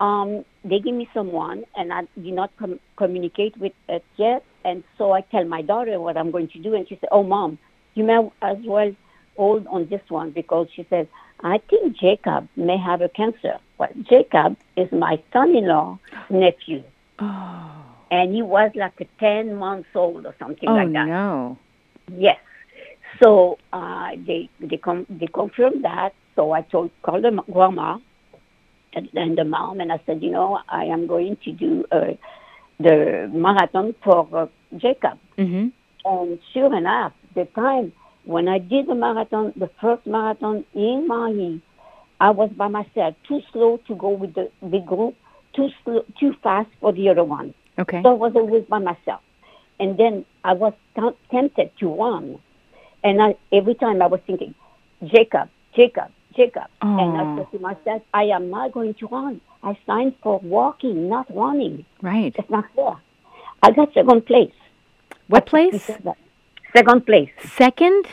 um, 0.00 0.44
they 0.64 0.78
give 0.80 0.94
me 0.94 1.08
someone, 1.14 1.64
and 1.76 1.92
I 1.92 2.02
did 2.20 2.32
not 2.34 2.50
com- 2.58 2.80
communicate 2.96 3.56
with 3.58 3.72
it 3.88 4.04
yet. 4.16 4.42
And 4.64 4.82
so 4.98 5.12
I 5.12 5.20
tell 5.22 5.44
my 5.44 5.62
daughter 5.62 5.98
what 6.00 6.16
I'm 6.16 6.30
going 6.30 6.48
to 6.48 6.58
do, 6.58 6.74
and 6.74 6.88
she 6.88 6.96
said, 7.00 7.08
"Oh, 7.12 7.22
mom, 7.22 7.58
you 7.94 8.04
may 8.04 8.18
as 8.42 8.58
well 8.64 8.94
hold 9.36 9.66
on 9.68 9.86
this 9.88 10.02
one 10.08 10.30
because 10.30 10.68
she 10.74 10.86
says 10.90 11.06
I 11.42 11.58
think 11.70 11.96
Jacob 11.96 12.48
may 12.56 12.76
have 12.76 13.00
a 13.00 13.08
cancer. 13.08 13.58
Well, 13.78 13.88
Jacob 14.08 14.56
is 14.76 14.90
my 14.92 15.22
son-in-law 15.32 15.98
nephew, 16.28 16.82
Oh. 17.18 17.70
and 18.10 18.34
he 18.34 18.42
was 18.42 18.70
like 18.74 19.00
a 19.00 19.06
10 19.18 19.54
months 19.54 19.88
old 19.94 20.26
or 20.26 20.34
something 20.38 20.68
Oh 20.68 20.74
like 20.74 20.92
that. 20.92 21.06
no. 21.06 21.56
Yes. 22.16 22.38
So 23.22 23.58
uh, 23.72 24.10
they 24.26 24.48
they 24.60 24.76
com- 24.76 25.06
they 25.08 25.26
confirmed 25.26 25.84
that. 25.84 26.12
So 26.36 26.52
I 26.52 26.62
told 26.62 26.90
called 27.02 27.24
the 27.24 27.32
grandma 27.52 27.98
and, 28.94 29.08
and 29.14 29.38
the 29.38 29.44
mom, 29.44 29.80
and 29.80 29.92
I 29.92 30.00
said, 30.06 30.22
you 30.22 30.30
know, 30.30 30.58
I 30.68 30.84
am 30.84 31.06
going 31.06 31.36
to 31.44 31.52
do 31.52 31.84
uh, 31.92 32.12
the 32.78 33.30
marathon 33.32 33.94
for 34.02 34.28
uh, 34.32 34.46
Jacob. 34.76 35.18
Mhm. 35.38 35.72
And 36.04 36.38
sure 36.52 36.74
enough, 36.74 37.12
the 37.34 37.44
time 37.46 37.92
when 38.24 38.48
I 38.48 38.58
did 38.58 38.86
the 38.86 38.94
marathon, 38.94 39.52
the 39.56 39.70
first 39.80 40.06
marathon 40.06 40.64
in 40.74 41.06
Maui, 41.06 41.60
I 42.20 42.30
was 42.30 42.50
by 42.50 42.68
myself, 42.68 43.14
too 43.26 43.40
slow 43.52 43.78
to 43.86 43.94
go 43.94 44.10
with 44.10 44.34
the 44.34 44.50
big 44.68 44.86
group, 44.86 45.14
too 45.54 45.68
slow, 45.84 46.04
too 46.18 46.34
fast 46.42 46.68
for 46.80 46.92
the 46.92 47.08
other 47.08 47.24
one. 47.24 47.54
Okay. 47.78 48.02
So 48.02 48.10
I 48.10 48.14
was 48.14 48.32
always 48.34 48.64
by 48.64 48.78
myself. 48.78 49.20
And 49.78 49.96
then 49.96 50.24
I 50.44 50.52
was 50.52 50.74
t- 50.96 51.16
tempted 51.30 51.70
to 51.80 51.88
run. 51.94 52.38
And 53.02 53.22
I, 53.22 53.36
every 53.52 53.74
time 53.74 54.02
I 54.02 54.06
was 54.06 54.20
thinking, 54.26 54.54
Jacob, 55.04 55.48
Jacob, 55.74 56.10
Jacob. 56.40 56.68
And 56.82 57.10
I 57.20 57.36
said 57.36 57.50
to 57.52 57.58
myself, 57.58 58.02
I 58.14 58.24
am 58.36 58.44
not 58.50 58.72
going 58.72 58.94
to 59.00 59.06
run. 59.08 59.40
I 59.62 59.72
signed 59.86 60.14
for 60.22 60.38
walking, 60.40 61.08
not 61.08 61.26
running. 61.34 61.84
Right. 62.02 62.34
It's 62.38 62.50
not 62.50 62.64
fair. 62.74 62.96
I 63.62 63.70
got 63.72 63.92
second 63.92 64.24
place. 64.26 64.56
What 65.28 65.44
place? 65.46 65.90
Second 66.76 67.00
place. 67.06 67.30
Second? 67.62 68.06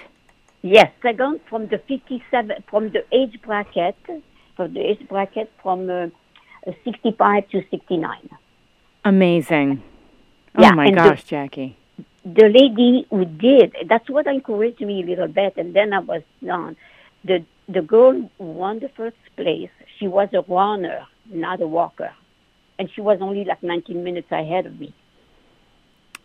Yes, 0.62 0.92
second 1.02 1.40
from 1.50 1.68
the 1.68 1.78
57, 1.78 2.64
from 2.70 2.90
the 2.96 3.04
age 3.20 3.36
bracket, 3.46 3.96
from 4.56 4.74
the 4.74 4.82
age 4.90 5.04
bracket 5.08 5.50
from 5.64 5.90
uh, 5.90 6.08
65 6.84 7.48
to 7.52 7.64
69. 7.72 8.30
Amazing. 9.06 9.82
Oh 10.58 10.62
Yeah, 10.64 10.72
my 10.72 10.88
and 10.88 10.98
the- 10.98 11.02
gosh, 11.10 11.24
Jackie. 11.24 11.78
the 12.26 12.50
lady 12.60 13.08
who 13.10 13.24
did 13.24 13.74
that's 13.88 14.10
what 14.10 14.28
encouraged 14.28 14.82
me 14.82 14.96
a 15.02 15.06
little 15.12 15.30
bit 15.40 15.54
and 15.62 15.70
then 15.78 15.94
i 15.98 16.00
was 16.12 16.24
done 16.46 16.74
the 17.30 17.38
the 17.68 17.82
girl 17.82 18.30
won 18.38 18.80
the 18.80 18.90
first 18.90 19.18
place. 19.36 19.70
She 20.00 20.08
was 20.08 20.30
a 20.34 20.42
runner 20.42 21.06
not 21.30 21.62
a 21.62 21.68
walker. 21.68 22.12
And 22.80 22.90
she 22.94 23.02
was 23.02 23.18
only 23.22 23.44
like 23.44 23.62
19 23.62 24.04
minutes 24.04 24.32
ahead 24.32 24.66
of 24.66 24.80
me. 24.80 24.94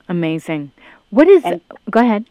Amazing. 0.08 0.70
What 1.10 1.28
is 1.28 1.44
And- 1.44 1.60
Go 1.90 2.00
ahead. 2.00 2.26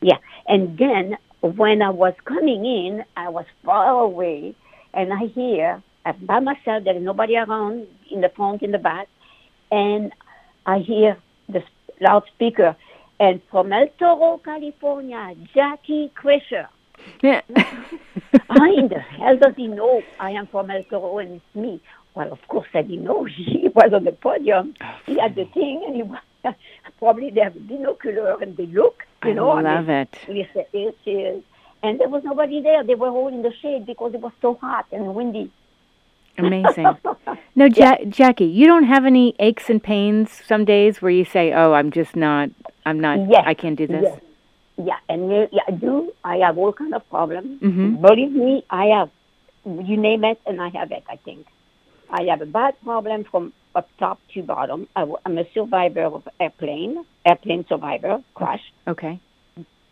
yeah. 0.00 0.18
And 0.46 0.76
then 0.78 1.16
when 1.40 1.82
i 1.82 1.90
was 1.90 2.14
coming 2.24 2.64
in 2.64 3.04
i 3.18 3.28
was 3.28 3.44
far 3.66 4.00
away 4.00 4.54
and 4.94 5.12
i 5.12 5.26
hear 5.26 5.82
I'm 6.06 6.16
by 6.24 6.40
myself 6.40 6.84
there 6.84 6.96
is 6.96 7.02
nobody 7.02 7.36
around 7.36 7.86
in 8.10 8.22
the 8.22 8.30
front 8.30 8.62
in 8.62 8.70
the 8.70 8.78
back 8.78 9.08
and 9.70 10.10
i 10.64 10.78
hear 10.78 11.18
the 11.50 11.62
loudspeaker. 12.00 12.74
And 13.20 13.42
from 13.50 13.74
el 13.74 13.88
toro 13.98 14.38
california 14.38 15.34
jackie 15.54 16.10
krisher 16.20 16.66
Yeah. 17.22 17.40
How 18.48 18.78
in 18.78 18.88
the 18.88 18.98
hell 19.00 19.36
does 19.36 19.54
he 19.56 19.66
know 19.66 20.02
I 20.20 20.30
am 20.32 20.46
from 20.48 20.70
El 20.70 20.82
Toro 20.84 21.18
and 21.18 21.34
it's 21.36 21.54
me? 21.54 21.80
Well, 22.14 22.32
of 22.32 22.38
course 22.48 22.68
I 22.74 22.82
didn't 22.82 23.04
know. 23.04 23.24
He 23.24 23.68
was 23.74 23.92
on 23.92 24.04
the 24.04 24.12
podium. 24.12 24.74
Oh, 24.80 24.94
he 25.06 25.18
had 25.18 25.34
the 25.34 25.46
thing 25.46 25.82
and 25.86 25.96
he 25.96 26.02
was 26.02 26.20
probably 26.98 27.30
they 27.30 27.40
have 27.40 27.54
binocular 27.66 28.40
and 28.40 28.56
they 28.56 28.66
look, 28.66 29.04
you 29.24 29.30
I 29.30 29.32
know. 29.34 29.48
love 29.54 29.88
it. 29.88 30.16
He 30.26 30.46
said, 30.52 30.66
yes, 30.72 30.94
yes. 31.04 31.40
And 31.82 31.98
there 32.00 32.08
was 32.08 32.22
nobody 32.24 32.62
there. 32.62 32.82
They 32.84 32.94
were 32.94 33.08
all 33.08 33.28
in 33.28 33.42
the 33.42 33.52
shade 33.60 33.84
because 33.86 34.14
it 34.14 34.20
was 34.20 34.32
so 34.40 34.54
hot 34.54 34.86
and 34.92 35.14
windy. 35.14 35.50
Amazing. 36.38 36.96
No, 37.56 37.66
ja- 37.66 38.02
Jackie, 38.08 38.46
you 38.46 38.66
don't 38.66 38.82
have 38.82 39.04
any 39.04 39.36
aches 39.38 39.70
and 39.70 39.80
pains 39.80 40.42
some 40.44 40.64
days 40.64 41.00
where 41.00 41.12
you 41.12 41.24
say, 41.24 41.52
"Oh, 41.52 41.72
I'm 41.72 41.92
just 41.92 42.16
not. 42.16 42.50
I'm 42.84 42.98
not. 42.98 43.30
Yes. 43.30 43.44
I 43.46 43.54
can't 43.54 43.76
do 43.76 43.86
this." 43.86 44.02
Yes. 44.02 44.20
Yeah, 44.76 44.98
and 45.08 45.30
uh, 45.32 45.46
yeah, 45.52 45.62
I 45.68 45.70
do. 45.72 46.12
I 46.24 46.38
have 46.38 46.58
all 46.58 46.72
kind 46.72 46.94
of 46.94 47.08
problems. 47.08 47.60
Mhm. 47.60 48.00
Believe 48.00 48.32
me, 48.32 48.64
I 48.70 48.86
have 48.86 49.10
you 49.64 49.96
name 49.96 50.24
it, 50.24 50.40
and 50.46 50.60
I 50.60 50.68
have 50.70 50.90
it. 50.90 51.04
I 51.08 51.16
think 51.16 51.46
I 52.10 52.24
have 52.24 52.40
a 52.42 52.46
bad 52.46 52.74
problem 52.82 53.24
from 53.24 53.52
up 53.74 53.88
top 53.98 54.18
to 54.32 54.42
bottom. 54.42 54.88
I, 54.94 55.02
am 55.26 55.38
a 55.38 55.46
survivor 55.52 56.02
of 56.04 56.28
airplane, 56.40 57.04
airplane 57.24 57.64
survivor 57.68 58.22
crash. 58.34 58.62
Okay. 58.86 59.18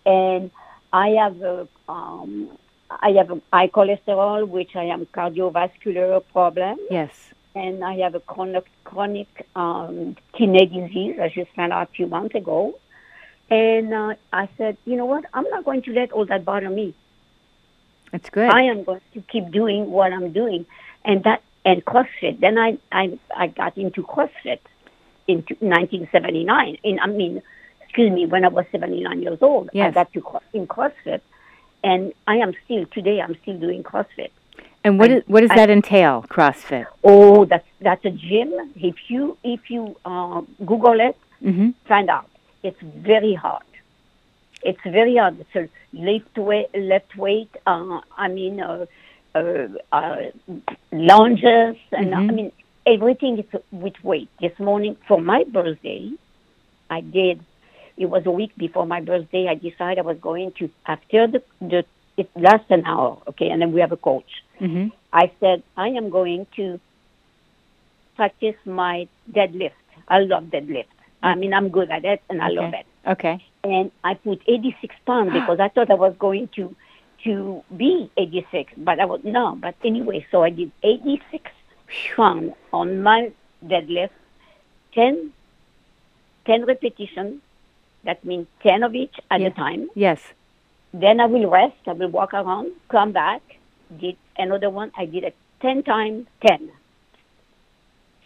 And 0.05 0.51
I 0.93 1.09
have 1.11 1.41
a, 1.43 1.69
um, 1.89 2.49
I 2.91 3.11
have 3.13 3.31
a 3.31 3.41
high 3.53 3.69
cholesterol, 3.69 4.47
which 4.49 4.77
I 4.77 4.85
am 4.85 5.07
cardiovascular 5.07 6.23
problem. 6.33 6.79
Yes. 6.91 7.11
And 7.55 7.85
I 7.85 7.99
have 7.99 8.15
a 8.15 8.21
chronic 8.21 8.67
chronic 8.85 9.47
um, 9.55 10.17
kidney 10.33 10.67
disease. 10.67 11.19
I 11.21 11.29
just 11.29 11.51
found 11.55 11.73
out 11.73 11.89
a 11.89 11.93
few 11.93 12.07
months 12.07 12.35
ago. 12.35 12.75
And 13.53 13.93
uh, 13.93 14.15
I 14.33 14.49
said, 14.57 14.79
you 14.87 14.97
know 14.97 15.05
what? 15.05 15.27
I'm 15.35 15.45
not 15.51 15.67
going 15.67 15.83
to 15.83 15.93
let 15.93 16.11
all 16.13 16.25
that 16.25 16.43
bother 16.43 16.71
me. 16.71 16.95
That's 18.11 18.31
good. 18.31 18.49
I 18.49 18.63
am 18.63 18.83
going 18.83 19.03
to 19.13 19.21
keep 19.21 19.51
doing 19.51 19.91
what 19.91 20.11
I'm 20.11 20.33
doing, 20.33 20.65
and 21.05 21.23
that 21.25 21.43
and 21.63 21.85
CrossFit. 21.85 22.41
Then 22.41 22.57
I 22.57 22.79
I 22.91 23.19
I 23.37 23.49
got 23.49 23.77
into 23.77 24.05
CrossFit 24.05 24.61
in 25.29 25.45
1979. 25.61 26.79
In 26.83 26.99
I 26.99 27.07
mean, 27.09 27.43
excuse 27.83 28.11
me, 28.11 28.25
when 28.25 28.47
I 28.47 28.49
was 28.49 28.65
79 28.73 29.21
years 29.21 29.39
old, 29.43 29.69
yes. 29.75 29.89
I 29.89 29.91
got 29.91 30.13
to 30.15 30.41
in 30.55 30.67
CrossFit, 30.67 31.21
and 31.85 32.15
I 32.27 32.37
am 32.37 32.55
still 32.65 32.87
today. 32.87 33.21
I'm 33.21 33.37
still 33.43 33.59
doing 33.59 33.83
CrossFit. 33.83 34.31
And 34.83 34.99
what 34.99 35.11
I, 35.11 35.17
is, 35.17 35.25
what 35.27 35.43
does 35.43 35.51
I, 35.51 35.57
that 35.57 35.69
entail, 35.69 36.25
CrossFit? 36.27 36.87
Oh, 37.05 37.45
that's 37.45 37.69
that's 37.83 38.05
a 38.07 38.11
gym. 38.11 38.51
If 38.77 39.11
you 39.11 39.37
if 39.45 39.71
you 39.71 39.95
uh, 40.07 40.41
Google 40.65 41.01
it, 41.01 41.19
mm-hmm. 41.43 41.71
find 41.87 42.09
out. 42.09 42.31
It's 42.63 42.81
very 42.81 43.35
hard. 43.35 43.65
It's 44.63 44.81
very 44.85 45.17
hard. 45.17 45.41
It's 45.41 45.57
a 45.57 45.69
left 45.93 46.39
weight, 46.39 46.69
left 46.75 47.17
weight. 47.17 47.51
Uh, 47.67 48.01
I 48.17 48.29
mean, 48.29 48.61
uh, 48.61 48.87
uh, 49.35 49.69
uh, 49.91 50.17
lunges, 50.93 51.77
and 51.91 52.09
mm-hmm. 52.09 52.31
I 52.31 52.33
mean 52.33 52.53
everything 52.87 53.39
is 53.39 53.61
with 53.71 53.95
weight. 54.03 54.29
This 54.41 54.57
morning 54.59 54.97
for 55.09 55.21
my 55.21 55.45
birthday, 55.45 56.13
I 56.91 57.01
did. 57.01 57.45
It 57.97 58.07
was 58.07 58.25
a 58.27 58.31
week 58.31 58.53
before 58.57 58.87
my 58.87 59.01
birthday. 59.01 59.49
I 59.49 59.55
decided 59.55 59.99
I 59.99 60.03
was 60.03 60.19
going 60.19 60.53
to 60.59 60.71
after 60.87 61.27
the 61.27 61.43
the 61.61 61.85
it 62.17 62.31
lasts 62.37 62.71
an 62.71 62.85
hour, 62.85 63.19
okay, 63.29 63.49
and 63.49 63.63
then 63.63 63.73
we 63.73 63.81
have 63.81 63.93
a 63.93 63.97
coach. 63.97 64.31
Mm-hmm. 64.61 64.89
I 65.13 65.33
said 65.41 65.63
I 65.77 65.89
am 65.89 66.11
going 66.11 66.47
to 66.57 66.79
practice 68.17 68.57
my 68.65 69.09
deadlift. 69.31 69.73
I 70.09 70.19
love 70.21 70.45
deadlift. 70.45 70.87
I 71.23 71.35
mean, 71.35 71.55
I'm 71.55 71.69
good 71.69 71.91
at 71.91 72.05
it, 72.05 72.23
and 72.29 72.43
I 72.43 72.47
okay. 72.47 72.57
love 72.57 72.75
it. 72.75 72.87
Okay. 73.07 73.45
And 73.65 73.91
I 74.03 74.15
put 74.15 74.43
86 74.47 74.95
pounds 75.07 75.33
because 75.39 75.61
I 75.61 75.69
thought 75.69 75.91
I 75.91 75.95
was 75.95 76.15
going 76.19 76.49
to 76.57 76.75
to 77.25 77.63
be 77.77 78.11
86, 78.17 78.73
but 78.79 78.99
I 78.99 79.05
was 79.05 79.21
no. 79.23 79.57
But 79.61 79.77
anyway, 79.85 80.27
so 80.31 80.43
I 80.43 80.51
did 80.51 80.73
86 80.83 81.51
pounds 82.17 82.55
on 82.73 83.03
my 83.03 83.31
deadlift, 83.65 84.11
10, 84.95 85.33
10 86.47 86.65
repetitions. 86.65 87.41
That 88.05 88.25
means 88.25 88.49
10 88.65 88.83
of 88.83 88.95
each 88.97 89.15
at 89.31 89.41
yes. 89.41 89.53
a 89.53 89.55
time. 89.55 89.89
Yes. 89.95 90.21
Then 90.93 91.21
I 91.21 91.27
will 91.27 91.49
rest. 91.49 91.77
I 91.87 91.93
will 91.93 92.09
walk 92.09 92.35
around, 92.35 92.73
come 92.89 93.13
back, 93.13 93.41
did 94.01 94.17
another 94.37 94.71
one. 94.71 94.91
I 94.97 95.07
did 95.07 95.25
it 95.25 95.37
10 95.61 95.85
times 95.85 96.27
10. 96.45 96.71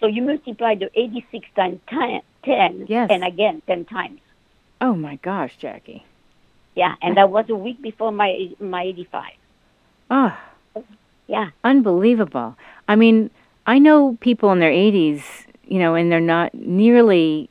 So 0.06 0.10
you 0.10 0.22
multiply 0.22 0.76
the 0.76 0.88
86 0.94 1.48
times 1.56 1.80
10, 1.88 2.20
10 2.44 2.86
yes. 2.88 3.08
and 3.10 3.24
again 3.24 3.60
10 3.66 3.86
times. 3.86 4.20
Oh 4.80 4.94
my 4.94 5.16
gosh, 5.16 5.56
Jackie. 5.56 6.06
Yeah, 6.76 6.94
and 7.02 7.16
that 7.16 7.28
was 7.28 7.46
a 7.50 7.56
week 7.56 7.82
before 7.82 8.12
my 8.12 8.50
my 8.60 8.84
85. 8.84 9.32
Oh. 10.12 10.38
Yeah. 11.26 11.50
Unbelievable. 11.64 12.56
I 12.86 12.94
mean, 12.94 13.32
I 13.66 13.80
know 13.80 14.16
people 14.20 14.52
in 14.52 14.60
their 14.60 14.70
80s, 14.70 15.24
you 15.66 15.80
know, 15.80 15.96
and 15.96 16.12
they're 16.12 16.20
not 16.20 16.54
nearly 16.54 17.48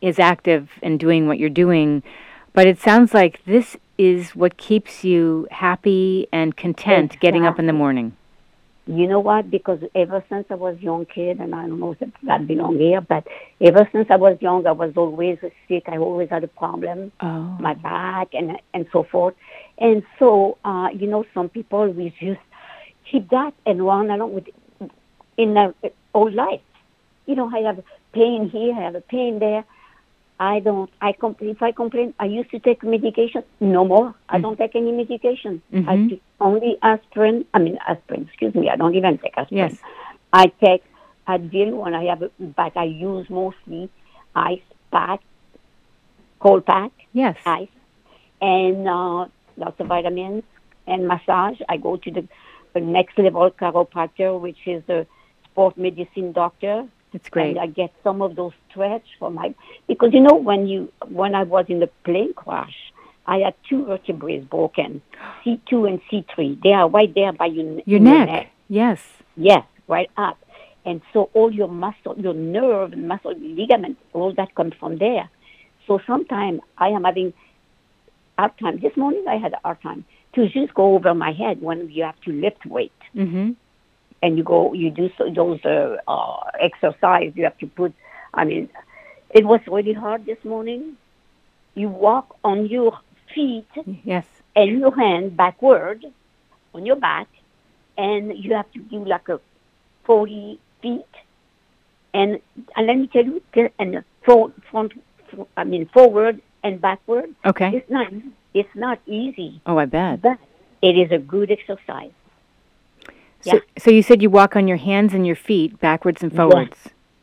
as 0.00 0.20
active 0.20 0.70
and 0.84 1.00
doing 1.00 1.26
what 1.26 1.40
you're 1.40 1.48
doing, 1.48 2.04
but 2.52 2.68
it 2.68 2.78
sounds 2.78 3.12
like 3.12 3.44
this 3.46 3.76
is 3.98 4.36
what 4.36 4.58
keeps 4.58 5.02
you 5.02 5.48
happy 5.50 6.28
and 6.32 6.56
content 6.56 7.14
exactly. 7.14 7.26
getting 7.26 7.46
up 7.46 7.58
in 7.58 7.66
the 7.66 7.72
morning. 7.72 8.14
You 8.90 9.06
know 9.06 9.20
what? 9.20 9.52
Because 9.52 9.78
ever 9.94 10.24
since 10.28 10.46
I 10.50 10.56
was 10.56 10.76
a 10.76 10.82
young 10.82 11.06
kid, 11.06 11.38
and 11.38 11.54
I 11.54 11.68
don't 11.68 11.78
know 11.78 11.92
if 11.92 12.10
that 12.24 12.48
belong 12.48 12.76
here, 12.76 13.00
but 13.00 13.24
ever 13.60 13.88
since 13.92 14.08
I 14.10 14.16
was 14.16 14.36
young, 14.40 14.66
I 14.66 14.72
was 14.72 14.94
always 14.96 15.38
sick. 15.68 15.84
I 15.86 15.96
always 15.98 16.28
had 16.28 16.42
a 16.42 16.48
problem, 16.48 17.12
oh. 17.20 17.56
my 17.60 17.74
back 17.74 18.30
and 18.32 18.58
and 18.74 18.86
so 18.92 19.04
forth. 19.04 19.36
And 19.78 20.02
so, 20.18 20.58
uh, 20.64 20.88
you 20.92 21.06
know, 21.06 21.24
some 21.32 21.48
people 21.48 21.88
we 21.88 22.12
just 22.18 22.40
keep 23.08 23.30
that 23.30 23.54
and 23.64 23.86
run 23.86 24.10
along 24.10 24.34
with 24.34 24.48
in 25.36 25.54
their 25.54 25.72
whole 26.12 26.32
life. 26.32 26.60
You 27.26 27.36
know, 27.36 27.48
I 27.48 27.60
have 27.60 27.80
pain 28.12 28.50
here, 28.50 28.74
I 28.74 28.80
have 28.80 28.96
a 28.96 29.02
pain 29.02 29.38
there. 29.38 29.64
I 30.40 30.60
don't. 30.60 30.90
I 31.02 31.12
compl- 31.12 31.50
if 31.50 31.62
I 31.62 31.70
complain, 31.70 32.14
I 32.18 32.24
used 32.24 32.50
to 32.52 32.58
take 32.58 32.82
medication. 32.82 33.44
No 33.60 33.84
more. 33.84 34.06
Mm-hmm. 34.06 34.36
I 34.36 34.40
don't 34.40 34.56
take 34.56 34.74
any 34.74 34.90
medication. 34.90 35.62
Mm-hmm. 35.72 35.88
I 35.88 36.08
take 36.08 36.22
only 36.40 36.78
aspirin. 36.82 37.44
I 37.52 37.58
mean 37.58 37.78
aspirin. 37.86 38.26
Excuse 38.26 38.54
me. 38.54 38.70
I 38.70 38.76
don't 38.76 38.94
even 38.94 39.18
take 39.18 39.36
aspirin. 39.36 39.58
Yes. 39.58 39.76
I 40.32 40.46
take 40.64 40.82
Advil 41.28 41.72
when 41.76 41.92
I 41.92 42.04
have, 42.04 42.22
a, 42.22 42.30
but 42.40 42.74
I 42.74 42.84
use 42.84 43.28
mostly 43.28 43.90
ice 44.34 44.62
pack, 44.90 45.20
cold 46.40 46.64
pack. 46.64 46.90
Yes. 47.12 47.36
Ice, 47.44 47.68
and 48.40 48.88
uh, 48.88 49.26
lots 49.58 49.78
of 49.78 49.88
vitamins 49.88 50.44
and 50.86 51.06
massage. 51.06 51.60
I 51.68 51.76
go 51.76 51.98
to 51.98 52.10
the, 52.10 52.26
the 52.72 52.80
next 52.80 53.18
level 53.18 53.50
chiropractor, 53.50 54.40
which 54.40 54.66
is 54.66 54.82
a 54.88 55.06
sport 55.44 55.76
medicine 55.76 56.32
doctor. 56.32 56.88
It's 57.12 57.28
great. 57.28 57.56
And 57.56 57.60
I 57.60 57.66
get 57.66 57.92
some 58.04 58.22
of 58.22 58.36
those 58.36 58.52
stretch 58.70 59.06
for 59.18 59.30
my 59.30 59.54
because 59.86 60.10
you 60.12 60.20
know 60.20 60.34
when 60.34 60.66
you 60.66 60.92
when 61.08 61.34
I 61.34 61.42
was 61.42 61.66
in 61.68 61.80
the 61.80 61.88
plane 62.04 62.32
crash, 62.34 62.92
I 63.26 63.38
had 63.38 63.54
two 63.68 63.84
vertebrae 63.84 64.40
broken, 64.40 65.02
C 65.44 65.60
two 65.68 65.86
and 65.86 66.00
C 66.10 66.24
three. 66.34 66.58
They 66.62 66.72
are 66.72 66.88
right 66.88 67.12
there 67.14 67.32
by 67.32 67.46
your 67.46 67.80
your 67.84 68.00
neck. 68.00 68.28
neck. 68.28 68.52
Yes. 68.68 69.02
Yes, 69.36 69.64
right 69.88 70.10
up. 70.16 70.38
And 70.84 71.02
so 71.12 71.30
all 71.34 71.52
your 71.52 71.68
muscle, 71.68 72.14
your 72.18 72.34
nerve 72.34 72.92
and 72.92 73.06
muscle 73.06 73.34
ligament, 73.34 73.98
all 74.12 74.32
that 74.34 74.54
comes 74.54 74.74
from 74.78 74.98
there. 74.98 75.28
So 75.86 76.00
sometimes 76.06 76.60
I 76.78 76.88
am 76.88 77.04
having 77.04 77.32
hard 78.38 78.56
time. 78.58 78.80
This 78.80 78.96
morning 78.96 79.24
I 79.28 79.36
had 79.36 79.52
a 79.52 79.58
hard 79.62 79.82
time 79.82 80.04
to 80.34 80.48
just 80.48 80.72
go 80.74 80.94
over 80.94 81.12
my 81.12 81.32
head 81.32 81.60
when 81.60 81.90
you 81.90 82.04
have 82.04 82.20
to 82.22 82.32
lift 82.32 82.64
weight. 82.64 82.92
Mm-hmm 83.14 83.52
and 84.22 84.36
you 84.36 84.44
go, 84.44 84.72
you 84.72 84.90
do 84.90 85.10
so, 85.16 85.30
those 85.30 85.64
uh, 85.64 85.96
uh, 86.06 86.40
exercise. 86.60 87.32
You 87.34 87.44
have 87.44 87.58
to 87.58 87.66
put. 87.66 87.94
I 88.34 88.44
mean, 88.44 88.68
it 89.30 89.44
was 89.44 89.60
really 89.66 89.92
hard 89.92 90.26
this 90.26 90.42
morning. 90.44 90.96
You 91.74 91.88
walk 91.88 92.36
on 92.44 92.66
your 92.66 92.98
feet. 93.34 93.68
Yes. 94.04 94.26
And 94.56 94.78
your 94.80 94.94
hand 94.94 95.36
backward 95.36 96.04
on 96.74 96.84
your 96.84 96.96
back, 96.96 97.28
and 97.96 98.36
you 98.36 98.54
have 98.54 98.70
to 98.72 98.80
do 98.80 99.04
like 99.04 99.28
a 99.28 99.40
forty 100.04 100.58
feet. 100.82 101.04
And 102.12 102.40
and 102.76 102.86
let 102.86 102.98
me 102.98 103.06
tell 103.06 103.24
you, 103.24 103.42
and 103.78 104.04
front, 104.22 104.64
front, 104.64 104.92
I 105.56 105.64
mean 105.64 105.86
forward 105.86 106.42
and 106.62 106.80
backward. 106.80 107.34
Okay. 107.46 107.76
It's 107.76 107.90
not. 107.90 108.12
It's 108.52 108.74
not 108.74 108.98
easy. 109.06 109.60
Oh, 109.64 109.78
I 109.78 109.86
bet. 109.86 110.20
But 110.20 110.38
it 110.82 110.98
is 110.98 111.12
a 111.12 111.18
good 111.18 111.52
exercise. 111.52 112.10
So, 113.42 113.54
yeah. 113.54 113.60
so 113.78 113.90
you 113.90 114.02
said 114.02 114.22
you 114.22 114.30
walk 114.30 114.56
on 114.56 114.68
your 114.68 114.76
hands 114.76 115.14
and 115.14 115.26
your 115.26 115.36
feet 115.36 115.80
backwards 115.80 116.22
and 116.22 116.34
forwards. 116.34 116.76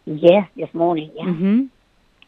Yes, 0.06 0.20
yes 0.22 0.50
this 0.56 0.74
morning. 0.74 1.12
Yeah. 1.16 1.26
Mm-hmm. 1.26 1.66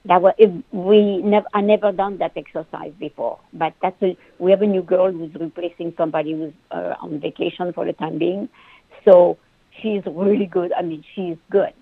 That 0.05 0.21
was 0.21 0.33
it, 0.37 0.49
we 0.71 1.17
never. 1.17 1.47
I 1.53 1.61
never 1.61 1.91
done 1.91 2.19
that 2.19 2.31
exercise 2.37 2.93
before, 2.99 3.39
but 3.51 3.73
that's 3.81 4.01
a, 4.01 4.17
we 4.37 4.51
have 4.51 4.61
a 4.61 4.65
new 4.65 4.81
girl 4.81 5.11
who's 5.11 5.33
replacing 5.35 5.93
somebody 5.97 6.31
who's 6.33 6.53
uh, 6.71 6.95
on 7.01 7.19
vacation 7.19 7.73
for 7.73 7.85
the 7.85 7.93
time 7.93 8.17
being, 8.17 8.47
so 9.03 9.37
she's 9.81 10.01
really 10.05 10.45
good. 10.45 10.71
I 10.71 10.83
mean, 10.83 11.03
she's 11.13 11.35
good, 11.51 11.73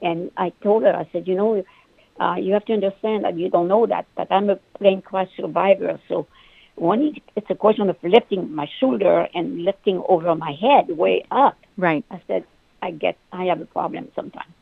and 0.00 0.30
I 0.36 0.50
told 0.62 0.84
her, 0.84 0.94
I 0.94 1.08
said, 1.12 1.26
you 1.26 1.34
know, 1.34 1.64
uh, 2.20 2.36
you 2.36 2.52
have 2.52 2.64
to 2.66 2.74
understand 2.74 3.24
that 3.24 3.36
you 3.36 3.50
don't 3.50 3.66
know 3.66 3.86
that, 3.86 4.06
but 4.16 4.30
I'm 4.30 4.50
a 4.50 4.56
plane 4.78 5.02
crash 5.02 5.28
survivor, 5.36 5.98
so 6.08 6.28
one 6.80 7.16
it's 7.36 7.50
a 7.50 7.54
question 7.54 7.90
of 7.90 7.96
lifting 8.02 8.54
my 8.54 8.68
shoulder 8.78 9.28
and 9.34 9.64
lifting 9.64 10.02
over 10.08 10.34
my 10.34 10.52
head 10.52 10.96
way 10.96 11.24
up. 11.30 11.56
Right. 11.76 12.04
I 12.10 12.20
said, 12.26 12.44
I 12.82 12.90
get, 12.92 13.16
I 13.32 13.44
have 13.44 13.60
a 13.60 13.66
problem 13.66 14.08
sometimes. 14.14 14.52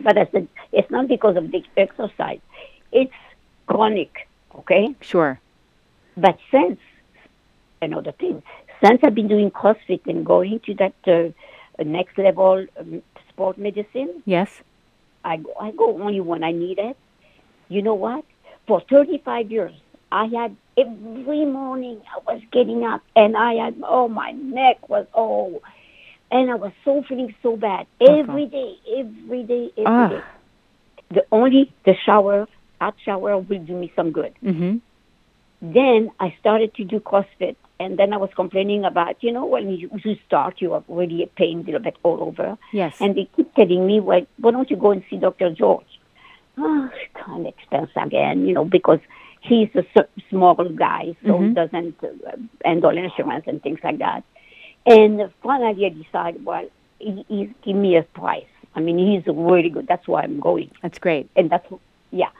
But 0.00 0.18
I 0.18 0.26
said, 0.32 0.48
it's 0.72 0.90
not 0.90 1.08
because 1.08 1.36
of 1.36 1.50
the 1.50 1.62
exercise. 1.76 2.40
It's 2.92 3.12
chronic, 3.66 4.28
okay? 4.56 4.94
Sure. 5.00 5.40
But 6.16 6.38
since, 6.50 6.78
another 7.80 8.12
thing, 8.12 8.42
since 8.84 9.00
I've 9.02 9.14
been 9.14 9.28
doing 9.28 9.50
CrossFit 9.50 10.06
and 10.06 10.26
going 10.26 10.60
to 10.66 10.74
that 10.74 10.94
uh, 11.06 11.82
next 11.82 12.18
level 12.18 12.66
um, 12.78 13.02
sport 13.28 13.58
medicine, 13.58 14.22
yes, 14.24 14.62
I 15.24 15.38
go, 15.38 15.54
I 15.60 15.70
go 15.70 16.00
only 16.02 16.20
when 16.20 16.44
I 16.44 16.52
need 16.52 16.78
it. 16.78 16.96
You 17.68 17.82
know 17.82 17.94
what? 17.94 18.24
For 18.66 18.82
35 18.90 19.50
years, 19.50 19.72
I 20.14 20.26
had 20.26 20.56
every 20.78 21.44
morning 21.44 22.00
I 22.14 22.32
was 22.32 22.40
getting 22.52 22.84
up 22.84 23.02
and 23.16 23.36
I 23.36 23.54
had 23.54 23.74
oh 23.82 24.06
my 24.06 24.30
neck 24.30 24.88
was 24.88 25.06
oh 25.12 25.60
and 26.30 26.50
I 26.52 26.54
was 26.54 26.70
so 26.84 27.02
feeling 27.08 27.34
so 27.42 27.56
bad 27.56 27.86
every 28.00 28.46
day, 28.46 28.76
every 28.96 29.42
day, 29.42 29.70
every 29.76 29.84
Ah. 30.04 30.08
day. 30.08 30.22
The 31.10 31.24
only 31.32 31.72
the 31.84 31.94
shower, 32.06 32.46
hot 32.80 32.94
shower 33.04 33.36
will 33.38 33.58
do 33.70 33.74
me 33.82 33.92
some 33.96 34.12
good. 34.12 34.32
Mhm. 34.42 34.80
Then 35.60 36.10
I 36.20 36.28
started 36.40 36.74
to 36.74 36.84
do 36.84 37.00
CrossFit 37.00 37.56
and 37.80 37.98
then 37.98 38.12
I 38.12 38.18
was 38.18 38.30
complaining 38.36 38.84
about, 38.84 39.16
you 39.24 39.32
know, 39.32 39.46
when 39.46 39.68
you, 39.70 39.90
you 40.04 40.16
start 40.26 40.60
you 40.62 40.74
are 40.74 40.84
really 40.88 41.24
a 41.24 41.26
pain 41.26 41.60
a 41.60 41.62
little 41.64 41.80
bit 41.88 41.96
all 42.04 42.22
over. 42.22 42.56
Yes. 42.72 43.00
And 43.00 43.16
they 43.16 43.26
keep 43.34 43.52
telling 43.54 43.84
me, 43.84 43.98
well, 43.98 44.24
why 44.38 44.50
don't 44.52 44.70
you 44.70 44.76
go 44.76 44.92
and 44.92 45.02
see 45.10 45.16
Dr. 45.16 45.50
George? 45.50 45.92
Oh, 46.56 46.88
kind 47.14 47.46
of 47.48 47.52
expense 47.54 47.90
again, 47.96 48.46
you 48.46 48.54
know, 48.54 48.64
because 48.64 49.00
he's 49.48 49.68
a 49.74 49.84
s- 49.96 50.08
small 50.30 50.54
guy, 50.86 51.04
so 51.24 51.38
he 51.38 51.44
Mhm. 51.48 51.54
doesn't 51.60 51.96
uh, 52.04 52.36
handle 52.64 52.96
insurance 53.04 53.44
and 53.50 53.62
things 53.62 53.80
like 53.86 53.98
that. 53.98 54.22
And 54.86 55.14
finally, 55.42 55.86
I 55.86 55.90
decided, 56.02 56.44
well, 56.44 56.66
he, 56.98 57.24
he's 57.28 57.50
give 57.64 57.76
me 57.76 57.96
a 57.96 58.02
price. 58.20 58.52
I 58.76 58.80
mean, 58.80 58.98
he's 58.98 59.24
really 59.50 59.70
good. 59.76 59.86
That's 59.86 60.06
why 60.08 60.22
I'm 60.22 60.40
going. 60.40 60.70
That's 60.82 60.98
great. 60.98 61.28
And 61.36 61.48
that's, 61.50 61.66
yeah. 62.10 62.32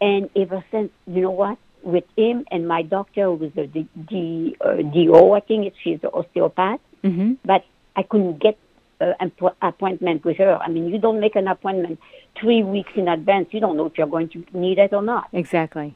And 0.00 0.28
ever 0.34 0.64
since, 0.72 0.90
you 1.06 1.22
know 1.22 1.30
what? 1.30 1.58
With 1.82 2.04
him 2.16 2.44
and 2.50 2.66
my 2.66 2.82
doctor, 2.82 3.24
who 3.30 3.34
was 3.44 3.52
a 3.56 3.66
D, 3.66 3.86
D, 4.10 4.56
uh, 4.60 4.76
DO, 4.94 5.32
I 5.32 5.40
think 5.40 5.72
she's 5.82 6.00
an 6.02 6.10
osteopath, 6.12 6.80
Mhm. 7.04 7.36
but 7.44 7.64
I 7.94 8.02
couldn't 8.02 8.38
get 8.46 8.56
uh, 9.00 9.12
appointment 9.62 10.24
with 10.24 10.38
her. 10.38 10.54
I 10.60 10.68
mean, 10.68 10.88
you 10.88 10.98
don't 10.98 11.20
make 11.20 11.36
an 11.36 11.48
appointment 11.48 12.00
three 12.40 12.62
weeks 12.62 12.92
in 12.96 13.08
advance. 13.08 13.46
You 13.52 13.60
don't 13.60 13.76
know 13.76 13.86
if 13.86 13.96
you're 13.98 14.06
going 14.16 14.28
to 14.30 14.44
need 14.52 14.78
it 14.78 14.92
or 14.94 15.02
not. 15.02 15.28
Exactly. 15.34 15.94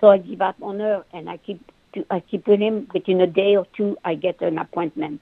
So, 0.00 0.08
I 0.08 0.18
give 0.18 0.42
up 0.42 0.56
on 0.62 0.80
her, 0.80 1.04
and 1.12 1.28
I 1.28 1.36
keep 1.38 1.60
to, 1.94 2.04
I 2.10 2.20
keep 2.20 2.46
with 2.46 2.60
him. 2.60 2.88
Within 2.92 3.20
a 3.20 3.26
day 3.26 3.56
or 3.56 3.66
two, 3.76 3.96
I 4.04 4.14
get 4.14 4.40
an 4.42 4.58
appointment. 4.58 5.20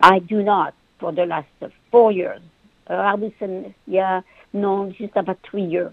I 0.00 0.18
do 0.18 0.42
not 0.42 0.74
for 0.98 1.12
the 1.12 1.26
last 1.26 1.48
four 1.90 2.12
years. 2.12 2.40
Uh, 2.88 2.94
I 2.94 3.14
was 3.14 3.32
in, 3.40 3.74
yeah, 3.86 4.22
no, 4.52 4.92
just 4.92 5.16
about 5.16 5.38
three 5.42 5.64
years. 5.64 5.92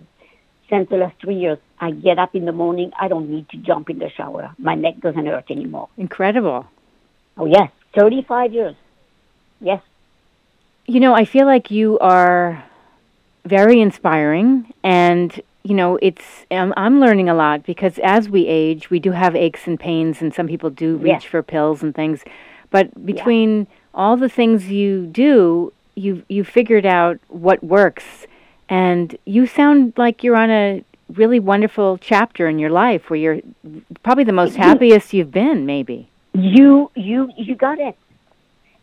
Since 0.69 0.89
the 0.89 0.97
last 0.97 1.19
three 1.21 1.35
years, 1.35 1.59
I 1.79 1.91
get 1.91 2.17
up 2.17 2.35
in 2.35 2.45
the 2.45 2.51
morning. 2.51 2.91
I 2.99 3.07
don't 3.07 3.29
need 3.29 3.47
to 3.49 3.57
jump 3.57 3.89
in 3.89 3.99
the 3.99 4.09
shower. 4.09 4.53
My 4.57 4.75
neck 4.75 4.99
doesn't 4.99 5.25
hurt 5.25 5.51
anymore. 5.51 5.89
Incredible. 5.97 6.65
Oh 7.37 7.45
yes, 7.45 7.69
thirty-five 7.93 8.51
years. 8.51 8.75
Yes. 9.61 9.81
You 10.87 10.99
know, 10.99 11.13
I 11.13 11.25
feel 11.25 11.45
like 11.45 11.69
you 11.69 11.99
are 11.99 12.63
very 13.43 13.79
inspiring 13.79 14.73
and 14.83 15.39
you 15.65 15.73
know, 15.73 15.97
it's 16.01 16.45
um, 16.51 16.73
I'm 16.77 16.99
learning 16.99 17.27
a 17.27 17.33
lot 17.33 17.65
because 17.65 17.97
as 18.03 18.29
we 18.29 18.45
age, 18.45 18.91
we 18.91 18.99
do 18.99 19.11
have 19.11 19.35
aches 19.35 19.65
and 19.65 19.79
pains 19.79 20.21
and 20.21 20.31
some 20.33 20.47
people 20.47 20.69
do 20.69 20.89
reach 20.97 21.23
Yes. 21.23 21.31
for 21.31 21.41
pills 21.41 21.81
and 21.83 21.93
things. 21.95 22.23
But 22.69 22.85
between 23.05 23.65
all 23.93 24.15
the 24.15 24.29
things 24.29 24.69
you 24.69 25.07
do, 25.07 25.73
you 25.95 26.23
you 26.29 26.43
figured 26.43 26.85
out 26.85 27.17
what 27.29 27.63
works 27.63 28.27
and 28.69 29.17
you 29.25 29.47
sound 29.47 29.93
like 29.97 30.23
you're 30.23 30.35
on 30.35 30.51
a 30.51 30.83
really 31.21 31.39
wonderful 31.39 31.97
chapter 31.97 32.47
in 32.47 32.59
your 32.59 32.69
life 32.69 33.09
where 33.09 33.19
you're 33.23 33.39
probably 34.03 34.23
the 34.23 34.33
most 34.43 34.55
happiest 34.55 35.13
you've 35.13 35.31
been 35.31 35.65
maybe. 35.65 36.09
You 36.33 36.91
you 36.95 37.31
you 37.37 37.55
got 37.55 37.79
it. 37.79 37.95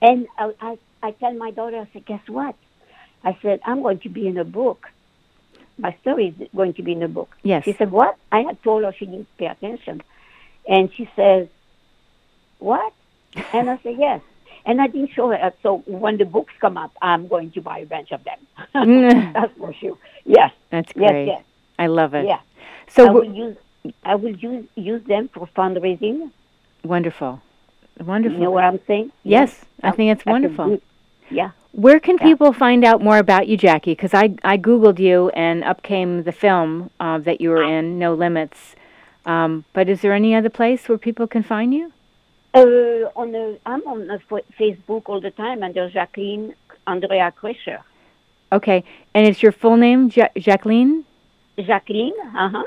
And 0.00 0.26
I 0.38 0.52
I, 0.60 0.78
I 1.02 1.10
tell 1.12 1.34
my 1.34 1.52
daughter, 1.52 1.78
I 1.78 1.88
said, 1.92 2.06
guess 2.06 2.26
what? 2.28 2.54
I 3.22 3.36
said, 3.42 3.60
I'm 3.64 3.82
going 3.82 4.00
to 4.00 4.08
be 4.08 4.26
in 4.26 4.36
a 4.36 4.44
book. 4.44 4.88
My 5.82 5.94
story 6.00 6.28
is 6.40 6.48
going 6.56 6.74
to 6.74 6.82
be 6.82 6.92
in 6.92 7.02
a 7.02 7.08
book. 7.08 7.30
Yes. 7.42 7.64
She 7.64 7.72
said, 7.74 7.90
What? 7.90 8.16
I 8.30 8.40
had 8.42 8.62
told 8.62 8.84
her 8.84 8.92
she 8.96 9.06
didn't 9.06 9.28
pay 9.36 9.46
attention. 9.46 10.02
And 10.68 10.90
she 10.94 11.08
says, 11.16 11.48
What? 12.58 12.92
And 13.52 13.68
I 13.68 13.78
said, 13.82 13.96
Yes. 13.98 14.20
And 14.64 14.80
I 14.80 14.86
didn't 14.86 15.10
show 15.12 15.28
her. 15.30 15.34
Uh, 15.46 15.50
so 15.62 15.78
when 15.86 16.18
the 16.18 16.24
books 16.24 16.54
come 16.60 16.76
up, 16.78 16.92
I'm 17.02 17.26
going 17.26 17.50
to 17.52 17.60
buy 17.60 17.78
a 17.80 17.86
bunch 17.86 18.12
of 18.12 18.22
them. 18.22 18.38
Mm. 18.74 19.32
That's 19.36 19.52
for 19.58 19.74
sure. 19.74 19.98
Yes. 20.24 20.52
That's 20.70 20.92
Yes, 20.94 21.10
great. 21.10 21.26
yes. 21.26 21.42
I 21.78 21.88
love 21.88 22.14
it. 22.14 22.26
Yeah. 22.26 22.40
So 22.88 23.02
I 23.04 23.06
w- 23.08 23.28
will 23.30 23.36
use 23.36 23.56
I 24.04 24.14
will 24.14 24.36
use 24.36 24.66
use 24.76 25.02
them 25.04 25.28
for 25.34 25.48
fundraising. 25.56 26.30
wonderful. 26.84 27.42
Wonderful. 27.98 28.38
You 28.38 28.44
know 28.44 28.50
what 28.52 28.62
I'm 28.64 28.78
saying? 28.86 29.10
Yes, 29.24 29.64
I 29.82 29.90
think 29.90 30.12
it's 30.16 30.24
wonderful. 30.24 30.80
yeah. 31.30 31.50
Where 31.72 31.98
can 31.98 32.18
Yeah. 32.20 32.26
people 32.26 32.52
find 32.52 32.84
out 32.84 33.02
more 33.02 33.18
about 33.18 33.48
you, 33.48 33.56
Jackie? 33.56 33.92
Because 33.92 34.12
I, 34.14 34.34
I 34.44 34.58
Googled 34.58 34.98
you 34.98 35.30
and 35.30 35.64
up 35.64 35.82
came 35.82 36.22
the 36.24 36.32
film 36.32 36.90
uh, 37.00 37.18
that 37.18 37.40
you 37.40 37.50
were 37.50 37.62
in, 37.62 37.98
No 37.98 38.14
Limits. 38.14 38.76
Um, 39.24 39.64
but 39.72 39.88
is 39.88 40.02
there 40.02 40.12
any 40.12 40.34
other 40.34 40.50
place 40.50 40.88
where 40.88 40.98
people 40.98 41.26
can 41.26 41.42
find 41.42 41.72
you? 41.72 41.92
Uh, 42.54 43.08
on 43.16 43.32
the, 43.32 43.58
I'm 43.64 43.80
on 43.86 44.06
the 44.06 44.18
fa- 44.28 44.42
Facebook 44.60 45.04
all 45.06 45.20
the 45.20 45.30
time 45.30 45.62
under 45.62 45.88
Jacqueline 45.88 46.54
Andrea 46.86 47.32
Krisher. 47.40 47.80
Okay. 48.50 48.84
And 49.14 49.26
it's 49.26 49.42
your 49.42 49.52
full 49.52 49.76
name, 49.78 50.10
ja- 50.14 50.28
Jacqueline? 50.36 51.04
Jacqueline, 51.58 52.12
uh-huh. 52.36 52.64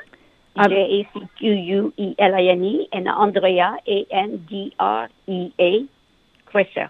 Um, 0.58 0.70
J 0.70 0.76
A 0.76 1.10
C 1.20 1.28
Q 1.38 1.52
U 1.52 1.94
E 1.98 2.16
L 2.18 2.34
I 2.34 2.44
N 2.44 2.64
E 2.64 2.88
and 2.94 3.10
Andrea 3.10 3.78
A 3.86 4.06
N 4.10 4.46
D 4.50 4.74
R 4.80 5.10
E 5.28 5.52
A 5.60 5.86
Krisher. 6.50 6.90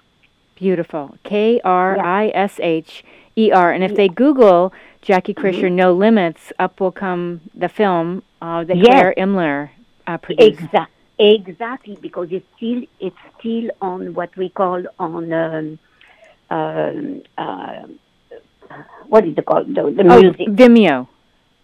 Beautiful. 0.55 1.17
K 1.23 1.59
R 1.63 1.99
I 1.99 2.31
S 2.33 2.59
H 2.61 3.03
E 3.35 3.51
R. 3.51 3.71
And 3.71 3.83
if 3.83 3.95
they 3.95 4.07
Google 4.07 4.73
Jackie 5.01 5.33
Mm-hmm. 5.33 5.45
Krisher, 5.45 5.71
No 5.71 5.93
Limits, 5.93 6.53
up 6.59 6.79
will 6.79 6.91
come 6.91 7.41
the 7.53 7.69
film 7.69 8.23
uh, 8.41 8.63
that 8.63 8.77
Yes. 8.77 8.85
Claire 8.87 9.13
Imler 9.17 9.69
uh, 10.07 10.17
produced. 10.17 10.61
Exact, 10.63 10.91
exactly, 11.19 11.97
because 12.01 12.29
it's 12.31 12.45
still 12.55 12.83
it's 12.99 13.17
still 13.39 13.69
on 13.81 14.13
what 14.13 14.35
we 14.37 14.49
call 14.49 14.83
on 14.99 15.33
um, 15.33 15.79
um, 16.49 17.21
uh, 17.37 17.83
what 19.07 19.25
is 19.27 19.37
it 19.37 19.45
called 19.45 19.67
the, 19.67 19.83
the 19.91 20.03
Oh, 20.09 20.21
music. 20.21 20.47
Vimeo. 20.47 21.07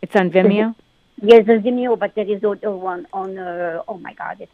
It's 0.01 0.15
on 0.15 0.29
Vimeo? 0.31 0.75
Yes, 1.21 1.45
there's 1.45 1.61
Vimeo, 1.63 1.97
but 1.97 2.15
there 2.15 2.27
is 2.29 2.43
other 2.43 2.71
one 2.71 3.07
on. 3.13 3.37
Uh, 3.37 3.83
oh 3.87 3.97
my 3.97 4.13
God, 4.13 4.37
it's, 4.41 4.51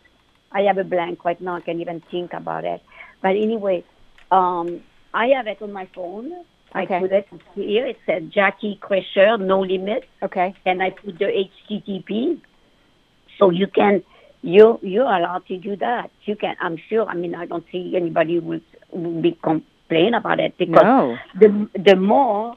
I 0.51 0.61
have 0.63 0.77
a 0.77 0.83
blank 0.83 1.25
right 1.25 1.39
now. 1.41 1.55
I 1.55 1.61
can't 1.61 1.79
even 1.81 2.01
think 2.11 2.33
about 2.33 2.65
it. 2.65 2.81
But 3.21 3.35
anyway, 3.35 3.83
um, 4.31 4.81
I 5.13 5.27
have 5.27 5.47
it 5.47 5.61
on 5.61 5.71
my 5.71 5.87
phone. 5.95 6.31
Okay. 6.75 6.95
I 6.97 6.99
put 6.99 7.11
it 7.11 7.27
here. 7.55 7.85
It 7.85 7.97
said 8.05 8.31
Jackie 8.31 8.77
Krisher, 8.81 9.39
no 9.39 9.61
limit, 9.61 10.03
Okay. 10.21 10.53
and 10.65 10.83
I 10.83 10.89
put 10.91 11.17
the 11.17 11.25
HTTP, 11.25 12.39
so 13.39 13.49
you 13.49 13.67
can. 13.67 14.03
You 14.43 14.79
you're 14.83 15.03
allowed 15.05 15.45
to 15.47 15.57
do 15.57 15.75
that. 15.77 16.11
You 16.25 16.35
can. 16.35 16.55
I'm 16.61 16.77
sure. 16.89 17.05
I 17.07 17.15
mean, 17.15 17.33
I 17.35 17.45
don't 17.47 17.65
see 17.71 17.93
anybody 17.95 18.35
who 18.35 18.41
would 18.41 18.61
will 18.91 19.21
be 19.21 19.37
complain 19.41 20.13
about 20.13 20.39
it 20.39 20.57
because 20.57 20.83
No. 20.83 21.17
the 21.39 21.69
the 21.83 21.95
more 21.95 22.55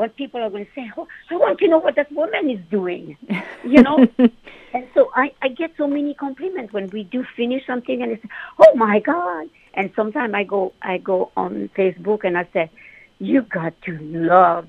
what 0.00 0.16
people 0.16 0.40
are 0.42 0.48
going 0.48 0.64
to 0.64 0.72
say, 0.74 0.90
oh, 0.96 1.06
I 1.30 1.36
want 1.36 1.58
to 1.58 1.68
know 1.68 1.76
what 1.76 1.94
that 1.96 2.10
woman 2.10 2.48
is 2.48 2.60
doing, 2.70 3.18
you 3.64 3.82
know. 3.82 3.98
and 4.72 4.88
so 4.94 5.10
I 5.14 5.30
I 5.42 5.48
get 5.48 5.72
so 5.76 5.86
many 5.86 6.14
compliments 6.14 6.72
when 6.72 6.88
we 6.88 7.04
do 7.04 7.22
finish 7.36 7.66
something, 7.66 8.02
and 8.02 8.12
it's 8.12 8.24
oh 8.58 8.74
my 8.74 9.00
god. 9.00 9.50
And 9.74 9.92
sometimes 9.94 10.32
I 10.32 10.44
go 10.44 10.72
I 10.80 10.96
go 10.96 11.30
on 11.36 11.68
Facebook 11.76 12.24
and 12.24 12.38
I 12.38 12.48
say, 12.54 12.70
you 13.18 13.42
got 13.42 13.74
to 13.82 13.98
love 14.00 14.68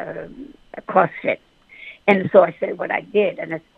um, 0.00 0.52
CrossFit, 0.88 1.38
and 2.08 2.28
so 2.32 2.42
I 2.42 2.52
said 2.58 2.76
what 2.76 2.90
I 2.90 3.02
did, 3.02 3.38
and 3.38 3.52
it's 3.52 3.71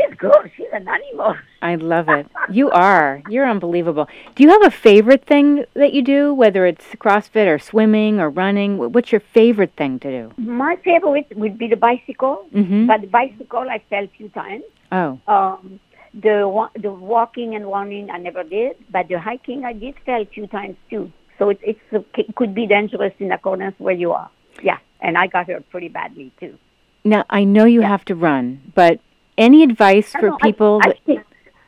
this 0.00 0.14
good. 0.18 0.50
she's 0.56 0.66
an 0.72 0.86
animal. 0.88 1.34
I 1.62 1.74
love 1.76 2.08
it. 2.08 2.26
You 2.58 2.68
are. 2.70 3.22
You're 3.28 3.48
unbelievable. 3.48 4.08
Do 4.34 4.42
you 4.42 4.48
have 4.50 4.64
a 4.64 4.72
favorite 4.72 5.24
thing 5.24 5.64
that 5.74 5.92
you 5.92 6.02
do, 6.02 6.34
whether 6.34 6.66
it's 6.66 6.84
CrossFit 7.04 7.46
or 7.46 7.58
swimming 7.60 8.18
or 8.18 8.28
running? 8.28 8.70
What's 8.94 9.12
your 9.12 9.20
favorite 9.20 9.74
thing 9.76 10.00
to 10.00 10.10
do? 10.10 10.32
My 10.36 10.74
favorite 10.82 11.28
would 11.36 11.56
be 11.58 11.68
the 11.68 11.76
bicycle, 11.76 12.44
Mm-hmm. 12.52 12.86
but 12.86 13.02
the 13.02 13.06
bicycle 13.06 13.64
I 13.76 13.78
fell 13.90 14.04
a 14.04 14.10
few 14.18 14.28
times. 14.30 14.64
Oh, 14.90 15.20
Um, 15.28 15.78
the 16.12 16.34
the 16.84 16.90
walking 16.90 17.54
and 17.54 17.64
running 17.76 18.10
I 18.10 18.18
never 18.18 18.42
did, 18.42 18.74
but 18.90 19.06
the 19.06 19.20
hiking 19.20 19.64
I 19.64 19.72
did 19.74 19.94
fell 20.04 20.22
a 20.22 20.26
few 20.26 20.46
times 20.48 20.76
too. 20.90 21.12
So 21.38 21.50
it 21.50 21.60
it's 21.62 21.80
it 22.18 22.34
could 22.34 22.52
be 22.52 22.66
dangerous 22.66 23.14
in 23.20 23.30
accordance 23.30 23.76
where 23.78 23.94
you 24.04 24.10
are. 24.10 24.28
Yeah, 24.60 24.78
and 25.00 25.16
I 25.16 25.28
got 25.28 25.46
hurt 25.46 25.64
pretty 25.70 25.88
badly 25.88 26.32
too. 26.40 26.54
now 27.04 27.22
I 27.30 27.44
know 27.44 27.64
you 27.76 27.82
have 27.82 28.04
to 28.06 28.14
run, 28.16 28.44
but 28.74 28.98
any 29.40 29.64
advice 29.64 30.12
for 30.12 30.30
No, 30.30 30.36
people? 30.38 30.80
I, 30.82 30.88
that, 30.88 30.98
still, 31.02 31.24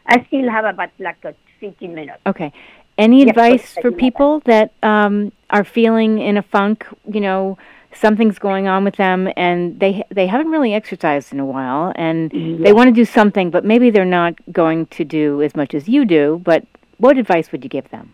I 0.07 0.25
still 0.29 0.51
have 0.51 0.65
about 0.65 0.91
like 0.99 1.25
a 1.25 1.35
15 1.61 1.95
minutes. 1.95 2.21
okay. 2.27 2.53
Any 2.99 3.23
Yes, 3.23 3.31
advice 3.31 3.79
for 3.79 3.91
people 3.91 4.41
that 4.41 4.73
um, 4.83 5.33
are 5.51 5.65
feeling 5.65 6.19
in 6.19 6.37
a 6.37 6.43
funk? 6.43 6.87
You 7.13 7.21
know, 7.21 7.59
something's 7.93 8.39
going 8.39 8.69
on 8.69 8.85
with 8.85 8.97
them, 8.97 9.31
and 9.37 9.81
they 9.81 10.05
they 10.11 10.27
haven't 10.27 10.51
really 10.51 10.75
exercised 10.75 11.33
in 11.33 11.41
a 11.41 11.47
while, 11.47 11.93
and 11.97 12.31
they 12.63 12.73
want 12.73 12.89
to 12.89 12.93
do 12.93 13.05
something, 13.07 13.51
but 13.51 13.65
maybe 13.65 13.91
they're 13.91 14.05
not 14.05 14.35
going 14.53 14.87
to 14.99 15.05
do 15.05 15.43
as 15.43 15.57
much 15.57 15.75
as 15.75 15.89
you 15.89 16.05
do. 16.05 16.41
But 16.45 16.67
what 16.99 17.19
advice 17.19 17.51
would 17.51 17.65
you 17.65 17.71
give 17.71 17.89
them? 17.91 18.13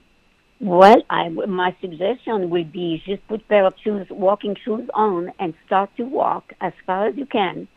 Well, 0.60 1.02
I, 1.10 1.28
my 1.28 1.76
suggestion 1.80 2.50
would 2.50 2.72
be 2.72 3.02
just 3.06 3.26
put 3.28 3.46
pair 3.48 3.64
of 3.66 3.74
shoes, 3.82 4.08
walking 4.10 4.56
shoes 4.64 4.88
on, 4.94 5.32
and 5.38 5.54
start 5.66 5.90
to 5.96 6.04
walk 6.04 6.52
as 6.60 6.72
far 6.86 7.08
as 7.08 7.16
you 7.16 7.26
can, 7.26 7.68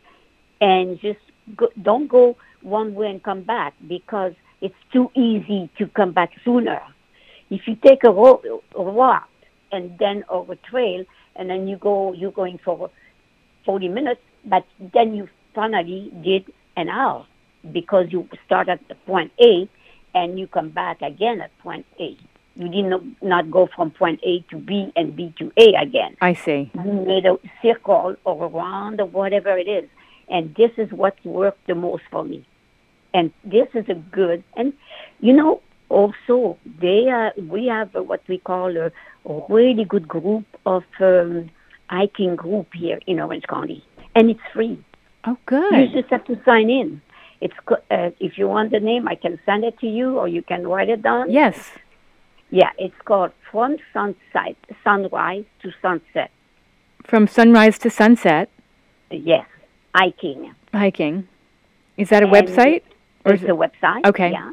and 0.61 0.99
just 0.99 1.19
go, 1.55 1.69
don't 1.81 2.07
go 2.07 2.37
one 2.61 2.93
way 2.95 3.09
and 3.09 3.23
come 3.23 3.41
back 3.41 3.73
because 3.87 4.33
it's 4.61 4.75
too 4.93 5.09
easy 5.15 5.69
to 5.77 5.87
come 5.87 6.11
back 6.11 6.31
sooner. 6.45 6.81
If 7.49 7.67
you 7.67 7.75
take 7.75 8.03
a, 8.03 8.11
ro- 8.11 8.61
a 8.75 8.81
walk 8.81 9.29
and 9.71 9.97
then 9.99 10.23
over 10.29 10.55
trail, 10.55 11.05
and 11.35 11.49
then 11.49 11.67
you 11.67 11.77
go, 11.77 12.13
you're 12.13 12.31
going 12.31 12.59
for 12.63 12.89
40 13.65 13.87
minutes, 13.87 14.21
but 14.45 14.65
then 14.93 15.15
you 15.15 15.29
finally 15.53 16.11
did 16.23 16.51
an 16.75 16.89
hour 16.89 17.25
because 17.71 18.07
you 18.09 18.27
start 18.45 18.69
at 18.69 18.85
the 18.87 18.95
point 18.95 19.31
A 19.41 19.69
and 20.13 20.39
you 20.39 20.47
come 20.47 20.69
back 20.69 21.01
again 21.01 21.41
at 21.41 21.57
point 21.59 21.85
A. 21.99 22.17
You 22.55 22.67
did 22.67 22.85
not, 22.85 23.01
not 23.21 23.49
go 23.49 23.69
from 23.73 23.91
point 23.91 24.19
A 24.23 24.43
to 24.49 24.57
B 24.57 24.91
and 24.95 25.15
B 25.15 25.33
to 25.39 25.51
A 25.57 25.73
again. 25.81 26.17
I 26.19 26.33
see. 26.33 26.69
You 26.75 26.91
made 26.91 27.25
a 27.25 27.37
circle 27.61 28.15
or 28.25 28.45
a 28.45 28.47
round 28.47 28.99
or 28.99 29.05
whatever 29.05 29.57
it 29.57 29.67
is. 29.67 29.89
And 30.31 30.55
this 30.55 30.71
is 30.77 30.91
what 30.91 31.15
worked 31.25 31.67
the 31.67 31.75
most 31.75 32.03
for 32.09 32.23
me. 32.23 32.47
And 33.13 33.31
this 33.43 33.67
is 33.73 33.85
a 33.89 33.95
good, 33.95 34.43
and 34.55 34.73
you 35.19 35.33
know, 35.33 35.61
also 35.89 36.57
they 36.79 37.09
are, 37.09 37.33
we 37.37 37.67
have 37.67 37.93
what 37.93 38.21
we 38.27 38.37
call 38.37 38.75
a, 38.77 38.91
a 39.29 39.45
really 39.49 39.83
good 39.83 40.07
group 40.07 40.45
of 40.65 40.83
um, 41.01 41.49
hiking 41.89 42.37
group 42.37 42.67
here 42.73 42.99
in 43.05 43.19
Orange 43.19 43.43
County. 43.47 43.83
And 44.15 44.29
it's 44.29 44.39
free. 44.53 44.83
Oh, 45.25 45.37
good. 45.45 45.73
You 45.73 46.01
just 46.01 46.09
have 46.09 46.23
to 46.25 46.41
sign 46.45 46.69
in. 46.69 47.01
It's 47.41 47.53
uh, 47.69 48.11
if 48.19 48.37
you 48.37 48.47
want 48.47 48.71
the 48.71 48.79
name, 48.79 49.07
I 49.07 49.15
can 49.15 49.39
send 49.45 49.63
it 49.63 49.79
to 49.79 49.87
you, 49.87 50.17
or 50.17 50.27
you 50.27 50.41
can 50.41 50.67
write 50.67 50.89
it 50.89 51.01
down. 51.01 51.31
Yes. 51.31 51.71
Yeah, 52.51 52.71
it's 52.77 52.95
called 53.05 53.31
From 53.51 53.77
Sunset, 53.93 54.55
Sunrise 54.83 55.45
to 55.63 55.71
Sunset. 55.81 56.31
From 57.03 57.27
sunrise 57.27 57.79
to 57.79 57.89
sunset, 57.89 58.49
Yes, 59.09 59.45
hiking. 59.93 60.53
hiking. 60.73 61.27
Is 61.97 62.09
that 62.09 62.23
a 62.23 62.27
And 62.27 62.35
website? 62.35 62.83
Or 63.25 63.33
It's 63.33 63.43
is 63.43 63.49
a 63.49 63.53
website. 63.53 64.05
Okay. 64.05 64.31
Yeah. 64.31 64.51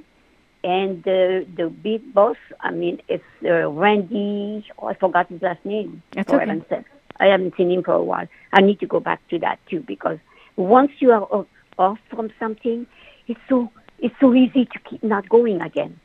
And 0.64 1.02
the 1.04 1.46
the 1.56 1.68
big 1.68 2.12
boss, 2.12 2.36
I 2.60 2.70
mean, 2.70 3.00
it's 3.08 3.24
uh, 3.44 3.70
Randy. 3.70 4.66
Oh, 4.78 4.88
I 4.88 4.94
forgot 4.94 5.28
his 5.28 5.40
last 5.40 5.64
name. 5.64 6.02
That's 6.12 6.30
okay. 6.32 6.40
heaven's 6.40 6.68
sake. 6.68 6.84
I 7.20 7.26
haven't 7.26 7.54
seen 7.56 7.70
him 7.70 7.82
for 7.82 7.94
a 7.94 8.02
while. 8.02 8.26
I 8.52 8.60
need 8.60 8.80
to 8.80 8.86
go 8.86 9.00
back 9.00 9.26
to 9.28 9.38
that 9.40 9.58
too 9.68 9.80
because 9.80 10.18
once 10.56 10.90
you 10.98 11.12
are 11.12 11.22
off, 11.22 11.46
off 11.78 11.98
from 12.10 12.30
something, 12.38 12.86
it's 13.28 13.40
so 13.48 13.70
it's 13.98 14.14
so 14.20 14.34
easy 14.34 14.64
to 14.66 14.78
keep 14.88 15.02
not 15.02 15.28
going 15.28 15.60
again. 15.60 15.98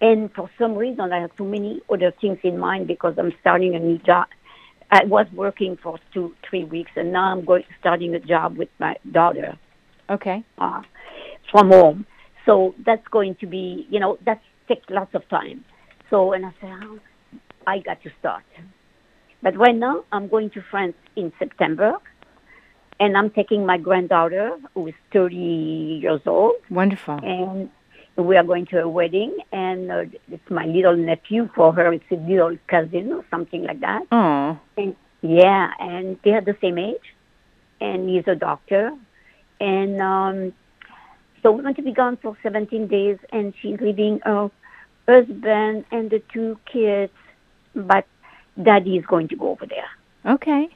And 0.00 0.32
for 0.34 0.50
some 0.58 0.74
reason, 0.74 1.12
I 1.12 1.20
have 1.20 1.34
too 1.36 1.44
many 1.44 1.80
other 1.90 2.12
things 2.20 2.38
in 2.42 2.58
mind 2.58 2.86
because 2.86 3.14
I'm 3.18 3.32
starting 3.40 3.74
a 3.74 3.78
new 3.78 3.98
job. 3.98 4.26
I 4.90 5.04
was 5.04 5.26
working 5.34 5.76
for 5.82 5.98
two, 6.14 6.34
three 6.48 6.64
weeks, 6.64 6.90
and 6.96 7.12
now 7.12 7.32
I'm 7.32 7.44
going 7.44 7.64
starting 7.80 8.14
a 8.14 8.20
job 8.20 8.56
with 8.56 8.68
my 8.78 8.96
daughter 9.10 9.58
Okay. 10.08 10.44
uh, 10.58 10.82
from 11.50 11.70
home. 11.70 12.06
So 12.44 12.74
that's 12.84 13.06
going 13.08 13.34
to 13.40 13.46
be, 13.46 13.86
you 13.90 13.98
know, 13.98 14.18
that 14.24 14.40
takes 14.68 14.88
lots 14.88 15.14
of 15.14 15.28
time. 15.28 15.64
So, 16.10 16.32
and 16.32 16.46
I 16.46 16.54
said, 16.60 16.70
oh, 16.84 16.98
I 17.66 17.80
got 17.80 18.00
to 18.04 18.10
start. 18.20 18.44
But 19.42 19.56
right 19.56 19.74
now, 19.74 20.04
I'm 20.12 20.28
going 20.28 20.50
to 20.50 20.62
France 20.70 20.94
in 21.16 21.32
September, 21.38 21.94
and 23.00 23.16
I'm 23.16 23.30
taking 23.30 23.66
my 23.66 23.78
granddaughter, 23.78 24.56
who 24.74 24.86
is 24.86 24.94
30 25.12 25.34
years 25.34 26.20
old, 26.26 26.54
Wonderful. 26.70 27.18
and 27.22 27.70
we 28.16 28.36
are 28.36 28.44
going 28.44 28.66
to 28.66 28.80
a 28.82 28.88
wedding, 28.88 29.36
and 29.52 29.90
uh, 29.90 30.04
it's 30.30 30.50
my 30.50 30.64
little 30.66 30.96
nephew. 30.96 31.48
For 31.54 31.72
her, 31.72 31.92
it's 31.92 32.04
a 32.10 32.16
little 32.16 32.56
cousin 32.68 33.12
or 33.12 33.24
something 33.30 33.64
like 33.64 33.80
that. 33.80 34.02
Oh, 34.10 34.58
And 34.76 34.96
yeah, 35.22 35.72
and 35.78 36.18
they 36.24 36.32
are 36.32 36.40
the 36.40 36.56
same 36.60 36.78
age, 36.78 37.14
and 37.80 38.08
he's 38.08 38.24
a 38.26 38.34
doctor, 38.34 38.92
and 39.60 40.00
um, 40.00 40.52
so 41.42 41.52
we're 41.52 41.62
going 41.62 41.74
to 41.74 41.82
be 41.82 41.92
gone 41.92 42.16
for 42.16 42.36
17 42.42 42.86
days, 42.86 43.18
and 43.32 43.52
she's 43.60 43.78
leaving 43.80 44.20
her 44.24 44.50
husband 45.08 45.84
and 45.92 46.10
the 46.10 46.22
two 46.32 46.58
kids, 46.70 47.12
but 47.74 48.06
daddy 48.62 48.96
is 48.96 49.06
going 49.06 49.28
to 49.28 49.36
go 49.36 49.50
over 49.50 49.66
there. 49.66 50.34
okay. 50.34 50.68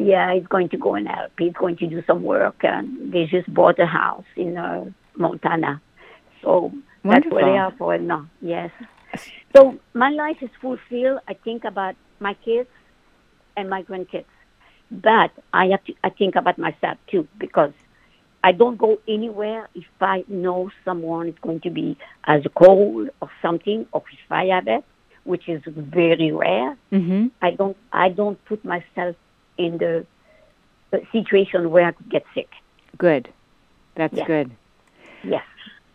Yeah, 0.00 0.32
he's 0.32 0.46
going 0.46 0.68
to 0.68 0.76
go 0.76 0.94
and 0.94 1.08
help. 1.08 1.32
He's 1.36 1.54
going 1.54 1.76
to 1.78 1.86
do 1.88 2.04
some 2.06 2.22
work, 2.22 2.62
and 2.62 3.12
they 3.12 3.26
just 3.26 3.52
bought 3.52 3.80
a 3.80 3.86
house 3.86 4.24
in 4.36 4.56
uh, 4.56 4.84
Montana, 5.16 5.80
so 6.42 6.72
that's 7.04 7.26
where 7.26 7.44
they 7.44 7.50
Wonderful. 7.50 7.86
are 7.86 7.96
for 7.96 7.98
now. 7.98 8.28
Yes. 8.40 8.70
So 9.56 9.78
my 9.94 10.10
life 10.10 10.36
is 10.42 10.50
fulfilled. 10.60 11.20
I 11.28 11.34
think 11.34 11.64
about 11.64 11.94
my 12.20 12.34
kids 12.34 12.68
and 13.56 13.68
my 13.70 13.82
grandkids, 13.82 14.26
but 14.90 15.30
I 15.52 15.66
have 15.66 15.82
to. 15.84 15.94
I 16.04 16.10
think 16.10 16.36
about 16.36 16.58
myself 16.58 16.98
too 17.10 17.26
because 17.38 17.72
I 18.44 18.52
don't 18.52 18.76
go 18.76 18.98
anywhere 19.08 19.68
if 19.74 19.86
I 20.00 20.24
know 20.28 20.70
someone 20.84 21.28
is 21.28 21.34
going 21.40 21.60
to 21.60 21.70
be 21.70 21.96
as 22.24 22.42
cold 22.54 23.08
or 23.22 23.30
something, 23.42 23.86
or 23.92 24.02
if 24.12 24.30
I 24.30 24.46
have 24.46 24.68
it, 24.68 24.84
which 25.24 25.48
is 25.48 25.62
very 25.66 26.30
rare. 26.30 26.76
Mm-hmm. 26.92 27.28
I 27.42 27.50
don't. 27.52 27.76
I 27.92 28.10
don't 28.10 28.42
put 28.44 28.64
myself 28.64 29.16
in 29.56 29.78
the, 29.78 30.06
situation 31.12 31.70
where 31.70 31.86
I 31.88 31.92
could 31.92 32.08
get 32.10 32.24
sick. 32.34 32.48
Good. 32.96 33.28
That's 33.94 34.14
Yeah. 34.16 34.24
good. 34.26 34.50
Yes. 35.24 35.44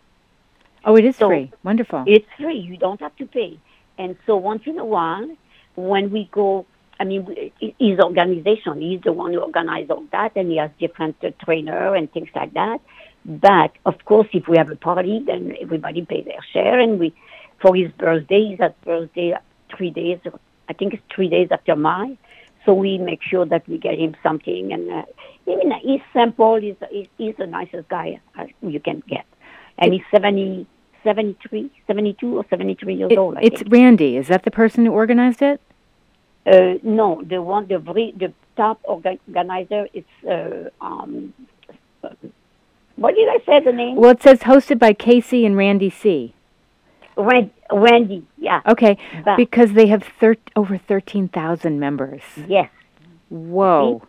Oh, 0.85 0.95
it 0.95 1.05
is 1.05 1.17
So- 1.17 1.27
free. 1.27 1.51
Wonderful. 1.63 2.03
It's 2.07 2.27
free. 2.37 2.57
You 2.57 2.77
don't 2.77 2.99
have 3.01 3.15
to 3.17 3.25
pay. 3.25 3.59
And 3.97 4.15
so 4.25 4.37
once 4.37 4.63
in 4.65 4.79
a 4.79 4.85
while, 4.85 5.29
when 5.75 6.09
we 6.09 6.29
go, 6.31 6.65
I 6.99 7.03
mean, 7.03 7.51
his 7.79 7.99
organization, 7.99 8.79
he's 8.81 9.01
the 9.01 9.11
one 9.13 9.33
who 9.33 9.39
organizes 9.39 9.89
all 9.91 10.05
that, 10.11 10.31
and 10.37 10.49
he 10.49 10.57
has 10.57 10.71
different 10.79 11.15
uh, 11.23 11.31
trainer 11.43 11.95
and 11.95 12.11
things 12.11 12.29
like 12.33 12.53
that. 12.53 12.79
But 13.25 13.71
of 13.85 14.03
course, 14.05 14.27
if 14.33 14.47
we 14.47 14.57
have 14.57 14.69
a 14.71 14.75
party, 14.77 15.19
then 15.25 15.55
everybody 15.61 16.03
pays 16.05 16.25
their 16.25 16.43
share. 16.53 16.79
And 16.79 16.99
we, 16.99 17.13
for 17.61 17.75
his 17.75 17.91
birthday, 17.91 18.41
he's 18.49 18.61
at 18.61 18.79
birthday 18.83 19.33
three 19.75 19.91
days. 19.91 20.19
I 20.69 20.73
think 20.73 20.93
it's 20.93 21.03
three 21.13 21.29
days 21.29 21.49
after 21.51 21.75
mine. 21.75 22.17
So 22.65 22.73
we 22.73 22.97
make 22.97 23.21
sure 23.21 23.45
that 23.45 23.67
we 23.67 23.77
get 23.77 23.99
him 23.99 24.15
something. 24.23 24.71
And 24.71 24.89
uh, 24.89 25.03
mean, 25.45 25.71
he's 25.81 26.01
simple. 26.13 26.55
He's, 26.59 26.75
he's, 26.89 27.07
he's 27.17 27.35
the 27.37 27.47
nicest 27.47 27.89
guy 27.89 28.19
uh, 28.39 28.45
you 28.61 28.79
can 28.79 29.03
get. 29.07 29.25
And 29.77 29.91
he's 29.93 30.03
70, 30.11 30.65
73, 31.03 31.69
72 31.87 32.37
or 32.37 32.45
73 32.49 32.93
years 32.95 33.11
It- 33.11 33.17
old, 33.17 33.37
I 33.37 33.41
it's 33.41 33.59
think. 33.61 33.73
Randy. 33.73 34.15
Is 34.17 34.27
that 34.29 34.43
the 34.43 34.51
person 34.51 34.85
who 34.85 34.91
organized 34.93 35.41
it? 35.41 35.59
Uh, 36.45 36.75
no, 36.83 37.21
the 37.25 37.41
one, 37.41 37.67
the, 37.67 37.79
very, 37.79 38.13
the 38.17 38.31
top 38.57 38.79
organizer, 38.83 39.87
it's, 39.93 40.07
uh, 40.29 40.69
um, 40.81 41.33
what 42.95 43.15
did 43.15 43.27
I 43.29 43.39
say 43.45 43.59
the 43.63 43.71
name? 43.71 43.95
Well, 43.95 44.11
it 44.11 44.21
says 44.21 44.39
hosted 44.41 44.77
by 44.77 44.93
Casey 44.93 45.45
and 45.45 45.55
Randy 45.57 45.89
C. 45.89 46.33
Rand, 47.17 47.51
Randy, 47.71 48.25
yeah. 48.37 48.61
Okay, 48.67 48.97
But- 49.25 49.37
because 49.37 49.73
they 49.73 49.87
have 49.87 50.03
thir- 50.19 50.35
over 50.55 50.77
13,000 50.77 51.79
members. 51.79 52.21
Yes. 52.47 52.69
Whoa. 53.29 54.01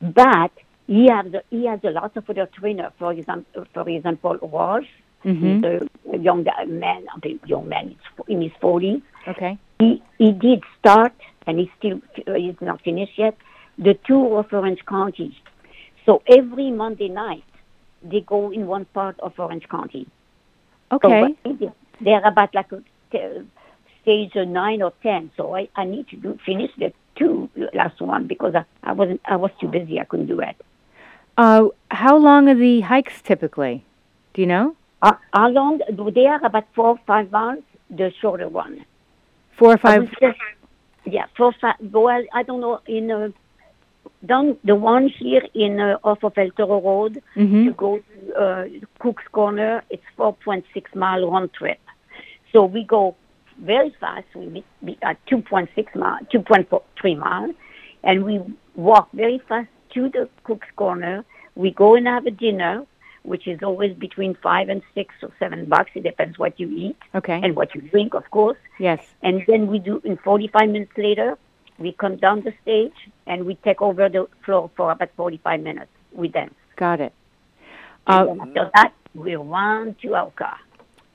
But 0.00 0.52
he 0.86 1.08
has, 1.08 1.26
he 1.50 1.66
has 1.66 1.80
a 1.84 1.90
lot 1.90 2.16
of 2.16 2.28
other 2.30 2.46
trainer. 2.46 2.92
For 2.98 3.12
example, 3.12 3.64
for 3.74 3.88
example, 3.88 4.38
Walsh, 4.42 4.86
hmm 5.22 5.34
he's 5.56 5.64
a, 5.64 5.88
young 6.18 6.44
man, 6.68 7.06
young 7.46 7.68
man, 7.68 7.88
he's 7.88 8.24
in 8.28 8.40
his 8.42 8.52
40s. 8.62 9.02
Okay. 9.26 9.58
he 9.80 10.02
he 10.18 10.32
did 10.32 10.62
start, 10.78 11.12
and 11.46 11.58
he's 11.58 11.68
still 11.78 12.00
he's 12.36 12.54
not 12.60 12.80
finished 12.82 13.18
yet. 13.18 13.36
The 13.78 13.94
tour 14.06 14.38
of 14.40 14.52
Orange 14.52 14.84
County. 14.86 15.36
So 16.06 16.22
every 16.28 16.70
Monday 16.70 17.08
night, 17.08 17.44
they 18.02 18.20
go 18.20 18.50
in 18.50 18.66
one 18.66 18.84
part 18.86 19.18
of 19.20 19.38
Orange 19.38 19.68
County. 19.68 20.06
Okay. 20.92 21.34
did- 21.44 21.72
they're 22.00 22.24
about 22.26 22.54
like 22.54 22.70
a 22.72 22.82
t- 23.12 23.42
stage 24.02 24.36
uh, 24.36 24.44
nine 24.44 24.82
or 24.82 24.92
ten. 25.02 25.30
So 25.36 25.54
I, 25.54 25.68
I 25.76 25.84
need 25.84 26.08
to 26.08 26.16
do 26.16 26.38
finish 26.44 26.70
the 26.78 26.92
two 27.16 27.48
last 27.74 28.00
one 28.00 28.26
because 28.26 28.54
I, 28.54 28.64
I 28.82 28.92
wasn't 28.92 29.20
I 29.24 29.36
was 29.36 29.50
too 29.60 29.68
busy. 29.68 30.00
I 30.00 30.04
couldn't 30.04 30.26
do 30.26 30.40
it. 30.40 30.56
Uh, 31.36 31.68
how 31.90 32.16
long 32.16 32.48
are 32.48 32.54
the 32.54 32.80
hikes 32.80 33.20
typically? 33.22 33.84
Do 34.34 34.42
you 34.42 34.46
know? 34.46 34.76
Uh, 35.02 35.12
how 35.32 35.48
long? 35.48 35.80
They 36.14 36.26
are 36.26 36.44
about 36.44 36.66
four 36.74 36.88
or 36.88 37.00
five 37.06 37.30
miles. 37.30 37.62
The 37.90 38.12
shorter 38.20 38.48
one. 38.48 38.84
Four 39.56 39.72
or 39.74 39.78
five. 39.78 40.10
say- 40.20 40.34
Yeah, 41.04 41.26
for 41.36 41.52
fa- 41.60 41.76
well, 41.80 42.22
I 42.34 42.42
don't 42.42 42.60
know 42.60 42.80
in 42.86 43.10
uh, 43.10 43.28
down 44.26 44.56
the 44.64 44.74
one 44.74 45.08
here 45.08 45.42
in 45.54 45.80
uh, 45.80 45.98
off 46.04 46.22
of 46.24 46.36
El 46.36 46.50
Toro 46.50 46.80
Road 46.80 47.22
Mm-hmm. 47.36 47.66
to 47.66 47.72
go 47.72 47.98
to 47.98 48.34
uh, 48.34 48.64
Cook's 48.98 49.22
Corner. 49.32 49.82
It's 49.90 50.02
4.6 50.18 50.94
mile 50.94 51.30
round 51.30 51.52
trip. 51.54 51.78
So 52.52 52.64
we 52.64 52.84
go 52.84 53.16
very 53.62 53.94
fast. 54.00 54.26
We 54.34 54.46
meet 54.82 54.98
at 55.02 55.24
2.6 55.26 55.94
mile, 55.96 56.18
2.3 56.32 57.18
mile, 57.18 57.52
and 58.02 58.24
we 58.24 58.40
walk 58.74 59.08
very 59.12 59.40
fast 59.48 59.68
to 59.94 60.08
the 60.08 60.28
Cook's 60.44 60.68
Corner. 60.76 61.24
We 61.54 61.72
go 61.72 61.94
and 61.94 62.06
have 62.06 62.26
a 62.26 62.30
dinner, 62.30 62.84
which 63.24 63.46
is 63.48 63.62
always 63.62 63.94
between 63.96 64.36
five 64.42 64.68
and 64.68 64.82
six 64.94 65.14
or 65.22 65.30
seven 65.38 65.66
bucks. 65.66 65.90
It 65.94 66.04
depends 66.04 66.38
what 66.38 66.58
you 66.60 66.70
eat 66.70 66.96
Okay. 67.14 67.40
and 67.42 67.56
what 67.56 67.74
you 67.74 67.80
drink, 67.82 68.14
of 68.14 68.30
course. 68.30 68.58
yes. 68.78 69.04
And 69.22 69.42
then 69.46 69.66
we 69.66 69.78
do, 69.80 70.00
in 70.04 70.16
45 70.18 70.68
minutes 70.70 70.92
later, 70.96 71.36
we 71.78 71.92
come 71.92 72.16
down 72.16 72.42
the 72.42 72.52
stage 72.62 72.94
and 73.26 73.44
we 73.44 73.54
take 73.56 73.82
over 73.82 74.08
the 74.08 74.26
floor 74.44 74.70
for 74.76 74.90
about 74.92 75.10
45 75.16 75.60
minutes. 75.60 75.90
We 76.12 76.28
dance. 76.28 76.54
Got 76.76 77.00
it. 77.00 77.12
And 78.06 78.16
Uh, 78.20 78.24
then 78.26 78.40
after 78.40 78.70
that, 78.74 78.92
we 79.14 79.34
run 79.36 79.94
to 80.02 80.14
our 80.14 80.30
car. 80.30 80.56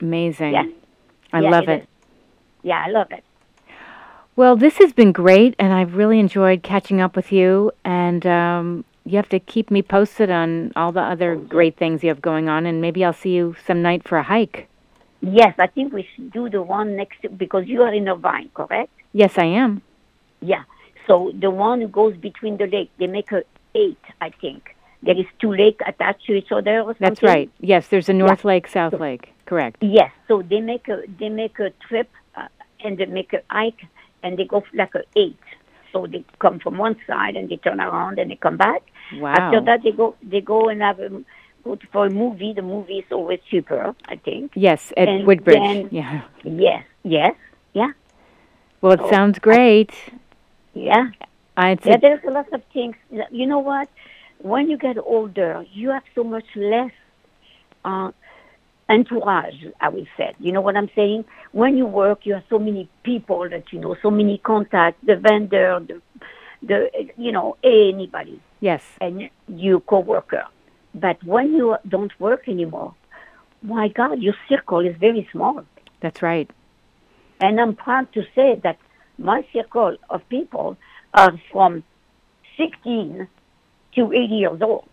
amazing. 0.00 0.52
Yes. 0.52 0.66
I 1.34 1.40
Yeah, 1.40 1.50
love 1.50 1.68
it. 1.68 1.88
Yeah, 2.62 2.82
I 2.86 2.90
love 2.90 3.10
it. 3.10 3.24
Well, 4.36 4.56
this 4.56 4.78
has 4.78 4.92
been 4.92 5.12
great, 5.12 5.54
and 5.58 5.72
I've 5.72 5.96
really 5.96 6.18
enjoyed 6.18 6.62
catching 6.62 7.00
up 7.00 7.16
with 7.16 7.32
you. 7.32 7.72
And 7.84 8.24
um, 8.26 8.84
you 9.04 9.16
have 9.16 9.28
to 9.30 9.40
keep 9.40 9.70
me 9.70 9.82
posted 9.82 10.30
on 10.30 10.72
all 10.76 10.92
the 10.92 11.00
other 11.00 11.36
great 11.36 11.76
things 11.76 12.02
you 12.02 12.08
have 12.08 12.22
going 12.22 12.48
on, 12.48 12.66
and 12.66 12.80
maybe 12.80 13.04
I'll 13.04 13.12
see 13.12 13.34
you 13.34 13.56
some 13.66 13.82
night 13.82 14.06
for 14.08 14.16
a 14.16 14.22
hike. 14.22 14.68
Yes, 15.20 15.54
I 15.58 15.66
think 15.66 15.92
we 15.92 16.08
should 16.14 16.32
do 16.32 16.48
the 16.48 16.62
one 16.62 16.96
next 16.96 17.22
to, 17.22 17.28
because 17.28 17.66
you 17.66 17.82
are 17.82 17.92
in 17.92 18.08
Irvine, 18.08 18.50
correct? 18.54 18.90
Yes, 19.12 19.38
I 19.38 19.44
am. 19.44 19.82
Yeah. 20.40 20.64
So 21.06 21.32
the 21.38 21.50
one 21.50 21.80
who 21.80 21.88
goes 21.88 22.16
between 22.16 22.56
the 22.58 22.66
lake, 22.66 22.90
they 22.98 23.08
make 23.08 23.32
a 23.32 23.42
eight, 23.74 23.98
I 24.20 24.30
think. 24.30 24.73
There 25.04 25.18
is 25.18 25.26
two 25.40 25.52
lakes 25.52 25.82
attached 25.86 26.24
to 26.26 26.32
each 26.34 26.50
other 26.50 26.80
or 26.80 26.92
something. 26.94 27.08
That's 27.08 27.22
right. 27.22 27.50
Yes, 27.60 27.88
there's 27.88 28.08
a 28.08 28.12
North 28.12 28.44
Lake, 28.44 28.66
South 28.68 28.94
Lake. 28.98 29.32
Correct. 29.46 29.76
Yes. 29.82 30.10
So 30.28 30.42
they 30.42 30.60
make 30.60 30.88
a 30.88 31.02
they 31.20 31.28
make 31.28 31.58
a 31.58 31.70
trip 31.86 32.08
uh, 32.36 32.48
and 32.84 32.96
they 32.98 33.06
make 33.06 33.32
a 33.34 33.42
hike 33.50 33.82
and 34.22 34.38
they 34.38 34.44
go 34.44 34.64
like 34.72 34.94
a 34.94 35.02
eight. 35.16 35.38
So 35.92 36.06
they 36.06 36.24
come 36.38 36.58
from 36.58 36.78
one 36.78 36.96
side 37.06 37.36
and 37.36 37.48
they 37.50 37.56
turn 37.56 37.80
around 37.80 38.18
and 38.18 38.30
they 38.30 38.36
come 38.36 38.56
back. 38.56 38.82
Wow. 39.14 39.34
After 39.34 39.60
that, 39.60 39.82
they 39.84 39.92
go 39.92 40.16
they 40.22 40.40
go 40.40 40.68
and 40.70 40.80
have 40.80 40.98
a 41.00 41.10
go 41.62 41.76
to, 41.76 41.86
for 41.92 42.06
a 42.06 42.10
movie. 42.10 42.52
The 42.54 42.62
movie 42.62 42.98
is 43.00 43.12
always 43.12 43.40
cheaper, 43.50 43.94
I 44.08 44.16
think. 44.16 44.52
Yes, 44.54 44.92
at 44.96 45.08
And 45.08 45.26
Woodbridge. 45.26 45.58
then- 45.58 45.88
yeah. 45.90 46.22
Yes. 46.44 46.84
Yes. 47.02 47.34
Yeah. 47.74 47.92
Well, 48.80 48.92
it 48.92 49.00
Oh, 49.02 49.10
sounds 49.10 49.38
great. 49.38 49.92
Yeah. 50.72 51.10
I, 51.56 51.76
Yeah, 51.84 51.98
there's 51.98 52.24
a 52.26 52.30
lot 52.30 52.52
of 52.52 52.62
things. 52.72 52.96
You 53.30 53.46
know 53.46 53.58
what? 53.60 53.88
When 54.38 54.68
you 54.68 54.76
get 54.76 54.98
older, 54.98 55.64
you 55.72 55.90
have 55.90 56.02
so 56.14 56.22
much 56.22 56.44
less 56.54 56.90
uh, 57.84 58.10
entourage, 58.88 59.64
I 59.80 59.88
would 59.88 60.08
say. 60.16 60.34
You 60.38 60.52
know 60.52 60.60
what 60.60 60.76
I'm 60.76 60.90
saying? 60.94 61.24
When 61.52 61.76
you 61.76 61.86
work, 61.86 62.20
you 62.26 62.34
have 62.34 62.44
so 62.50 62.58
many 62.58 62.88
people 63.02 63.48
that 63.48 63.72
you 63.72 63.80
know, 63.80 63.96
so 64.02 64.10
many 64.10 64.38
contacts, 64.38 64.98
the 65.04 65.16
vendor, 65.16 65.80
the, 65.86 66.00
the 66.62 67.10
you 67.16 67.32
know, 67.32 67.56
anybody, 67.62 68.40
yes. 68.60 68.84
and 69.00 69.30
your 69.48 69.80
coworker. 69.80 70.44
But 70.94 71.22
when 71.24 71.54
you 71.54 71.76
don't 71.88 72.12
work 72.20 72.48
anymore, 72.48 72.94
my 73.62 73.88
God, 73.88 74.20
your 74.20 74.34
circle 74.48 74.80
is 74.80 74.94
very 74.96 75.28
small. 75.32 75.64
That's 76.00 76.22
right. 76.22 76.50
And 77.40 77.60
I'm 77.60 77.74
proud 77.74 78.12
to 78.12 78.22
say 78.34 78.60
that 78.62 78.78
my 79.18 79.44
circle 79.52 79.96
of 80.10 80.28
people 80.28 80.76
are 81.14 81.32
from 81.50 81.82
16 82.56 83.26
to 83.94 84.12
80 84.12 84.34
years 84.34 84.62
old. 84.62 84.88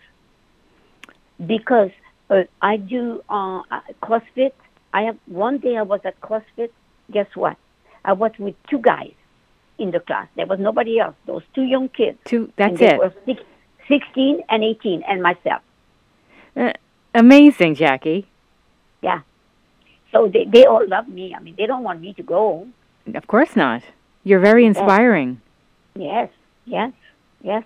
Because 1.46 1.92
uh, 2.30 2.44
I 2.62 2.78
do 2.78 3.24
uh, 3.30 3.62
CrossFit. 4.02 4.54
I 4.94 5.04
have 5.04 5.18
one 5.26 5.58
day 5.58 5.78
I 5.78 5.82
was 5.84 6.02
at 6.04 6.20
CrossFit. 6.22 6.70
Guess 7.12 7.28
what? 7.36 7.58
I 8.06 8.14
was 8.14 8.32
with 8.40 8.56
two 8.70 8.80
guys 8.80 9.14
in 9.78 9.92
the 9.92 10.00
class. 10.00 10.28
There 10.36 10.46
was 10.46 10.60
nobody 10.60 11.00
else. 11.00 11.16
Those 11.26 11.44
two 11.54 11.64
young 11.64 11.90
kids. 11.90 12.18
Two. 12.26 12.52
That's 12.56 12.80
they 12.80 12.94
it. 12.94 13.00
Were 13.00 13.14
six, 13.26 13.42
16 13.88 14.44
and 14.50 14.64
18, 14.64 15.04
and 15.08 15.22
myself. 15.22 15.62
Uh, 16.56 16.74
amazing, 17.14 17.76
Jackie. 17.76 18.28
Yeah. 19.02 19.22
So 20.12 20.28
they, 20.28 20.46
they 20.46 20.66
all 20.66 20.88
love 20.88 21.08
me. 21.08 21.34
I 21.36 21.40
mean, 21.40 21.56
they 21.58 21.66
don't 21.66 21.84
want 21.84 22.02
me 22.02 22.14
to 22.14 22.24
go. 22.24 22.68
Of 23.14 23.28
course 23.28 23.56
not. 23.56 23.82
You're 24.24 24.40
very 24.40 24.66
inspiring. 24.66 25.42
Yes, 25.96 26.30
yes, 26.66 26.94
yes. 27.42 27.64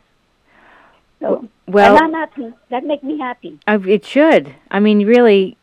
So, 1.20 1.48
Well, 1.68 1.96
and 1.96 2.06
I'm 2.06 2.14
happy. 2.14 2.54
That 2.70 2.84
makes 2.84 3.04
me 3.04 3.18
happy. 3.18 3.60
Uh, 3.68 3.80
it 3.88 4.06
should. 4.06 4.54
I 4.70 4.80
mean, 4.80 5.06
really, 5.06 5.58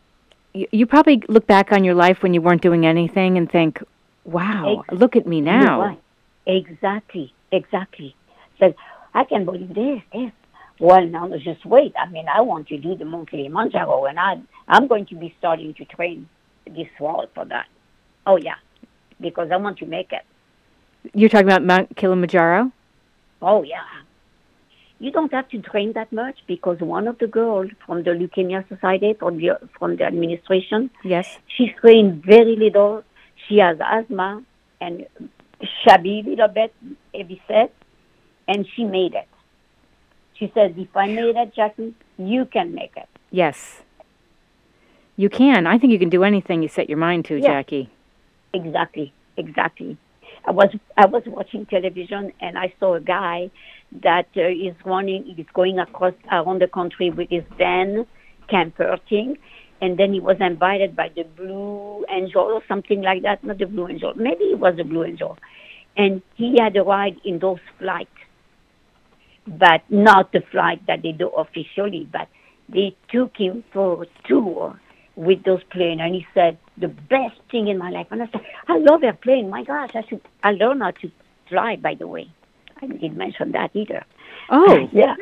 you, 0.55 0.67
you 0.73 0.87
probably 0.87 1.23
look 1.29 1.47
back 1.47 1.73
on 1.73 1.85
your 1.85 1.95
life 1.95 2.23
when 2.23 2.35
you 2.35 2.41
weren't 2.41 2.63
doing 2.63 2.87
anything 2.87 3.37
and 3.37 3.51
think, 3.51 3.83
"Wow, 4.25 4.85
look 4.91 5.17
at 5.17 5.27
me 5.27 5.41
now." 5.41 5.81
right. 5.81 5.99
Exactly, 6.47 7.33
exactly. 7.53 8.17
So 8.59 8.75
I 9.15 9.25
can 9.25 9.45
believe 9.45 9.75
this, 9.75 10.03
this. 10.13 10.33
Well, 10.81 11.07
now 11.07 11.29
just 11.39 11.65
wait. 11.65 11.95
I 11.97 12.09
mean, 12.09 12.27
I 12.29 12.41
want 12.41 12.67
to 12.69 12.79
do 12.79 12.97
the 12.97 13.05
Mount 13.05 13.31
Kilimanjaro, 13.31 14.07
and 14.07 14.19
I, 14.19 14.41
I'm 14.67 14.89
going 14.89 15.07
to 15.07 15.15
be 15.15 15.33
starting 15.39 15.75
to 15.75 15.85
train 15.85 16.29
this 16.67 16.89
fall 16.99 17.27
for 17.35 17.45
that. 17.45 17.67
Oh 18.27 18.37
yeah, 18.37 18.57
because 19.21 19.51
I 19.53 19.57
want 19.57 19.79
to 19.79 19.87
make 19.87 20.13
it. 20.13 20.25
You're 21.15 21.29
talking 21.29 21.47
about 21.47 21.63
Mount 21.63 21.97
Kilimanjaro. 21.97 22.73
Oh 23.41 23.63
yeah. 23.63 23.83
You 25.03 25.11
don't 25.11 25.33
have 25.33 25.49
to 25.49 25.59
train 25.61 25.95
that 25.95 26.13
much 26.13 26.37
because 26.47 26.79
one 26.79 27.09
of 27.09 27.19
the 27.19 27.27
girls 27.27 27.71
from 27.85 28.05
the 28.05 28.11
Leukemia 28.11 28.67
Society, 28.69 29.15
from 29.19 29.37
the, 29.39 29.59
from 29.77 29.97
the 29.97 30.05
administration, 30.05 30.91
Yes. 31.03 31.39
She 31.49 31.75
trained 31.81 32.25
very 32.25 32.55
little. 32.55 33.03
She 33.49 33.59
has 33.59 33.79
asthma 33.81 34.45
and 34.81 35.09
shabby 35.83 36.23
little 36.25 36.47
bit, 36.47 36.73
heavy 37.13 37.43
set, 37.49 37.75
and 38.47 38.65
she 38.77 38.85
made 38.85 39.15
it. 39.15 39.27
She 40.35 40.53
says, 40.55 40.71
if 40.77 40.97
I 40.97 41.09
made 41.09 41.35
it, 41.35 41.53
Jackie, 41.53 41.97
you 42.17 42.45
can 42.45 42.73
make 42.73 42.93
it. 42.97 43.09
Yes. 43.33 43.83
You 45.17 45.29
can. 45.29 45.67
I 45.67 45.79
think 45.79 45.93
you 45.93 45.99
can 45.99 46.11
do 46.11 46.23
anything 46.23 46.63
you 46.63 46.69
set 46.69 46.89
your 46.89 46.99
mind 46.99 47.25
to, 47.25 47.39
Yeah. 47.41 47.49
Jackie. 47.49 47.91
Exactly, 48.55 49.13
exactly. 49.37 49.97
I 50.45 50.51
was 50.51 50.71
I 50.97 51.07
was 51.07 51.23
watching 51.27 51.67
television 51.67 52.33
and 52.41 52.59
I 52.59 52.73
saw 52.81 52.95
a 52.95 53.01
guy 53.01 53.51
that 54.03 54.27
uh, 54.37 54.49
is 54.49 54.75
running. 54.85 55.25
He's 55.37 55.47
going 55.55 55.79
across 55.79 56.15
around 56.31 56.61
the 56.61 56.67
country 56.67 57.11
with 57.11 57.31
his 57.31 57.45
van 57.57 58.07
camper 58.49 58.99
thing, 59.09 59.39
and 59.81 59.99
then 59.99 60.13
he 60.13 60.21
was 60.21 60.37
invited 60.41 60.97
by 60.97 61.11
the 61.15 61.25
Blue 61.25 62.05
Angel 62.11 62.43
or 62.43 62.63
something 62.67 63.03
like 63.03 63.23
that. 63.23 63.45
Not 63.45 63.59
the 63.59 63.67
Blue 63.67 63.89
Angel, 63.89 64.13
maybe 64.17 64.45
it 64.45 64.59
was 64.59 64.77
the 64.77 64.85
Blue 64.85 65.05
Angel, 65.05 65.39
and 65.97 66.23
he 66.35 66.57
had 66.59 66.77
a 66.77 66.83
ride 66.83 67.17
in 67.25 67.39
those 67.39 67.61
flights, 67.79 68.11
but 69.47 69.83
not 69.91 70.33
the 70.33 70.43
flight 70.51 70.85
that 70.87 71.03
they 71.03 71.13
do 71.13 71.29
officially. 71.29 72.09
But 72.11 72.29
they 72.69 72.97
took 73.11 73.37
him 73.37 73.63
for 73.73 74.03
a 74.03 74.07
tour 74.29 74.81
with 75.15 75.45
those 75.45 75.63
planes, 75.71 76.01
and 76.03 76.15
he 76.15 76.27
said 76.35 76.59
the 76.83 76.89
best 76.89 77.37
thing 77.51 77.69
in 77.69 77.79
my 77.79 77.91
life. 77.91 78.09
And 78.11 78.23
I 78.23 78.27
said, 78.33 78.43
I 78.69 78.77
love 78.79 79.03
airplane. 79.03 79.49
My 79.51 79.63
gosh, 79.65 79.91
I 79.95 80.03
should. 80.09 80.21
I 80.43 80.51
learned 80.53 80.83
how 80.83 80.91
to 81.03 81.11
fly. 81.49 81.77
By 81.77 81.95
the 81.95 82.07
way, 82.07 82.29
I 82.83 82.87
didn't 82.87 83.17
mention 83.17 83.53
that 83.53 83.71
either. 83.75 84.05
Oh, 84.51 84.89
yeah, 84.93 85.15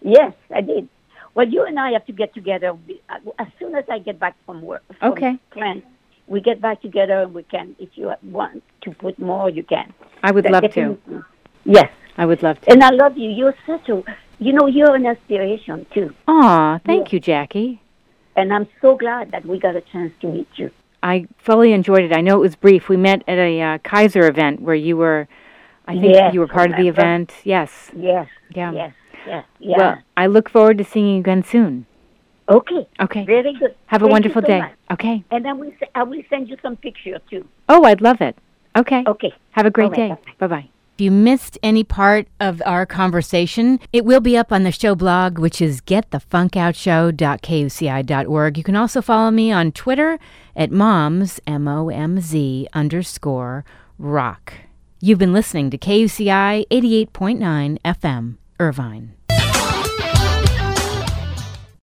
yes, 0.00 0.32
I 0.54 0.60
did. 0.62 0.88
Well, 1.34 1.48
you 1.48 1.62
and 1.64 1.78
I 1.78 1.90
have 1.92 2.06
to 2.06 2.12
get 2.12 2.34
together 2.34 2.70
uh, 3.10 3.18
as 3.38 3.48
soon 3.58 3.74
as 3.74 3.84
I 3.90 3.98
get 3.98 4.18
back 4.18 4.34
from 4.46 4.62
work. 4.62 4.82
From 4.98 5.12
Okay. 5.12 5.38
France, 5.52 5.84
we 6.26 6.40
get 6.40 6.60
back 6.60 6.80
together 6.82 7.22
and 7.22 7.34
we 7.34 7.42
can. 7.44 7.76
If 7.78 7.90
you 7.94 8.12
want 8.22 8.62
to 8.82 8.90
put 8.92 9.18
more, 9.18 9.48
you 9.50 9.62
can. 9.62 9.92
I 10.22 10.30
would 10.32 10.48
love 10.50 10.64
to. 10.72 10.98
Yes, 11.64 11.90
I 12.16 12.24
would 12.26 12.42
love 12.42 12.60
to. 12.62 12.70
and 12.72 12.82
I 12.82 12.90
love 12.90 13.16
you. 13.18 13.30
You're 13.30 13.54
such 13.66 13.88
a. 13.88 14.02
You 14.40 14.52
know, 14.52 14.66
you're 14.68 14.94
an 14.94 15.04
inspiration 15.04 15.84
too. 15.92 16.14
Aw, 16.28 16.78
thank 16.86 17.12
you, 17.12 17.18
Jackie. 17.18 17.82
And 18.36 18.52
I'm 18.52 18.68
so 18.80 18.96
glad 18.96 19.32
that 19.32 19.44
we 19.44 19.58
got 19.58 19.74
a 19.74 19.80
chance 19.80 20.12
to 20.20 20.28
meet 20.28 20.48
you. 20.56 20.70
I 21.02 21.26
fully 21.38 21.72
enjoyed 21.72 22.04
it. 22.04 22.12
I 22.16 22.20
know 22.20 22.36
it 22.36 22.40
was 22.40 22.56
brief. 22.56 22.88
We 22.88 22.96
met 22.96 23.22
at 23.28 23.38
a 23.38 23.60
uh, 23.60 23.78
Kaiser 23.78 24.26
event 24.28 24.60
where 24.60 24.74
you 24.74 24.96
were, 24.96 25.28
I 25.86 25.92
think 25.92 26.14
Yes, 26.14 26.34
you 26.34 26.40
were 26.40 26.48
part 26.48 26.70
of 26.70 26.76
the 26.76 26.88
event. 26.88 27.32
Yes. 27.44 27.90
Yes. 27.96 28.28
Yeah. 28.54 28.72
Yes. 28.72 28.92
Yes. 29.26 29.44
Yeah. 29.58 29.76
Well, 29.78 29.98
I 30.16 30.26
look 30.26 30.48
forward 30.50 30.78
to 30.78 30.84
seeing 30.84 31.08
you 31.14 31.20
again 31.20 31.42
soon. 31.44 31.86
okay. 32.48 32.86
Okay. 33.00 33.24
Very 33.26 33.52
good. 33.54 33.74
Have 33.86 34.02
a 34.02 34.04
Thank 34.04 34.08
you 34.08 34.12
wonderful 34.12 34.42
so 34.42 34.48
day. 34.48 34.58
much. 34.60 34.72
Okay. 34.92 35.24
And 35.30 35.44
then 35.44 35.58
we, 35.58 35.76
I 35.94 36.02
will 36.02 36.22
send 36.30 36.48
you 36.48 36.56
some 36.62 36.76
pictures 36.76 37.20
too. 37.30 37.46
Oh, 37.68 37.84
I'd 37.84 38.00
love 38.00 38.20
it. 38.20 38.36
Okay. 38.76 39.04
Okay. 39.06 39.32
Have 39.52 39.66
a 39.66 39.70
great 39.70 39.92
All 39.92 40.08
right, 40.08 40.24
day. 40.24 40.32
Bye 40.38 40.46
bye. 40.46 40.68
If 40.94 41.00
you 41.02 41.10
missed 41.12 41.58
any 41.62 41.84
part 41.84 42.26
of 42.40 42.60
our 42.66 42.84
conversation, 42.84 43.78
it 43.92 44.04
will 44.04 44.20
be 44.20 44.36
up 44.36 44.50
on 44.50 44.64
the 44.64 44.72
show 44.72 44.96
blog, 44.96 45.38
which 45.38 45.62
is 45.62 45.80
getthefunkoutshow.kuci.org. 45.82 48.58
You 48.58 48.64
can 48.64 48.76
also 48.76 49.00
follow 49.02 49.30
me 49.30 49.52
on 49.52 49.70
Twitter 49.72 50.18
at 50.58 50.70
moms, 50.70 51.40
M 51.46 51.66
O 51.66 51.88
M 51.88 52.20
Z 52.20 52.68
underscore 52.74 53.64
rock. 53.96 54.52
You've 55.00 55.18
been 55.18 55.32
listening 55.32 55.70
to 55.70 55.78
KUCI 55.78 56.66
88.9 56.70 57.78
FM, 57.84 58.36
Irvine. 58.60 59.17